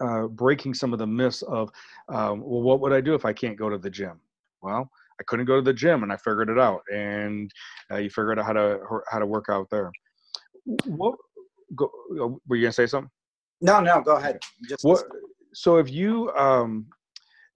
uh, 0.00 0.26
breaking 0.26 0.74
some 0.74 0.92
of 0.92 0.98
the 0.98 1.06
myths 1.06 1.42
of, 1.42 1.70
um, 2.08 2.40
well, 2.40 2.62
what 2.62 2.80
would 2.80 2.92
I 2.92 3.00
do 3.00 3.14
if 3.14 3.24
I 3.24 3.32
can't 3.32 3.58
go 3.58 3.68
to 3.68 3.78
the 3.78 3.90
gym? 3.90 4.20
Well, 4.62 4.90
I 5.20 5.24
couldn't 5.24 5.46
go 5.46 5.56
to 5.56 5.62
the 5.62 5.72
gym, 5.72 6.02
and 6.02 6.12
I 6.12 6.16
figured 6.16 6.50
it 6.50 6.58
out. 6.58 6.82
And 6.92 7.50
uh, 7.90 7.98
you 7.98 8.10
figured 8.10 8.38
out 8.38 8.46
how 8.46 8.52
to 8.54 8.80
how 9.10 9.18
to 9.18 9.26
work 9.26 9.46
out 9.48 9.68
there. 9.70 9.90
What? 10.64 11.16
Go, 11.74 11.90
uh, 12.20 12.28
were 12.46 12.56
you 12.56 12.62
gonna 12.62 12.72
say 12.72 12.86
something? 12.86 13.10
No, 13.60 13.80
no, 13.80 14.00
go 14.02 14.16
ahead. 14.16 14.38
Just 14.68 14.84
what? 14.84 15.02
So 15.54 15.76
if 15.76 15.90
you 15.90 16.30
um, 16.32 16.86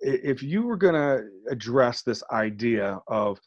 if 0.00 0.42
you 0.42 0.62
were 0.62 0.76
gonna 0.76 1.20
address 1.50 2.02
this 2.02 2.22
idea 2.32 3.00
of 3.08 3.38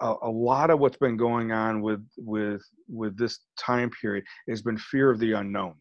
a, 0.00 0.14
a, 0.22 0.30
lot 0.30 0.70
of 0.70 0.80
what's 0.80 0.96
been 0.96 1.16
going 1.16 1.52
on 1.52 1.80
with 1.80 2.04
with 2.16 2.62
with 2.88 3.16
this 3.16 3.40
time 3.58 3.90
period 4.00 4.24
has 4.48 4.62
been 4.62 4.76
fear 4.76 5.10
of 5.10 5.18
the 5.18 5.32
unknown 5.32 5.74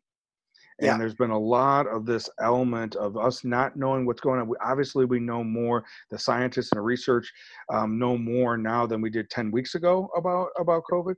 and 0.82 0.88
yeah. 0.88 0.98
there's 0.98 1.14
been 1.14 1.30
a 1.30 1.40
lot 1.40 1.88
of 1.88 2.08
this 2.08 2.28
element 2.40 2.96
of 2.96 3.16
us 3.16 3.44
not 3.44 3.76
knowing 3.76 4.06
what's 4.06 4.20
going 4.20 4.40
on. 4.40 4.48
We, 4.48 4.58
obviously 4.64 5.06
we 5.06 5.20
know 5.20 5.44
more 5.44 5.84
the 6.10 6.18
scientists 6.18 6.72
and 6.72 6.78
the 6.78 6.82
research 6.82 7.32
um, 7.72 8.00
know 8.00 8.18
more 8.18 8.58
now 8.58 8.88
than 8.88 9.00
we 9.00 9.12
did 9.12 9.30
10 9.30 9.52
weeks 9.52 9.76
ago 9.76 10.10
about 10.18 10.50
about 10.60 10.84
covid. 10.92 11.16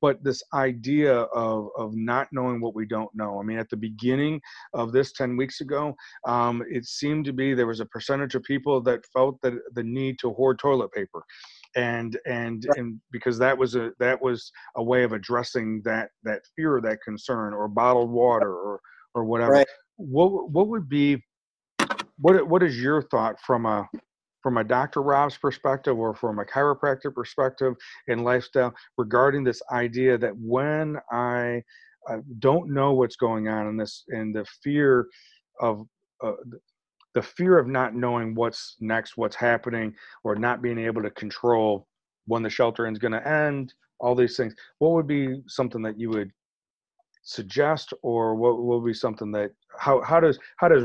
But 0.00 0.22
this 0.22 0.42
idea 0.54 1.12
of 1.14 1.68
of 1.76 1.94
not 1.96 2.28
knowing 2.32 2.60
what 2.60 2.74
we 2.74 2.86
don't 2.86 3.12
know 3.14 3.40
i 3.40 3.42
mean 3.42 3.58
at 3.58 3.68
the 3.68 3.76
beginning 3.76 4.40
of 4.72 4.92
this 4.92 5.12
10 5.12 5.36
weeks 5.36 5.60
ago 5.60 5.94
um, 6.26 6.62
it 6.70 6.84
seemed 6.84 7.24
to 7.24 7.32
be 7.32 7.54
there 7.54 7.66
was 7.66 7.80
a 7.80 7.86
percentage 7.86 8.34
of 8.34 8.42
people 8.44 8.80
that 8.82 9.04
felt 9.12 9.40
that 9.42 9.54
the 9.74 9.82
need 9.82 10.18
to 10.20 10.32
hoard 10.32 10.58
toilet 10.58 10.92
paper 10.92 11.24
and 11.76 12.18
and 12.26 12.64
right. 12.68 12.78
and 12.78 13.00
because 13.10 13.38
that 13.38 13.56
was 13.56 13.74
a 13.74 13.92
that 13.98 14.20
was 14.20 14.50
a 14.76 14.82
way 14.82 15.02
of 15.02 15.12
addressing 15.12 15.82
that 15.84 16.10
that 16.22 16.42
fear 16.56 16.80
that 16.80 16.98
concern 17.02 17.52
or 17.52 17.68
bottled 17.68 18.10
water 18.10 18.52
or 18.52 18.80
or 19.14 19.24
whatever 19.24 19.52
right. 19.52 19.66
what 19.96 20.50
what 20.50 20.68
would 20.68 20.88
be 20.88 21.22
what 22.18 22.46
what 22.48 22.62
is 22.62 22.80
your 22.80 23.02
thought 23.02 23.40
from 23.40 23.66
a 23.66 23.88
from 24.42 24.58
a 24.58 24.64
Dr. 24.64 25.00
Rob's 25.00 25.38
perspective 25.38 25.98
or 25.98 26.14
from 26.14 26.38
a 26.38 26.44
chiropractor 26.44 27.12
perspective 27.12 27.74
in 28.08 28.24
lifestyle 28.24 28.74
regarding 28.98 29.42
this 29.42 29.62
idea 29.72 30.18
that 30.18 30.34
when 30.36 30.98
I 31.10 31.62
uh, 32.10 32.18
don't 32.40 32.70
know 32.70 32.92
what's 32.92 33.16
going 33.16 33.48
on 33.48 33.66
in 33.68 33.78
this 33.78 34.04
and 34.08 34.36
the 34.36 34.44
fear 34.62 35.06
of 35.60 35.86
uh, 36.22 36.32
the 37.14 37.22
fear 37.22 37.58
of 37.58 37.66
not 37.66 37.94
knowing 37.94 38.34
what's 38.34 38.76
next, 38.80 39.16
what's 39.16 39.36
happening, 39.36 39.94
or 40.24 40.34
not 40.34 40.62
being 40.62 40.78
able 40.78 41.02
to 41.02 41.10
control 41.10 41.86
when 42.26 42.42
the 42.42 42.50
shelter 42.50 42.86
is 42.86 42.98
going 42.98 43.12
to 43.12 43.26
end, 43.26 43.74
all 44.00 44.14
these 44.14 44.36
things. 44.36 44.54
What 44.78 44.92
would 44.92 45.06
be 45.06 45.42
something 45.46 45.82
that 45.82 45.98
you 45.98 46.10
would 46.10 46.30
suggest, 47.22 47.92
or 48.02 48.34
what 48.34 48.62
would 48.62 48.84
be 48.84 48.94
something 48.94 49.30
that 49.32 49.52
how 49.78 50.02
how 50.02 50.20
does 50.20 50.38
how 50.56 50.68
does 50.68 50.84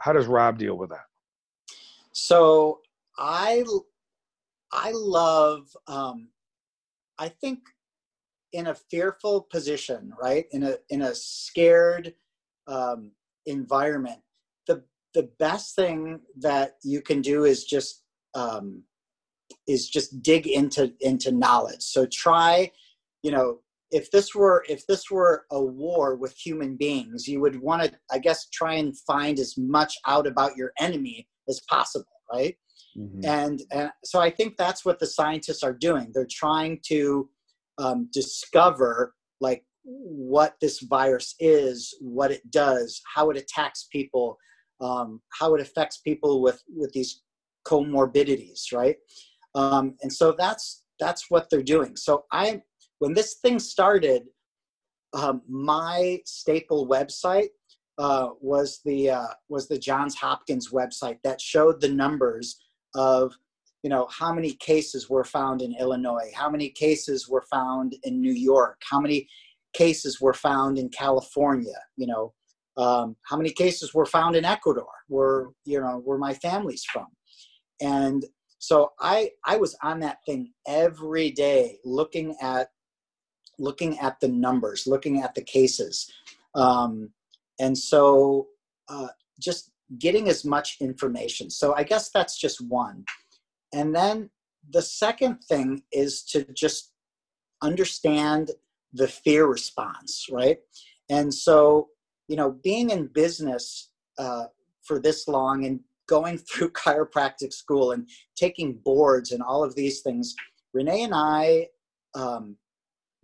how 0.00 0.12
does 0.12 0.26
Rob 0.26 0.58
deal 0.58 0.76
with 0.76 0.90
that? 0.90 1.04
So 2.12 2.80
I 3.18 3.64
I 4.72 4.92
love 4.94 5.68
um, 5.86 6.28
I 7.18 7.28
think 7.28 7.60
in 8.52 8.68
a 8.68 8.74
fearful 8.74 9.42
position, 9.42 10.12
right? 10.20 10.46
In 10.52 10.62
a 10.62 10.76
in 10.88 11.02
a 11.02 11.14
scared 11.14 12.14
um, 12.66 13.12
environment, 13.46 14.20
the 15.14 15.28
best 15.38 15.74
thing 15.74 16.20
that 16.38 16.74
you 16.82 17.00
can 17.00 17.20
do 17.20 17.44
is 17.44 17.64
just 17.64 18.02
um, 18.34 18.82
is 19.66 19.88
just 19.88 20.22
dig 20.22 20.46
into 20.46 20.92
into 21.00 21.32
knowledge. 21.32 21.82
So 21.82 22.06
try 22.06 22.70
you 23.22 23.30
know 23.30 23.58
if 23.90 24.10
this 24.10 24.34
were 24.34 24.64
if 24.68 24.86
this 24.86 25.10
were 25.10 25.44
a 25.50 25.62
war 25.62 26.16
with 26.16 26.36
human 26.36 26.76
beings 26.76 27.26
you 27.26 27.40
would 27.40 27.60
want 27.60 27.82
to 27.82 27.92
i 28.10 28.18
guess 28.18 28.48
try 28.50 28.74
and 28.74 28.96
find 28.98 29.38
as 29.38 29.56
much 29.58 29.94
out 30.06 30.26
about 30.26 30.56
your 30.56 30.72
enemy 30.78 31.26
as 31.48 31.60
possible 31.68 32.06
right? 32.32 32.56
Mm-hmm. 32.96 33.24
and 33.24 33.62
and 33.72 33.90
so 34.04 34.20
i 34.20 34.30
think 34.30 34.56
that's 34.56 34.84
what 34.84 34.98
the 34.98 35.06
scientists 35.06 35.62
are 35.62 35.72
doing. 35.72 36.10
They're 36.12 36.26
trying 36.30 36.80
to 36.86 37.28
um, 37.78 38.08
discover 38.12 39.14
like 39.40 39.64
what 39.84 40.56
this 40.60 40.80
virus 40.80 41.34
is 41.38 41.94
what 42.00 42.30
it 42.30 42.48
does 42.50 43.00
how 43.14 43.30
it 43.30 43.36
attacks 43.36 43.88
people 43.90 44.36
um, 44.80 45.20
how 45.38 45.54
it 45.54 45.60
affects 45.60 45.98
people 45.98 46.42
with 46.42 46.62
with 46.74 46.92
these 46.92 47.22
comorbidities, 47.66 48.72
right? 48.72 48.96
Um, 49.54 49.96
and 50.02 50.12
so 50.12 50.32
that's 50.32 50.82
that's 50.98 51.30
what 51.30 51.48
they're 51.50 51.62
doing. 51.62 51.96
So 51.96 52.24
I, 52.30 52.62
when 52.98 53.14
this 53.14 53.36
thing 53.42 53.58
started, 53.58 54.24
um, 55.12 55.42
my 55.48 56.20
staple 56.24 56.86
website 56.86 57.48
uh, 57.98 58.30
was 58.40 58.80
the 58.84 59.10
uh, 59.10 59.28
was 59.48 59.68
the 59.68 59.78
Johns 59.78 60.14
Hopkins 60.14 60.70
website 60.70 61.18
that 61.24 61.40
showed 61.40 61.80
the 61.80 61.88
numbers 61.88 62.60
of 62.94 63.34
you 63.82 63.90
know 63.90 64.06
how 64.10 64.32
many 64.32 64.52
cases 64.52 65.10
were 65.10 65.24
found 65.24 65.62
in 65.62 65.74
Illinois, 65.78 66.30
how 66.34 66.48
many 66.48 66.68
cases 66.68 67.28
were 67.28 67.44
found 67.50 67.96
in 68.04 68.20
New 68.20 68.32
York, 68.32 68.80
how 68.88 69.00
many 69.00 69.26
cases 69.72 70.20
were 70.20 70.34
found 70.34 70.78
in 70.78 70.88
California, 70.88 71.78
you 71.96 72.06
know, 72.06 72.32
um, 72.76 73.16
how 73.28 73.36
many 73.36 73.50
cases 73.50 73.94
were 73.94 74.06
found 74.06 74.36
in 74.36 74.44
Ecuador, 74.44 74.88
where 75.08 75.48
you 75.64 75.80
know 75.80 76.00
where 76.04 76.18
my 76.18 76.34
family's 76.34 76.84
from, 76.84 77.06
and 77.80 78.24
so 78.58 78.92
I 79.00 79.30
I 79.44 79.56
was 79.56 79.76
on 79.82 80.00
that 80.00 80.18
thing 80.26 80.52
every 80.66 81.30
day, 81.30 81.78
looking 81.84 82.36
at 82.40 82.68
looking 83.58 83.98
at 83.98 84.18
the 84.20 84.28
numbers, 84.28 84.86
looking 84.86 85.20
at 85.22 85.34
the 85.34 85.42
cases, 85.42 86.10
um, 86.54 87.10
and 87.58 87.76
so 87.76 88.48
uh, 88.88 89.08
just 89.40 89.72
getting 89.98 90.28
as 90.28 90.44
much 90.44 90.76
information. 90.80 91.50
So 91.50 91.74
I 91.74 91.82
guess 91.82 92.10
that's 92.10 92.38
just 92.38 92.60
one, 92.60 93.04
and 93.72 93.94
then 93.94 94.30
the 94.70 94.82
second 94.82 95.38
thing 95.48 95.82
is 95.92 96.22
to 96.24 96.44
just 96.54 96.92
understand 97.62 98.52
the 98.92 99.08
fear 99.08 99.46
response, 99.46 100.26
right? 100.30 100.58
And 101.08 101.32
so 101.32 101.88
you 102.30 102.36
know, 102.36 102.52
being 102.62 102.90
in 102.90 103.08
business 103.08 103.90
uh, 104.16 104.44
for 104.84 105.00
this 105.00 105.26
long 105.26 105.64
and 105.64 105.80
going 106.08 106.38
through 106.48 106.70
chiropractic 106.70 107.52
school 107.52 107.90
and 107.90 108.08
taking 108.36 108.78
boards 108.84 109.32
and 109.32 109.42
all 109.42 109.64
of 109.64 109.74
these 109.74 110.00
things, 110.00 110.34
Renee 110.72 111.02
and 111.02 111.12
I, 111.12 111.66
um, 112.14 112.56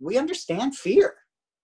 we 0.01 0.17
understand 0.17 0.75
fear. 0.75 1.15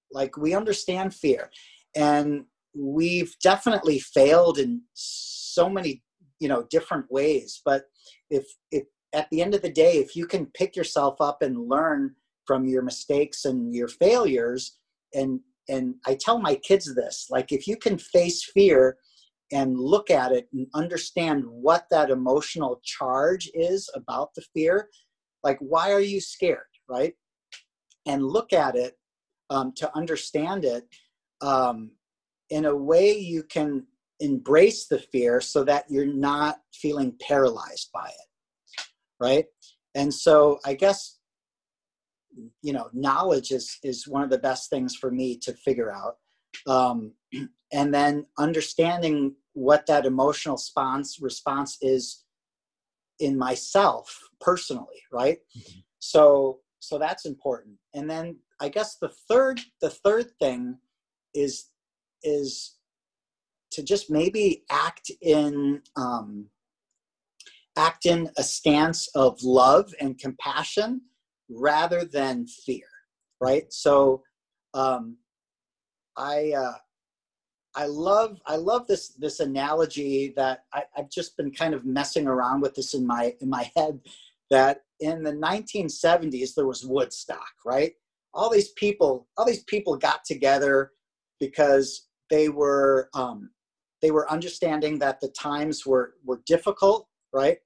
Like 0.10 0.38
we 0.38 0.54
understand 0.56 1.14
fear, 1.14 1.50
and 1.96 2.46
we've 2.76 3.36
definitely 3.41 4.00
failed 4.00 4.60
in 4.60 4.84
so 4.94 5.68
many, 5.68 6.04
you 6.39 6.48
know, 6.48 6.68
different 6.70 7.12
ways. 7.12 7.62
But 7.66 7.86
if 8.30 8.46
if 8.72 8.84
at 9.12 9.28
the 9.32 9.41
end 9.41 9.56
of 9.56 9.64
the 9.64 9.72
day, 9.72 9.98
if 9.98 10.16
you 10.16 10.28
can 10.28 10.46
pick 10.54 10.76
yourself 10.76 11.20
up 11.20 11.41
and 11.41 11.68
learn 11.68 12.16
from 12.46 12.68
your 12.68 12.84
mistakes 12.84 13.46
and 13.46 13.74
your 13.74 13.88
failures 13.88 14.78
and 15.16 15.39
and 15.70 15.95
I 16.05 16.16
tell 16.20 16.39
my 16.39 16.55
kids 16.55 16.93
this 16.93 17.28
like, 17.30 17.51
if 17.51 17.68
you 17.68 17.78
can 17.78 17.97
face 17.97 18.43
fear 18.43 18.97
and 19.51 19.80
look 19.80 20.09
at 20.09 20.32
it 20.32 20.47
and 20.53 20.68
understand 20.74 21.43
what 21.45 21.86
that 21.91 22.09
emotional 22.09 22.82
charge 22.84 23.49
is 23.53 23.89
about 23.95 24.34
the 24.36 24.43
fear, 24.53 24.89
like, 25.43 25.57
why 25.59 25.91
are 25.91 25.99
you 25.99 26.20
scared, 26.20 26.59
right? 26.89 27.14
And 28.05 28.26
look 28.26 28.53
at 28.53 28.76
it 28.76 28.97
um, 29.49 29.74
to 29.78 29.95
understand 29.95 30.66
it 30.66 30.86
um, 31.41 31.91
in 32.49 32.66
a 32.66 32.76
way 32.76 33.18
you 33.18 33.43
can 33.43 33.86
embrace 34.20 34.88
the 34.88 34.99
fear 34.99 35.41
so 35.41 35.64
that 35.64 35.86
you're 35.89 36.05
not 36.05 36.57
feeling 36.74 37.16
paralyzed 37.22 37.89
by 37.93 38.07
it, 38.07 38.84
right? 39.20 39.45
And 39.95 40.14
so 40.14 40.59
I 40.66 40.74
guess 40.74 41.20
you 42.62 42.74
know 42.74 42.90
knowledge 42.94 43.52
is 43.52 43.78
is 43.84 44.08
one 44.08 44.24
of 44.24 44.30
the 44.30 44.38
best 44.38 44.70
things 44.70 44.96
for 44.96 45.12
me 45.12 45.38
to 45.38 45.54
figure 45.54 45.92
out. 45.92 46.18
Um, 46.68 47.14
and 47.74 47.94
then 47.94 48.26
understanding 48.38 49.36
what 49.54 49.86
that 49.88 50.06
emotional 50.06 50.56
response 50.56 51.18
response 51.22 51.78
is 51.82 52.24
in 53.20 53.38
myself 53.38 54.20
personally 54.42 55.02
right? 55.12 55.38
Mm-hmm. 55.58 55.80
so 56.00 56.60
so 56.80 56.98
that's 56.98 57.26
important. 57.26 57.76
And 57.94 58.10
then 58.10 58.38
i 58.60 58.70
guess 58.70 58.98
the 58.98 59.12
third 59.30 59.60
the 59.82 59.90
third 59.90 60.32
thing 60.40 60.78
is 61.34 61.70
is 62.24 62.78
to 63.72 63.84
just 63.84 64.10
maybe 64.10 64.64
act 64.70 65.12
in 65.22 65.82
um, 65.96 66.48
act 67.76 68.06
in 68.06 68.30
a 68.38 68.44
stance 68.44 69.10
of 69.16 69.42
love 69.44 69.94
and 70.00 70.20
compassion 70.20 71.02
rather 71.50 72.06
than 72.06 72.48
fear, 72.48 72.88
right? 73.41 73.72
So 73.72 74.24
um, 74.74 75.18
I 76.18 76.54
uh, 76.56 76.78
I 77.76 77.86
love 77.86 78.39
I 78.46 78.56
love 78.56 78.88
this 78.88 79.10
this 79.10 79.39
analogy 79.39 80.34
that 80.36 80.66
I, 80.74 80.84
I've 80.98 81.10
just 81.10 81.36
been 81.38 81.52
kind 81.52 81.74
of 81.74 81.86
messing 81.86 82.28
around 82.28 82.62
with 82.62 82.76
this 82.76 82.94
in 82.94 83.06
my 83.06 83.36
in 83.41 83.50
my 83.50 83.72
head 83.76 84.00
that 84.52 84.82
in 85.00 85.24
the 85.24 85.34
1970s 85.34 86.54
there 86.56 86.68
was 86.68 86.86
Woodstock, 86.86 87.54
right? 87.66 87.94
All 88.34 88.50
these 88.50 88.70
people 88.70 89.28
all 89.38 89.46
these 89.46 89.64
people 89.64 89.98
got 89.98 90.24
together 90.24 90.91
because 91.39 92.08
they 92.30 92.50
were 92.50 93.10
um, 93.14 93.50
they 94.02 94.12
were 94.12 94.32
understanding 94.32 95.00
that 95.00 95.20
the 95.20 95.30
times 95.30 95.86
were 95.86 96.14
were 96.24 96.41
difficult, 96.46 97.08
right? 97.34 97.58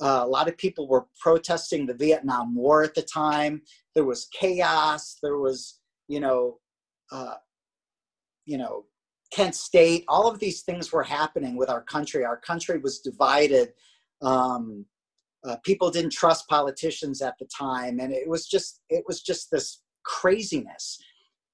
Uh, 0.00 0.20
a 0.22 0.26
lot 0.26 0.48
of 0.48 0.58
people 0.58 0.86
were 0.88 1.06
protesting 1.20 1.86
the 1.86 1.94
Vietnam 1.94 2.54
War 2.54 2.82
at 2.82 2.94
the 2.94 3.02
time. 3.02 3.62
There 3.94 4.04
was 4.04 4.28
chaos. 4.32 5.16
There 5.22 5.38
was, 5.38 5.80
you 6.08 6.20
know, 6.20 6.58
uh, 7.10 7.34
you 8.44 8.58
know, 8.58 8.84
Kent 9.32 9.54
State. 9.54 10.04
All 10.08 10.30
of 10.30 10.38
these 10.38 10.62
things 10.62 10.92
were 10.92 11.02
happening 11.02 11.56
with 11.56 11.70
our 11.70 11.82
country. 11.82 12.24
Our 12.24 12.36
country 12.36 12.78
was 12.78 13.00
divided. 13.00 13.72
Um, 14.22 14.84
uh, 15.46 15.56
people 15.64 15.90
didn't 15.90 16.12
trust 16.12 16.48
politicians 16.48 17.22
at 17.22 17.34
the 17.38 17.46
time, 17.46 18.00
and 18.00 18.12
it 18.12 18.28
was 18.28 18.46
just 18.46 18.80
it 18.88 19.04
was 19.06 19.22
just 19.22 19.50
this 19.50 19.82
craziness. 20.04 20.98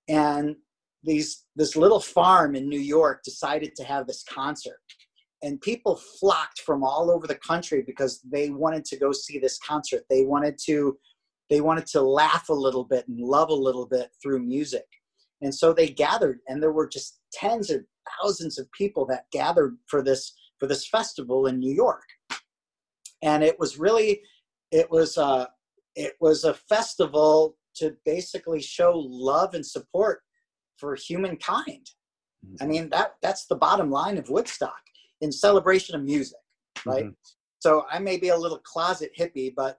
And 0.09 0.57
these 1.03 1.45
this 1.57 1.77
little 1.77 2.01
farm 2.01 2.55
in 2.55 2.69
New 2.69 2.81
York 2.81 3.23
decided 3.25 3.75
to 3.77 3.85
have 3.85 4.07
this 4.07 4.23
concert, 4.23 4.81
and 5.43 5.61
people 5.61 5.97
flocked 5.97 6.61
from 6.61 6.85
all 6.85 7.11
over 7.11 7.27
the 7.27 7.35
country 7.35 7.83
because 7.83 8.21
they 8.21 8.51
wanted 8.51 8.85
to 8.87 8.97
go 8.97 9.13
see 9.13 9.39
this 9.39 9.59
concert. 9.59 10.05
They 10.09 10.25
wanted 10.25 10.59
to 10.67 10.99
they 11.51 11.61
wanted 11.61 11.87
to 11.89 12.01
laugh 12.01 12.49
a 12.49 12.55
little 12.55 12.85
bit 12.85 13.07
and 13.09 13.19
love 13.19 13.51
a 13.51 13.55
little 13.55 13.85
bit 13.85 14.11
through 14.23 14.39
music. 14.39 14.87
And 15.43 15.55
so 15.55 15.75
they 15.75 15.89
gathered, 15.89 16.39
and 16.49 16.63
there 16.63 16.73
were 16.73 16.89
just 16.89 17.21
tens 17.33 17.69
of 17.69 17.85
thousands 18.23 18.59
of 18.59 18.71
people 18.73 19.05
that 19.07 19.27
gathered 19.33 19.77
for 19.87 20.03
this 20.03 20.33
for 20.59 20.67
this 20.67 20.87
festival 20.87 21.47
in 21.47 21.59
New 21.59 21.73
York. 21.73 22.05
And 23.23 23.43
it 23.43 23.59
was 23.59 23.79
really, 23.79 24.23
it 24.71 24.91
was 24.91 25.17
a, 25.17 25.25
uh, 25.25 25.47
it 25.95 26.15
was 26.21 26.45
a 26.45 26.55
festival 26.55 27.57
to 27.77 27.97
basically 28.05 28.63
show 28.63 28.93
love 28.97 29.55
and 29.55 29.67
support 29.67 30.23
for 30.79 30.95
humankind. 30.95 31.91
I 32.61 32.67
mean 32.67 32.89
that 32.91 33.15
that's 33.23 33.47
the 33.47 33.57
bottom 33.57 33.91
line 33.91 34.19
of 34.19 34.29
Woodstock 34.29 34.83
in 35.23 35.33
celebration 35.33 35.95
of 35.95 36.03
music, 36.03 36.39
right? 36.85 37.05
Mm-hmm. 37.05 37.13
So 37.61 37.87
I 37.91 37.99
may 38.01 38.19
be 38.19 38.29
a 38.29 38.37
little 38.37 38.59
closet 38.59 39.13
hippie, 39.19 39.55
but 39.57 39.79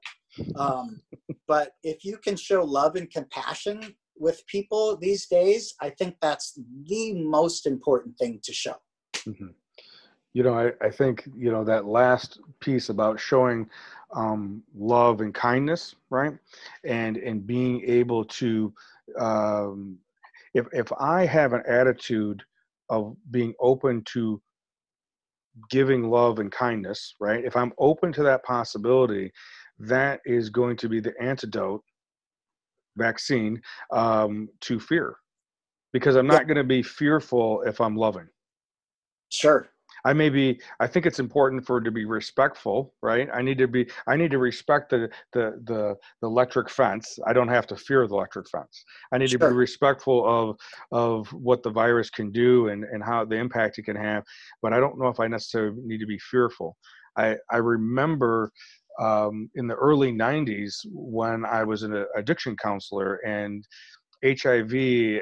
um, 0.55 1.01
but 1.47 1.73
if 1.83 2.03
you 2.03 2.17
can 2.17 2.35
show 2.35 2.63
love 2.63 2.95
and 2.95 3.11
compassion 3.11 3.93
with 4.17 4.45
people 4.47 4.97
these 4.97 5.27
days, 5.27 5.75
I 5.81 5.89
think 5.89 6.15
that's 6.21 6.57
the 6.87 7.13
most 7.13 7.67
important 7.67 8.17
thing 8.17 8.39
to 8.43 8.53
show. 8.53 8.75
Mm-hmm. 9.27 9.47
You 10.33 10.43
know, 10.43 10.57
I, 10.57 10.71
I 10.83 10.89
think, 10.89 11.29
you 11.37 11.51
know, 11.51 11.63
that 11.63 11.85
last 11.85 12.39
piece 12.59 12.89
about 12.89 13.19
showing 13.19 13.69
um, 14.15 14.63
love 14.75 15.21
and 15.21 15.33
kindness, 15.33 15.93
right? 16.09 16.33
And, 16.83 17.17
and 17.17 17.45
being 17.45 17.83
able 17.85 18.25
to, 18.25 18.73
um, 19.19 19.97
if, 20.55 20.65
if 20.71 20.91
I 20.99 21.25
have 21.25 21.53
an 21.53 21.63
attitude 21.67 22.41
of 22.89 23.15
being 23.29 23.53
open 23.59 24.03
to 24.13 24.41
giving 25.69 26.09
love 26.09 26.39
and 26.39 26.51
kindness, 26.51 27.15
right? 27.19 27.43
If 27.43 27.55
I'm 27.55 27.73
open 27.77 28.11
to 28.13 28.23
that 28.23 28.43
possibility, 28.43 29.31
that 29.79 30.21
is 30.25 30.49
going 30.49 30.77
to 30.77 30.89
be 30.89 30.99
the 30.99 31.13
antidote 31.21 31.83
vaccine 32.97 33.61
um, 33.91 34.49
to 34.61 34.79
fear 34.79 35.15
because 35.93 36.15
I'm 36.15 36.27
not 36.27 36.41
yeah. 36.41 36.43
going 36.45 36.57
to 36.57 36.63
be 36.63 36.83
fearful 36.83 37.61
if 37.63 37.79
I'm 37.81 37.95
loving. 37.95 38.27
Sure. 39.29 39.67
I 40.05 40.13
may 40.13 40.29
be. 40.29 40.59
I 40.79 40.87
think 40.87 41.05
it's 41.05 41.19
important 41.19 41.65
for 41.65 41.79
to 41.79 41.91
be 41.91 42.05
respectful, 42.05 42.93
right? 43.01 43.29
I 43.33 43.41
need 43.41 43.57
to 43.59 43.67
be. 43.67 43.87
I 44.07 44.17
need 44.17 44.31
to 44.31 44.37
respect 44.37 44.89
the 44.89 45.09
the 45.31 45.61
the, 45.63 45.95
the 46.21 46.27
electric 46.27 46.69
fence. 46.69 47.17
I 47.25 47.33
don't 47.33 47.47
have 47.47 47.67
to 47.67 47.75
fear 47.75 48.05
the 48.07 48.15
electric 48.15 48.49
fence. 48.49 48.83
I 49.13 49.17
need 49.17 49.29
sure. 49.29 49.39
to 49.39 49.47
be 49.49 49.53
respectful 49.53 50.25
of 50.27 50.57
of 50.91 51.31
what 51.31 51.63
the 51.63 51.69
virus 51.69 52.09
can 52.09 52.31
do 52.31 52.67
and 52.67 52.83
and 52.83 53.03
how 53.03 53.23
the 53.23 53.35
impact 53.35 53.77
it 53.79 53.83
can 53.83 53.95
have. 53.95 54.23
But 54.61 54.73
I 54.73 54.79
don't 54.79 54.99
know 54.99 55.07
if 55.07 55.19
I 55.19 55.27
necessarily 55.27 55.77
need 55.83 55.99
to 55.99 56.05
be 56.05 56.19
fearful. 56.19 56.75
I 57.17 57.37
I 57.49 57.57
remember 57.57 58.51
um, 58.99 59.49
in 59.55 59.67
the 59.67 59.75
early 59.75 60.11
90s 60.13 60.75
when 60.91 61.45
I 61.45 61.63
was 61.63 61.81
an 61.81 62.05
addiction 62.15 62.55
counselor 62.55 63.15
and 63.25 63.65
HIV 64.23 64.73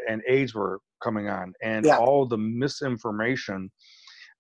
and 0.09 0.21
AIDS 0.27 0.53
were 0.53 0.79
coming 1.01 1.29
on, 1.29 1.53
and 1.63 1.86
yeah. 1.86 1.97
all 1.97 2.25
the 2.25 2.38
misinformation 2.38 3.71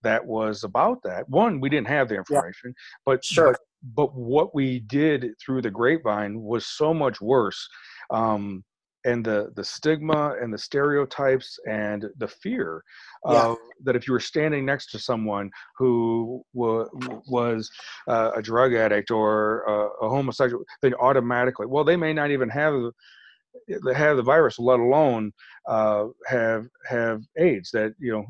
that 0.03 0.25
was 0.25 0.63
about 0.63 1.01
that. 1.03 1.27
One, 1.29 1.59
we 1.59 1.69
didn't 1.69 1.87
have 1.87 2.09
the 2.09 2.15
information, 2.15 2.69
yeah. 2.69 3.01
but, 3.05 3.23
sure. 3.23 3.51
but 3.51 3.59
but 3.95 4.15
what 4.15 4.53
we 4.53 4.79
did 4.79 5.33
through 5.43 5.61
the 5.61 5.71
grapevine 5.71 6.41
was 6.41 6.67
so 6.67 6.93
much 6.93 7.19
worse. 7.19 7.67
Um, 8.11 8.63
and 9.03 9.25
the 9.25 9.51
the 9.55 9.63
stigma 9.63 10.35
and 10.39 10.53
the 10.53 10.57
stereotypes 10.57 11.57
and 11.67 12.05
the 12.17 12.27
fear 12.27 12.83
yeah. 13.27 13.55
that 13.83 13.95
if 13.95 14.07
you 14.07 14.13
were 14.13 14.19
standing 14.19 14.65
next 14.65 14.91
to 14.91 14.99
someone 14.99 15.49
who 15.77 16.43
w- 16.53 16.87
was 17.27 17.69
uh, 18.07 18.31
a 18.35 18.41
drug 18.43 18.75
addict 18.75 19.09
or 19.09 19.67
uh, 19.67 20.05
a 20.05 20.09
homosexual, 20.09 20.63
then 20.83 20.93
automatically, 20.95 21.65
well, 21.65 21.83
they 21.83 21.95
may 21.95 22.13
not 22.13 22.29
even 22.29 22.49
have 22.49 22.91
have 23.95 24.17
the 24.17 24.23
virus, 24.23 24.59
let 24.59 24.79
alone 24.79 25.31
uh, 25.67 26.05
have 26.27 26.67
have 26.87 27.23
AIDS. 27.37 27.71
That 27.71 27.93
you 27.99 28.11
know, 28.11 28.25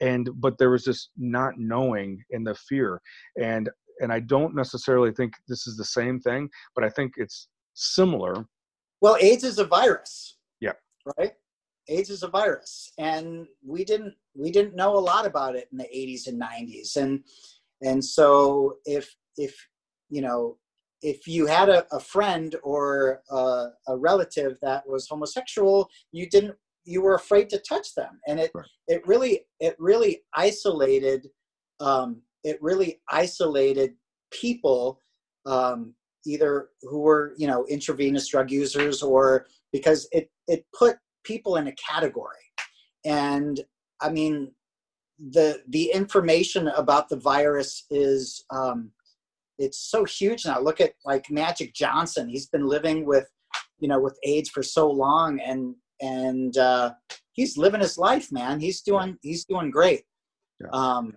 and 0.00 0.28
but 0.36 0.58
there 0.58 0.70
was 0.70 0.84
this 0.84 1.10
not 1.16 1.58
knowing 1.58 2.22
and 2.30 2.46
the 2.46 2.54
fear, 2.54 3.00
and 3.40 3.68
and 4.00 4.12
I 4.12 4.20
don't 4.20 4.54
necessarily 4.54 5.12
think 5.12 5.34
this 5.48 5.66
is 5.66 5.76
the 5.76 5.84
same 5.84 6.20
thing, 6.20 6.48
but 6.74 6.84
I 6.84 6.88
think 6.88 7.14
it's 7.16 7.48
similar 7.74 8.46
well, 9.00 9.16
AIDS 9.20 9.44
is 9.44 9.58
a 9.58 9.64
virus. 9.64 10.36
Yeah. 10.60 10.72
Right? 11.18 11.32
AIDS 11.88 12.10
is 12.10 12.22
a 12.22 12.28
virus. 12.28 12.92
And 12.98 13.46
we 13.66 13.84
didn't 13.84 14.14
we 14.34 14.50
didn't 14.50 14.76
know 14.76 14.96
a 14.96 15.00
lot 15.00 15.26
about 15.26 15.56
it 15.56 15.68
in 15.72 15.78
the 15.78 15.84
80s 15.84 16.26
and 16.26 16.40
90s. 16.40 16.96
And 16.96 17.24
and 17.82 18.04
so 18.04 18.76
if 18.84 19.14
if 19.36 19.56
you 20.10 20.20
know 20.20 20.58
if 21.02 21.26
you 21.26 21.46
had 21.46 21.70
a, 21.70 21.86
a 21.94 21.98
friend 21.98 22.56
or 22.62 23.22
a, 23.30 23.68
a, 23.88 23.96
relative 23.96 24.58
that 24.60 24.86
was 24.86 25.08
homosexual, 25.08 25.88
you 26.12 26.28
didn't 26.28 26.54
you 26.84 27.02
were 27.02 27.14
afraid 27.14 27.50
to 27.50 27.58
touch 27.58 27.94
them. 27.94 28.20
And 28.26 28.40
it 28.40 28.50
right. 28.54 28.64
it 28.88 29.06
really 29.06 29.46
it 29.60 29.76
really 29.78 30.22
isolated 30.34 31.28
um, 31.80 32.22
it 32.44 32.58
really 32.62 33.00
isolated 33.10 33.94
people 34.30 35.00
um, 35.46 35.94
either 36.26 36.68
who 36.82 37.00
were 37.00 37.34
you 37.36 37.46
know 37.46 37.64
intravenous 37.66 38.28
drug 38.28 38.50
users 38.50 39.02
or 39.02 39.46
because 39.72 40.08
it 40.12 40.30
it 40.46 40.64
put 40.76 40.96
people 41.24 41.56
in 41.56 41.66
a 41.68 41.72
category 41.72 42.36
and 43.04 43.60
i 44.00 44.10
mean 44.10 44.50
the 45.32 45.62
the 45.68 45.90
information 45.92 46.68
about 46.68 47.08
the 47.08 47.16
virus 47.16 47.84
is 47.90 48.44
um, 48.50 48.90
it's 49.58 49.78
so 49.78 50.04
huge 50.04 50.44
now 50.46 50.60
look 50.60 50.80
at 50.80 50.92
like 51.04 51.30
magic 51.30 51.74
johnson 51.74 52.28
he's 52.28 52.46
been 52.46 52.66
living 52.66 53.06
with 53.06 53.28
you 53.78 53.88
know 53.88 54.00
with 54.00 54.18
aids 54.24 54.50
for 54.50 54.62
so 54.62 54.90
long 54.90 55.40
and 55.40 55.74
and 56.00 56.56
uh, 56.56 56.92
he's 57.32 57.56
living 57.56 57.80
his 57.80 57.98
life 57.98 58.30
man 58.32 58.60
he's 58.60 58.82
doing 58.82 59.16
he's 59.22 59.44
doing 59.44 59.70
great 59.70 60.02
yeah. 60.60 60.68
um, 60.72 61.14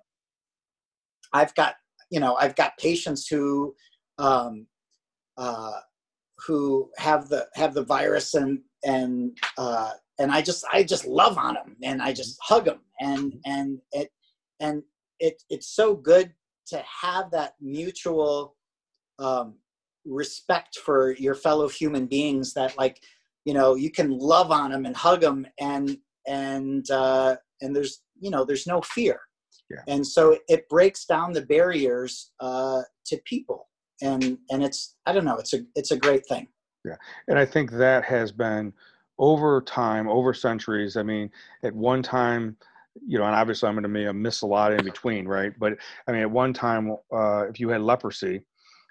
i've 1.33 1.53
got 1.55 1.75
you 2.09 2.19
know 2.19 2.35
i've 2.35 2.55
got 2.55 2.77
patients 2.77 3.27
who 3.27 3.73
um, 4.19 4.67
uh, 5.37 5.79
who 6.45 6.89
have 6.97 7.29
the 7.29 7.47
have 7.55 7.73
the 7.73 7.83
virus 7.83 8.33
and 8.33 8.59
and 8.83 9.37
uh, 9.57 9.91
and 10.19 10.31
I 10.31 10.41
just 10.41 10.65
I 10.71 10.83
just 10.83 11.05
love 11.05 11.37
on 11.37 11.55
them 11.55 11.75
and 11.83 12.01
I 12.01 12.13
just 12.13 12.37
hug 12.41 12.65
them 12.65 12.81
and 12.99 13.33
and 13.45 13.79
it 13.91 14.09
and 14.59 14.83
it 15.19 15.41
it's 15.49 15.75
so 15.75 15.95
good 15.95 16.33
to 16.67 16.83
have 17.01 17.31
that 17.31 17.53
mutual 17.61 18.55
um, 19.19 19.55
respect 20.05 20.77
for 20.77 21.13
your 21.13 21.35
fellow 21.35 21.67
human 21.67 22.05
beings 22.05 22.53
that 22.53 22.77
like 22.77 23.01
you 23.45 23.53
know 23.53 23.75
you 23.75 23.91
can 23.91 24.17
love 24.17 24.51
on 24.51 24.71
them 24.71 24.85
and 24.85 24.95
hug 24.95 25.21
them 25.21 25.45
and 25.59 25.97
and 26.27 26.89
uh, 26.91 27.35
and 27.61 27.75
there's 27.75 28.01
you 28.19 28.29
know 28.29 28.45
there's 28.45 28.67
no 28.67 28.81
fear. 28.81 29.19
Yeah. 29.69 29.81
and 29.87 30.05
so 30.05 30.37
it 30.49 30.67
breaks 30.69 31.05
down 31.05 31.31
the 31.31 31.41
barriers 31.41 32.31
uh, 32.41 32.81
to 33.05 33.17
people. 33.25 33.69
And 34.01 34.37
and 34.49 34.63
it's 34.63 34.95
i 35.05 35.13
don't 35.13 35.23
know 35.23 35.37
it's 35.37 35.53
a 35.53 35.61
it's 35.75 35.91
a 35.91 35.97
great 35.97 36.25
thing. 36.27 36.47
Yeah. 36.83 36.95
And 37.27 37.39
i 37.39 37.45
think 37.45 37.71
that 37.71 38.03
has 38.03 38.31
been 38.31 38.73
over 39.19 39.61
time 39.61 40.09
over 40.09 40.33
centuries 40.33 40.97
i 40.97 41.03
mean 41.03 41.29
at 41.63 41.73
one 41.73 42.01
time 42.01 42.57
you 43.07 43.17
know 43.17 43.25
and 43.25 43.35
obviously 43.35 43.69
i'm 43.69 43.75
going 43.75 43.83
to 43.83 43.89
may 43.89 44.11
miss 44.11 44.41
a 44.41 44.47
lot 44.47 44.73
in 44.73 44.83
between 44.83 45.27
right? 45.27 45.53
But 45.59 45.73
i 46.07 46.11
mean 46.11 46.21
at 46.21 46.31
one 46.31 46.53
time 46.53 46.97
uh, 47.13 47.45
if 47.47 47.59
you 47.59 47.69
had 47.69 47.81
leprosy 47.81 48.43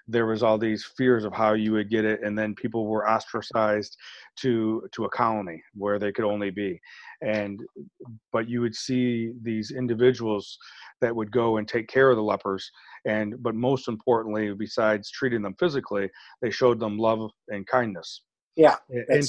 there 0.07 0.25
was 0.25 0.43
all 0.43 0.57
these 0.57 0.83
fears 0.83 1.23
of 1.23 1.33
how 1.33 1.53
you 1.53 1.71
would 1.73 1.89
get 1.89 2.05
it 2.05 2.21
and 2.23 2.37
then 2.37 2.55
people 2.55 2.87
were 2.87 3.07
ostracized 3.07 3.97
to 4.41 4.87
to 4.93 5.05
a 5.05 5.09
colony 5.09 5.61
where 5.73 5.99
they 5.99 6.11
could 6.11 6.25
only 6.25 6.49
be. 6.49 6.79
And 7.21 7.59
but 8.31 8.49
you 8.49 8.61
would 8.61 8.75
see 8.75 9.33
these 9.41 9.71
individuals 9.71 10.57
that 11.01 11.15
would 11.15 11.31
go 11.31 11.57
and 11.57 11.67
take 11.67 11.87
care 11.87 12.09
of 12.09 12.17
the 12.17 12.23
lepers 12.23 12.69
and 13.05 13.41
but 13.41 13.55
most 13.55 13.87
importantly 13.87 14.53
besides 14.53 15.11
treating 15.11 15.41
them 15.41 15.55
physically 15.59 16.09
they 16.41 16.49
showed 16.49 16.79
them 16.79 16.97
love 16.97 17.29
and 17.49 17.67
kindness. 17.67 18.21
Yeah 18.55 18.75
and, 18.89 19.23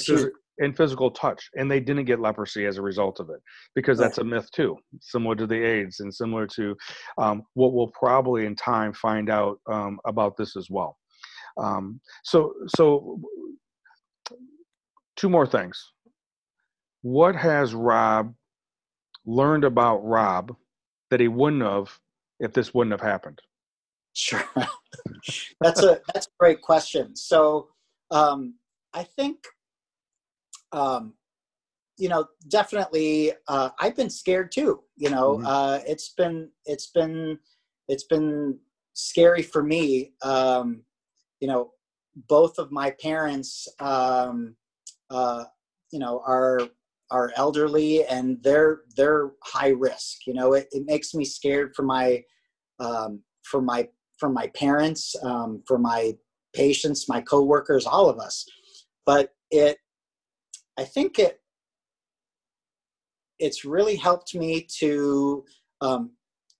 and 0.59 0.77
physical 0.77 1.11
touch 1.11 1.49
and 1.55 1.69
they 1.69 1.79
didn't 1.79 2.05
get 2.05 2.19
leprosy 2.19 2.65
as 2.65 2.77
a 2.77 2.81
result 2.81 3.19
of 3.19 3.29
it 3.29 3.41
because 3.75 3.97
that's 3.97 4.19
a 4.19 4.23
myth 4.23 4.49
too 4.51 4.77
similar 5.01 5.35
to 5.35 5.45
the 5.47 5.61
aids 5.61 5.99
and 5.99 6.13
similar 6.13 6.47
to 6.47 6.75
um, 7.17 7.43
what 7.53 7.73
we'll 7.73 7.91
probably 7.99 8.45
in 8.45 8.55
time 8.55 8.93
find 8.93 9.29
out 9.29 9.59
um, 9.71 9.99
about 10.05 10.37
this 10.37 10.55
as 10.55 10.69
well. 10.69 10.97
Um, 11.57 11.99
so 12.23 12.53
so 12.67 13.19
two 15.15 15.29
more 15.29 15.47
things 15.47 15.93
what 17.01 17.35
has 17.35 17.73
rob 17.73 18.33
learned 19.25 19.63
about 19.63 19.97
rob 20.05 20.55
that 21.11 21.19
he 21.19 21.27
wouldn't 21.27 21.63
have 21.63 21.99
if 22.39 22.53
this 22.53 22.73
wouldn't 22.73 22.91
have 22.91 23.01
happened 23.01 23.41
Sure, 24.15 24.41
that's 25.61 25.83
a 25.83 25.99
that's 26.13 26.27
a 26.27 26.37
great 26.39 26.61
question. 26.61 27.17
So 27.17 27.67
um, 28.11 28.55
I 28.93 29.03
think 29.03 29.39
um, 30.71 31.15
you 31.97 32.07
know 32.07 32.25
definitely 32.47 33.33
uh, 33.49 33.71
I've 33.77 33.97
been 33.97 34.09
scared 34.09 34.53
too. 34.53 34.83
You 34.95 35.09
know, 35.09 35.35
mm-hmm. 35.35 35.45
uh, 35.45 35.79
it's 35.85 36.13
been 36.17 36.49
it's 36.63 36.87
been 36.91 37.37
it's 37.89 38.05
been 38.05 38.57
scary 38.93 39.41
for 39.41 39.61
me. 39.61 40.13
Um, 40.21 40.83
you 41.41 41.49
know, 41.49 41.71
both 42.29 42.57
of 42.57 42.71
my 42.71 42.91
parents, 42.91 43.67
um, 43.81 44.55
uh, 45.09 45.45
you 45.91 45.99
know, 45.99 46.21
are 46.25 46.61
are 47.11 47.31
elderly 47.35 48.03
and 48.05 48.41
they're 48.41 48.81
they're 48.95 49.31
high 49.43 49.69
risk. 49.69 50.25
You 50.25 50.33
know, 50.33 50.53
it, 50.53 50.67
it 50.71 50.83
makes 50.85 51.13
me 51.13 51.25
scared 51.25 51.73
for 51.75 51.83
my 51.83 52.23
um, 52.79 53.21
for 53.43 53.61
my 53.61 53.87
for 54.19 54.29
my 54.29 54.47
parents, 54.47 55.15
um, 55.23 55.63
for 55.67 55.77
my 55.77 56.13
patients, 56.53 57.09
my 57.09 57.21
coworkers, 57.21 57.85
all 57.85 58.09
of 58.09 58.19
us. 58.19 58.45
But 59.05 59.31
it, 59.51 59.77
I 60.77 60.83
think 60.83 61.19
it 61.19 61.39
it's 63.39 63.65
really 63.65 63.95
helped 63.95 64.33
me 64.33 64.65
to 64.79 65.43
um, 65.81 66.11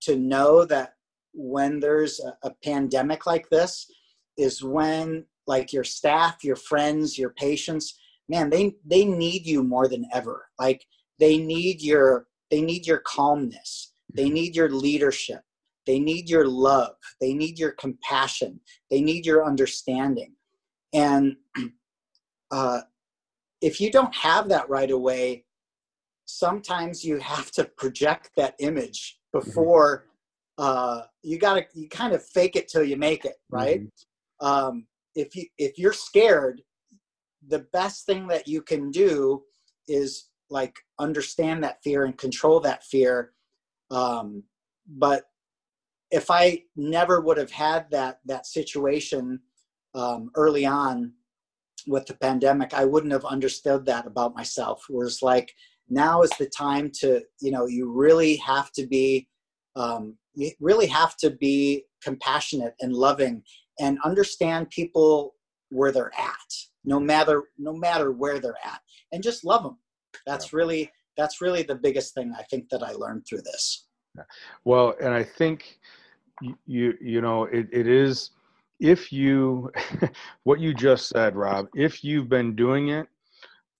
to 0.02 0.16
know 0.16 0.64
that 0.64 0.94
when 1.32 1.80
there's 1.80 2.20
a, 2.20 2.48
a 2.48 2.54
pandemic 2.64 3.26
like 3.26 3.48
this 3.50 3.86
is 4.38 4.62
when 4.62 5.24
like 5.46 5.72
your 5.72 5.84
staff 5.84 6.42
your 6.42 6.56
friends 6.56 7.18
your 7.18 7.30
patients 7.30 7.98
man 8.28 8.50
they 8.50 8.74
they 8.84 9.04
need 9.04 9.46
you 9.46 9.62
more 9.62 9.88
than 9.88 10.06
ever. 10.12 10.46
Like 10.58 10.84
they 11.18 11.38
need 11.38 11.82
your 11.82 12.26
they 12.50 12.60
need 12.60 12.86
your 12.86 12.98
calmness. 12.98 13.92
They 14.14 14.24
mm-hmm. 14.24 14.34
need 14.34 14.56
your 14.56 14.70
leadership. 14.70 15.42
They 15.86 15.98
need 15.98 16.28
your 16.28 16.46
love. 16.46 16.96
They 17.20 17.32
need 17.32 17.58
your 17.58 17.72
compassion. 17.72 18.60
They 18.90 19.00
need 19.00 19.24
your 19.24 19.44
understanding. 19.44 20.34
And 20.92 21.36
uh, 22.50 22.80
if 23.60 23.80
you 23.80 23.90
don't 23.90 24.14
have 24.14 24.48
that 24.48 24.68
right 24.68 24.90
away 24.90 25.44
sometimes 26.26 27.04
you 27.04 27.18
have 27.18 27.50
to 27.52 27.64
project 27.76 28.30
that 28.36 28.54
image 28.58 29.18
mm-hmm. 29.34 29.48
before 29.48 30.06
uh, 30.58 31.02
you 31.22 31.38
got 31.38 31.54
to 31.54 31.64
you 31.74 31.88
kind 31.88 32.12
of 32.12 32.24
fake 32.24 32.56
it 32.56 32.68
till 32.68 32.82
you 32.82 32.96
make 32.96 33.24
it 33.24 33.36
right? 33.50 33.80
Mm-hmm. 33.80 34.46
um, 34.46 34.86
if 35.14 35.34
you 35.34 35.46
if 35.58 35.78
you're 35.78 35.92
scared 35.92 36.60
the 37.48 37.66
best 37.72 38.06
thing 38.06 38.26
that 38.28 38.48
you 38.48 38.62
can 38.62 38.90
do 38.90 39.42
is 39.88 40.28
like 40.50 40.74
understand 40.98 41.62
that 41.64 41.82
fear 41.82 42.04
and 42.04 42.16
control 42.16 42.60
that 42.60 42.84
fear. 42.84 43.32
Um, 43.90 44.44
but 44.88 45.24
if 46.10 46.30
i 46.30 46.62
never 46.76 47.20
would 47.20 47.36
have 47.36 47.50
had 47.50 47.90
that 47.90 48.20
that 48.24 48.46
situation 48.46 49.40
um, 49.94 50.30
early 50.36 50.64
on 50.64 51.12
with 51.86 52.06
the 52.06 52.14
pandemic 52.14 52.74
i 52.74 52.84
wouldn't 52.84 53.12
have 53.12 53.24
understood 53.24 53.84
that 53.86 54.06
about 54.06 54.34
myself. 54.34 54.84
Whereas 54.88 55.22
like 55.22 55.52
now 55.88 56.22
is 56.22 56.30
the 56.38 56.46
time 56.46 56.90
to 57.00 57.22
you 57.40 57.50
know 57.50 57.66
you 57.66 57.90
really 57.90 58.36
have 58.36 58.72
to 58.72 58.86
be 58.86 59.28
um, 59.76 60.16
you 60.34 60.50
really 60.60 60.86
have 60.86 61.16
to 61.18 61.30
be 61.30 61.84
compassionate 62.02 62.74
and 62.80 62.92
loving 62.92 63.42
and 63.78 63.98
understand 64.04 64.70
people 64.70 65.34
where 65.70 65.92
they're 65.92 66.14
at 66.18 66.52
no 66.86 66.98
matter 66.98 67.44
no 67.58 67.72
matter 67.72 68.12
where 68.12 68.38
they're 68.38 68.58
at. 68.64 68.80
And 69.12 69.22
just 69.22 69.44
love 69.44 69.62
them 69.62 69.78
that's 70.24 70.52
really 70.52 70.90
that's 71.16 71.40
really 71.40 71.62
the 71.62 71.74
biggest 71.74 72.14
thing 72.14 72.32
i 72.38 72.42
think 72.44 72.68
that 72.70 72.82
i 72.82 72.92
learned 72.92 73.26
through 73.28 73.42
this. 73.42 73.86
Well 74.64 74.94
and 75.00 75.12
i 75.12 75.22
think 75.22 75.78
you 76.66 76.94
you 77.00 77.20
know 77.20 77.44
it, 77.44 77.66
it 77.72 77.86
is 77.86 78.30
if 78.80 79.12
you 79.12 79.70
what 80.44 80.60
you 80.60 80.72
just 80.72 81.08
said 81.08 81.34
rob 81.36 81.66
if 81.74 82.04
you've 82.04 82.28
been 82.28 82.54
doing 82.54 82.88
it 82.88 83.06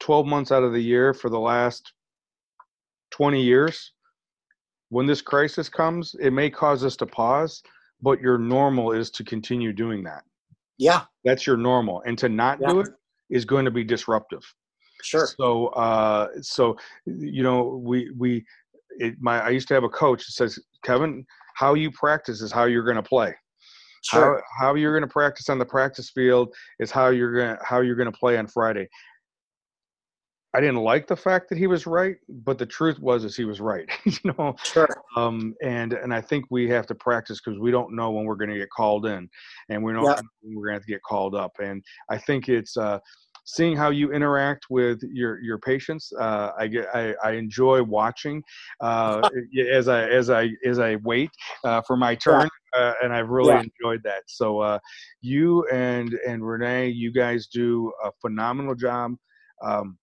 12 0.00 0.26
months 0.26 0.52
out 0.52 0.62
of 0.62 0.72
the 0.72 0.80
year 0.80 1.14
for 1.14 1.30
the 1.30 1.38
last 1.38 1.92
20 3.12 3.42
years 3.42 3.92
when 4.90 5.06
this 5.06 5.20
crisis 5.20 5.68
comes, 5.68 6.14
it 6.20 6.30
may 6.30 6.48
cause 6.48 6.84
us 6.84 6.96
to 6.96 7.06
pause, 7.06 7.62
but 8.02 8.20
your 8.20 8.38
normal 8.38 8.92
is 8.92 9.10
to 9.10 9.24
continue 9.24 9.72
doing 9.72 10.04
that. 10.04 10.22
Yeah. 10.78 11.02
That's 11.24 11.46
your 11.46 11.56
normal. 11.56 12.02
And 12.06 12.18
to 12.18 12.28
not 12.28 12.58
yeah. 12.60 12.68
do 12.68 12.80
it 12.80 12.88
is 13.30 13.44
going 13.44 13.64
to 13.64 13.70
be 13.70 13.84
disruptive. 13.84 14.42
Sure. 15.02 15.26
So, 15.38 15.68
uh, 15.68 16.28
so, 16.40 16.76
you 17.06 17.42
know, 17.42 17.80
we, 17.82 18.10
we, 18.16 18.44
it, 18.98 19.14
my, 19.20 19.40
I 19.42 19.50
used 19.50 19.68
to 19.68 19.74
have 19.74 19.84
a 19.84 19.88
coach 19.88 20.26
that 20.26 20.32
says, 20.32 20.58
Kevin, 20.84 21.24
how 21.54 21.74
you 21.74 21.90
practice 21.90 22.40
is 22.40 22.52
how 22.52 22.64
you're 22.64 22.84
going 22.84 22.96
to 22.96 23.02
play. 23.02 23.34
Sure. 24.04 24.42
How, 24.58 24.66
how 24.66 24.74
you're 24.74 24.92
going 24.92 25.08
to 25.08 25.12
practice 25.12 25.48
on 25.48 25.58
the 25.58 25.66
practice 25.66 26.10
field 26.10 26.54
is 26.78 26.90
how 26.90 27.08
you're 27.08 27.34
going 27.34 27.56
to, 27.56 27.64
how 27.64 27.80
you're 27.80 27.96
going 27.96 28.10
to 28.10 28.18
play 28.18 28.38
on 28.38 28.46
Friday. 28.46 28.88
I 30.56 30.60
didn't 30.60 30.76
like 30.76 31.06
the 31.06 31.16
fact 31.16 31.50
that 31.50 31.58
he 31.58 31.66
was 31.66 31.86
right, 31.86 32.16
but 32.30 32.56
the 32.56 32.64
truth 32.64 32.98
was 32.98 33.24
is 33.24 33.36
he 33.36 33.44
was 33.44 33.60
right. 33.60 33.86
you 34.06 34.32
know, 34.38 34.56
sure. 34.64 34.88
Um, 35.14 35.54
and 35.62 35.92
and 35.92 36.14
I 36.14 36.22
think 36.22 36.46
we 36.50 36.66
have 36.70 36.86
to 36.86 36.94
practice 36.94 37.42
because 37.44 37.60
we 37.60 37.70
don't 37.70 37.94
know 37.94 38.10
when 38.10 38.24
we're 38.24 38.36
going 38.36 38.48
to 38.48 38.58
get 38.58 38.70
called 38.70 39.04
in, 39.04 39.28
and 39.68 39.84
we 39.84 39.92
don't 39.92 40.04
when 40.04 40.54
we're 40.56 40.68
going 40.68 40.72
to 40.72 40.76
have 40.76 40.86
to 40.86 40.92
get 40.92 41.02
called 41.02 41.34
up. 41.34 41.52
And 41.62 41.84
I 42.10 42.16
think 42.16 42.48
it's 42.48 42.74
uh, 42.78 43.00
seeing 43.44 43.76
how 43.76 43.90
you 43.90 44.12
interact 44.12 44.64
with 44.70 45.02
your 45.02 45.42
your 45.42 45.58
patients. 45.58 46.10
Uh, 46.18 46.52
I 46.58 46.68
get 46.68 46.86
I, 46.94 47.14
I 47.22 47.32
enjoy 47.32 47.82
watching 47.82 48.42
uh, 48.80 49.28
as 49.70 49.88
I 49.88 50.08
as 50.08 50.30
I 50.30 50.48
as 50.64 50.78
I 50.78 50.96
wait 51.04 51.30
uh, 51.64 51.82
for 51.82 51.98
my 51.98 52.14
turn. 52.14 52.48
Uh, 52.74 52.94
and 53.02 53.12
I've 53.12 53.28
really 53.28 53.52
yeah. 53.52 53.64
enjoyed 53.64 54.02
that. 54.04 54.22
So 54.26 54.60
uh, 54.60 54.78
you 55.20 55.66
and 55.68 56.14
and 56.26 56.46
Renee, 56.46 56.88
you 56.88 57.12
guys 57.12 57.46
do 57.46 57.92
a 58.02 58.10
phenomenal 58.22 58.74
job. 58.74 59.16
Um, 59.62 59.98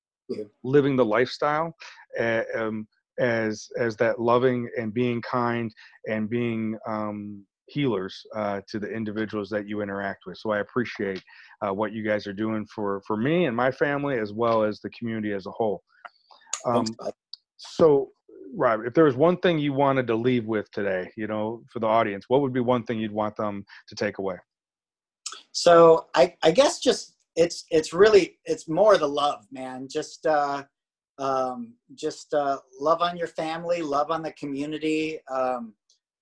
living 0.63 0.95
the 0.95 1.05
lifestyle 1.05 1.75
uh, 2.19 2.43
um, 2.55 2.88
as 3.19 3.69
as 3.77 3.95
that 3.97 4.19
loving 4.19 4.69
and 4.77 4.93
being 4.93 5.21
kind 5.21 5.73
and 6.07 6.29
being 6.29 6.77
um, 6.88 7.45
healers 7.67 8.25
uh, 8.36 8.61
to 8.67 8.79
the 8.79 8.89
individuals 8.89 9.49
that 9.49 9.67
you 9.67 9.81
interact 9.81 10.25
with. 10.25 10.38
So 10.38 10.51
I 10.51 10.59
appreciate 10.59 11.23
uh, 11.65 11.73
what 11.73 11.93
you 11.93 12.03
guys 12.03 12.27
are 12.27 12.34
doing 12.34 12.65
for 12.65 13.01
for 13.05 13.17
me 13.17 13.45
and 13.45 13.55
my 13.55 13.71
family 13.71 14.19
as 14.19 14.34
well 14.34 14.63
as 14.63 14.79
the 14.81 14.89
community 14.89 15.34
as 15.34 15.45
a 15.45 15.51
whole. 15.51 15.84
Um, 16.65 16.86
so, 17.57 18.11
Rob, 18.55 18.81
if 18.86 18.93
there 18.93 19.05
was 19.05 19.15
one 19.15 19.38
thing 19.38 19.59
you 19.59 19.73
wanted 19.73 20.07
to 20.07 20.15
leave 20.15 20.45
with 20.45 20.69
today, 20.71 21.11
you 21.17 21.27
know, 21.27 21.63
for 21.71 21.79
the 21.79 21.88
audience, 21.88 22.25
what 22.27 22.41
would 22.41 22.53
be 22.53 22.59
one 22.59 22.84
thing 22.84 22.99
you'd 22.99 23.11
want 23.11 23.36
them 23.36 23.65
to 23.89 23.95
take 23.95 24.17
away? 24.17 24.38
So 25.51 26.07
I, 26.13 26.36
I 26.43 26.51
guess 26.51 26.79
just 26.79 27.12
it's 27.36 27.65
it's 27.69 27.93
really 27.93 28.38
it's 28.45 28.69
more 28.69 28.97
the 28.97 29.07
love 29.07 29.45
man. 29.51 29.88
Just 29.89 30.25
uh 30.25 30.63
um 31.19 31.73
just 31.95 32.34
uh 32.34 32.57
love 32.79 33.01
on 33.01 33.15
your 33.17 33.27
family 33.27 33.84
love 33.84 34.09
on 34.09 34.23
the 34.23 34.31
community 34.31 35.19
um 35.31 35.73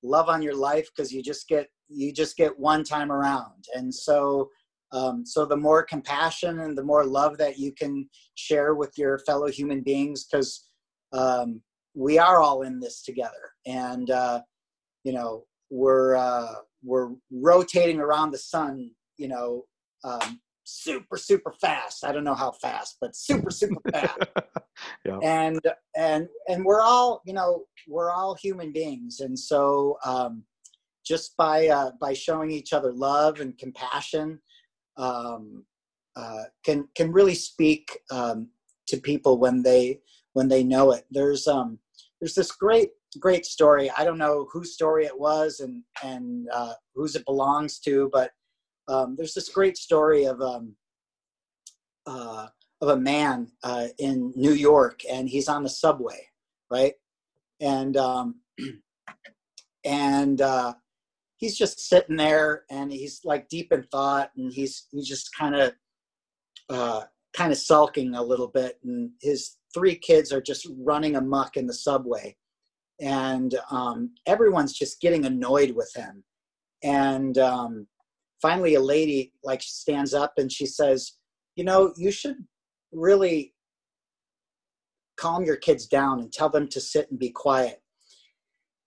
love 0.03 0.27
on 0.27 0.41
your 0.41 0.55
life 0.55 0.89
because 0.93 1.13
you 1.13 1.23
just 1.23 1.47
get 1.47 1.69
you 1.87 2.11
just 2.11 2.37
get 2.37 2.57
one 2.57 2.83
time 2.83 3.11
around. 3.11 3.65
And 3.75 3.93
so 3.93 4.49
um, 4.93 5.25
so 5.25 5.45
the 5.45 5.55
more 5.55 5.83
compassion 5.83 6.59
and 6.59 6.77
the 6.77 6.83
more 6.83 7.05
love 7.05 7.37
that 7.37 7.57
you 7.57 7.71
can 7.71 8.09
share 8.35 8.75
with 8.75 8.91
your 8.97 9.19
fellow 9.19 9.47
human 9.47 9.81
beings 9.81 10.25
because 10.25 10.67
um, 11.13 11.61
we 11.93 12.19
are 12.19 12.41
all 12.41 12.63
in 12.63 12.81
this 12.81 13.01
together. 13.01 13.53
And 13.65 14.09
uh, 14.11 14.41
you 15.03 15.13
know 15.13 15.45
we're 15.69 16.15
uh, 16.15 16.53
we're 16.83 17.09
rotating 17.31 17.99
around 17.99 18.31
the 18.31 18.37
sun 18.37 18.91
you 19.17 19.27
know 19.27 19.65
um, 20.03 20.39
super 20.71 21.17
super 21.17 21.53
fast. 21.61 22.05
I 22.05 22.11
don't 22.11 22.23
know 22.23 22.35
how 22.35 22.51
fast 22.51 22.97
but 23.01 23.15
super 23.15 23.51
super 23.51 23.81
fast. 23.91 24.17
Yeah. 25.05 25.19
and 25.23 25.59
and 25.95 26.27
and 26.47 26.65
we're 26.65 26.81
all 26.81 27.21
you 27.25 27.33
know 27.33 27.65
we're 27.87 28.11
all 28.11 28.35
human 28.35 28.71
beings. 28.71 29.19
And 29.19 29.37
so 29.37 29.97
um, 30.05 30.43
just 31.05 31.35
by 31.37 31.67
uh, 31.67 31.91
by 31.99 32.13
showing 32.13 32.51
each 32.51 32.73
other 32.73 32.91
love 32.91 33.39
and 33.39 33.57
compassion 33.57 34.39
um, 34.97 35.65
uh, 36.15 36.43
can 36.63 36.87
can 36.95 37.11
really 37.11 37.35
speak 37.35 37.99
um, 38.11 38.49
to 38.87 38.97
people 38.97 39.37
when 39.37 39.63
they 39.63 39.99
when 40.33 40.47
they 40.47 40.63
know 40.63 40.91
it. 40.91 41.05
There's 41.11 41.47
um 41.47 41.79
there's 42.19 42.35
this 42.35 42.51
great 42.51 42.89
great 43.19 43.45
story. 43.45 43.91
I 43.97 44.03
don't 44.03 44.17
know 44.17 44.47
whose 44.51 44.73
story 44.73 45.05
it 45.05 45.19
was 45.19 45.59
and 45.59 45.83
and 46.03 46.47
uh, 46.53 46.73
whose 46.95 47.15
it 47.15 47.25
belongs 47.25 47.79
to 47.79 48.09
but 48.11 48.31
um, 48.91 49.15
there's 49.17 49.33
this 49.33 49.49
great 49.49 49.77
story 49.77 50.25
of 50.25 50.41
um, 50.41 50.75
uh, 52.05 52.47
of 52.81 52.89
a 52.89 52.97
man 52.97 53.47
uh, 53.63 53.87
in 53.99 54.33
New 54.35 54.53
York, 54.53 55.01
and 55.09 55.29
he's 55.29 55.47
on 55.47 55.63
the 55.63 55.69
subway, 55.69 56.27
right? 56.69 56.93
And 57.59 57.95
um, 57.95 58.41
and 59.85 60.41
uh, 60.41 60.73
he's 61.37 61.57
just 61.57 61.79
sitting 61.79 62.17
there, 62.17 62.63
and 62.69 62.91
he's 62.91 63.21
like 63.23 63.47
deep 63.49 63.71
in 63.71 63.83
thought, 63.83 64.31
and 64.35 64.51
he's 64.51 64.87
he's 64.91 65.07
just 65.07 65.29
kind 65.37 65.55
of 65.55 65.73
uh, 66.69 67.01
kind 67.33 67.51
of 67.51 67.57
sulking 67.57 68.15
a 68.15 68.23
little 68.23 68.47
bit, 68.47 68.77
and 68.83 69.11
his 69.21 69.57
three 69.73 69.95
kids 69.95 70.33
are 70.33 70.41
just 70.41 70.67
running 70.79 71.15
amuck 71.15 71.55
in 71.55 71.65
the 71.65 71.73
subway, 71.73 72.35
and 72.99 73.55
um, 73.69 74.11
everyone's 74.25 74.73
just 74.73 74.99
getting 74.99 75.25
annoyed 75.25 75.71
with 75.71 75.91
him 75.95 76.25
and 76.83 77.37
um, 77.37 77.87
finally 78.41 78.75
a 78.75 78.81
lady 78.81 79.33
like 79.43 79.61
stands 79.61 80.13
up 80.13 80.33
and 80.37 80.51
she 80.51 80.65
says 80.65 81.13
you 81.55 81.63
know 81.63 81.93
you 81.97 82.11
should 82.11 82.37
really 82.91 83.53
calm 85.17 85.43
your 85.43 85.55
kids 85.55 85.85
down 85.85 86.19
and 86.19 86.33
tell 86.33 86.49
them 86.49 86.67
to 86.67 86.81
sit 86.81 87.09
and 87.11 87.19
be 87.19 87.29
quiet. 87.29 87.81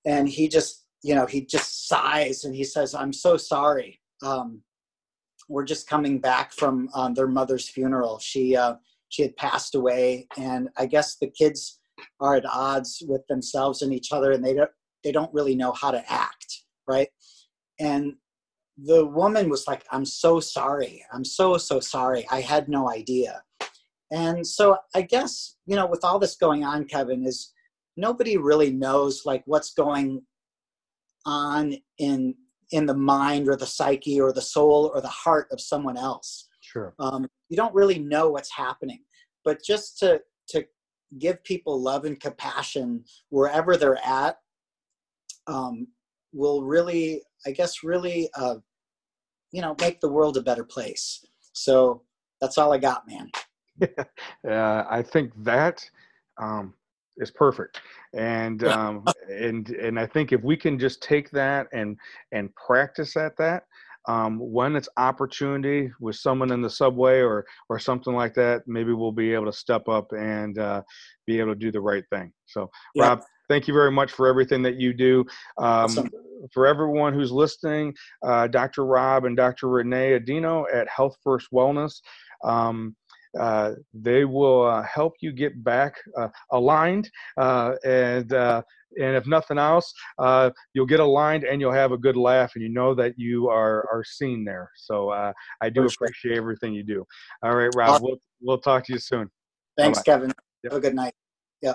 And 0.04 0.28
he 0.28 0.48
just 0.48 0.84
you 1.02 1.14
know 1.14 1.26
he 1.26 1.44
just 1.44 1.88
sighs 1.88 2.44
and 2.44 2.54
he 2.54 2.64
says 2.64 2.94
i'm 2.94 3.12
so 3.12 3.36
sorry. 3.36 4.00
Um, 4.22 4.62
we're 5.48 5.64
just 5.64 5.88
coming 5.88 6.18
back 6.20 6.52
from 6.52 6.88
um, 6.94 7.12
their 7.12 7.26
mother's 7.26 7.68
funeral. 7.68 8.18
She 8.18 8.56
uh, 8.56 8.76
she 9.10 9.22
had 9.22 9.36
passed 9.36 9.74
away 9.76 10.26
and 10.38 10.68
i 10.76 10.86
guess 10.86 11.16
the 11.18 11.28
kids 11.28 11.78
are 12.20 12.34
at 12.34 12.46
odds 12.46 13.00
with 13.06 13.24
themselves 13.28 13.82
and 13.82 13.92
each 13.92 14.10
other 14.10 14.32
and 14.32 14.44
they 14.44 14.54
don't 14.54 14.70
they 15.04 15.12
don't 15.12 15.32
really 15.32 15.54
know 15.54 15.70
how 15.70 15.92
to 15.92 16.02
act 16.10 16.64
right? 16.86 17.08
And 17.80 18.14
the 18.82 19.06
woman 19.06 19.48
was 19.48 19.66
like 19.66 19.84
i'm 19.90 20.04
so 20.04 20.40
sorry. 20.40 21.04
I'm 21.12 21.24
so 21.24 21.56
so 21.58 21.80
sorry. 21.80 22.26
I 22.30 22.40
had 22.40 22.68
no 22.68 22.90
idea. 22.90 23.42
And 24.10 24.46
so 24.46 24.78
i 24.94 25.02
guess 25.02 25.56
you 25.66 25.76
know 25.76 25.86
with 25.86 26.04
all 26.04 26.18
this 26.18 26.36
going 26.36 26.64
on 26.64 26.84
kevin 26.84 27.24
is 27.26 27.52
nobody 27.96 28.36
really 28.36 28.70
knows 28.70 29.22
like 29.24 29.42
what's 29.46 29.72
going 29.72 30.22
on 31.26 31.74
in 31.98 32.34
in 32.70 32.86
the 32.86 32.94
mind 32.94 33.48
or 33.48 33.56
the 33.56 33.66
psyche 33.66 34.20
or 34.20 34.32
the 34.32 34.42
soul 34.42 34.90
or 34.94 35.00
the 35.00 35.08
heart 35.08 35.46
of 35.52 35.60
someone 35.60 35.96
else. 35.96 36.48
Sure. 36.60 36.94
Um, 36.98 37.28
you 37.48 37.56
don't 37.56 37.74
really 37.74 37.98
know 37.98 38.30
what's 38.30 38.50
happening. 38.50 39.02
But 39.44 39.62
just 39.62 39.98
to 39.98 40.20
to 40.48 40.66
give 41.18 41.42
people 41.44 41.80
love 41.80 42.04
and 42.04 42.18
compassion 42.18 43.04
wherever 43.28 43.76
they're 43.76 44.04
at 44.04 44.36
um, 45.46 45.86
will 46.34 46.62
really 46.62 47.22
i 47.46 47.50
guess 47.50 47.82
really 47.82 48.28
uh, 48.36 48.56
you 49.54 49.62
know 49.62 49.74
make 49.80 50.00
the 50.00 50.08
world 50.08 50.36
a 50.36 50.42
better 50.42 50.64
place. 50.64 51.24
So 51.52 52.02
that's 52.40 52.58
all 52.58 52.72
i 52.74 52.78
got 52.78 53.04
man. 53.08 53.30
Uh, 54.48 54.84
i 54.90 55.02
think 55.02 55.32
that 55.42 55.84
um, 56.40 56.74
is 57.16 57.30
perfect. 57.30 57.80
And 58.12 58.64
um, 58.74 59.04
and 59.30 59.68
and 59.70 59.98
i 59.98 60.06
think 60.06 60.32
if 60.32 60.42
we 60.42 60.56
can 60.56 60.78
just 60.78 61.02
take 61.02 61.30
that 61.30 61.66
and 61.72 61.96
and 62.32 62.54
practice 62.54 63.16
at 63.16 63.36
that 63.38 63.64
um, 64.06 64.38
when 64.38 64.76
it's 64.76 64.88
opportunity 64.96 65.90
with 66.00 66.16
someone 66.16 66.52
in 66.52 66.60
the 66.60 66.70
subway 66.70 67.20
or 67.20 67.46
or 67.68 67.78
something 67.78 68.14
like 68.14 68.34
that 68.34 68.62
maybe 68.66 68.92
we'll 68.92 69.12
be 69.12 69.32
able 69.32 69.46
to 69.46 69.52
step 69.64 69.88
up 69.88 70.12
and 70.12 70.58
uh, 70.58 70.82
be 71.26 71.40
able 71.40 71.52
to 71.52 71.58
do 71.58 71.72
the 71.72 71.80
right 71.80 72.04
thing. 72.10 72.32
So 72.46 72.70
yeah. 72.94 73.08
rob 73.08 73.22
thank 73.48 73.68
you 73.68 73.74
very 73.74 73.90
much 73.90 74.12
for 74.12 74.26
everything 74.26 74.62
that 74.62 74.80
you 74.80 74.92
do. 74.92 75.20
Um, 75.58 75.84
awesome. 75.84 76.10
for 76.52 76.66
everyone 76.66 77.14
who's 77.14 77.32
listening 77.32 77.94
uh, 78.22 78.46
dr 78.48 78.84
rob 78.84 79.24
and 79.24 79.34
dr 79.34 79.66
renee 79.66 80.18
adino 80.18 80.66
at 80.72 80.86
health 80.88 81.16
first 81.24 81.48
wellness 81.52 82.00
um, 82.44 82.94
uh, 83.38 83.72
they 83.92 84.24
will 84.24 84.64
uh, 84.64 84.82
help 84.82 85.14
you 85.20 85.32
get 85.32 85.62
back 85.64 85.94
uh, 86.18 86.28
aligned 86.52 87.10
uh, 87.38 87.74
and 87.84 88.32
uh, 88.32 88.62
and 89.00 89.16
if 89.16 89.26
nothing 89.26 89.58
else 89.58 89.92
uh, 90.18 90.50
you'll 90.72 90.86
get 90.86 91.00
aligned 91.00 91.44
and 91.44 91.60
you'll 91.60 91.72
have 91.72 91.92
a 91.92 91.98
good 91.98 92.16
laugh 92.16 92.52
and 92.54 92.62
you 92.62 92.68
know 92.68 92.94
that 92.94 93.14
you 93.16 93.48
are 93.48 93.86
are 93.92 94.04
seen 94.04 94.44
there. 94.44 94.70
So 94.76 95.10
i 95.10 95.68
do 95.68 95.86
appreciate 95.86 96.36
everything 96.36 96.74
you 96.74 96.84
do. 96.84 97.04
All 97.42 97.56
right 97.56 97.74
rob 97.74 98.02
we'll, 98.02 98.18
we'll 98.40 98.58
talk 98.58 98.84
to 98.86 98.92
you 98.92 98.98
soon. 98.98 99.28
Thanks 99.76 99.98
Bye-bye. 99.98 100.12
kevin. 100.12 100.32
Yep. 100.62 100.72
have 100.72 100.78
a 100.78 100.80
good 100.80 100.94
night. 100.94 101.14
Yeah 101.60 101.74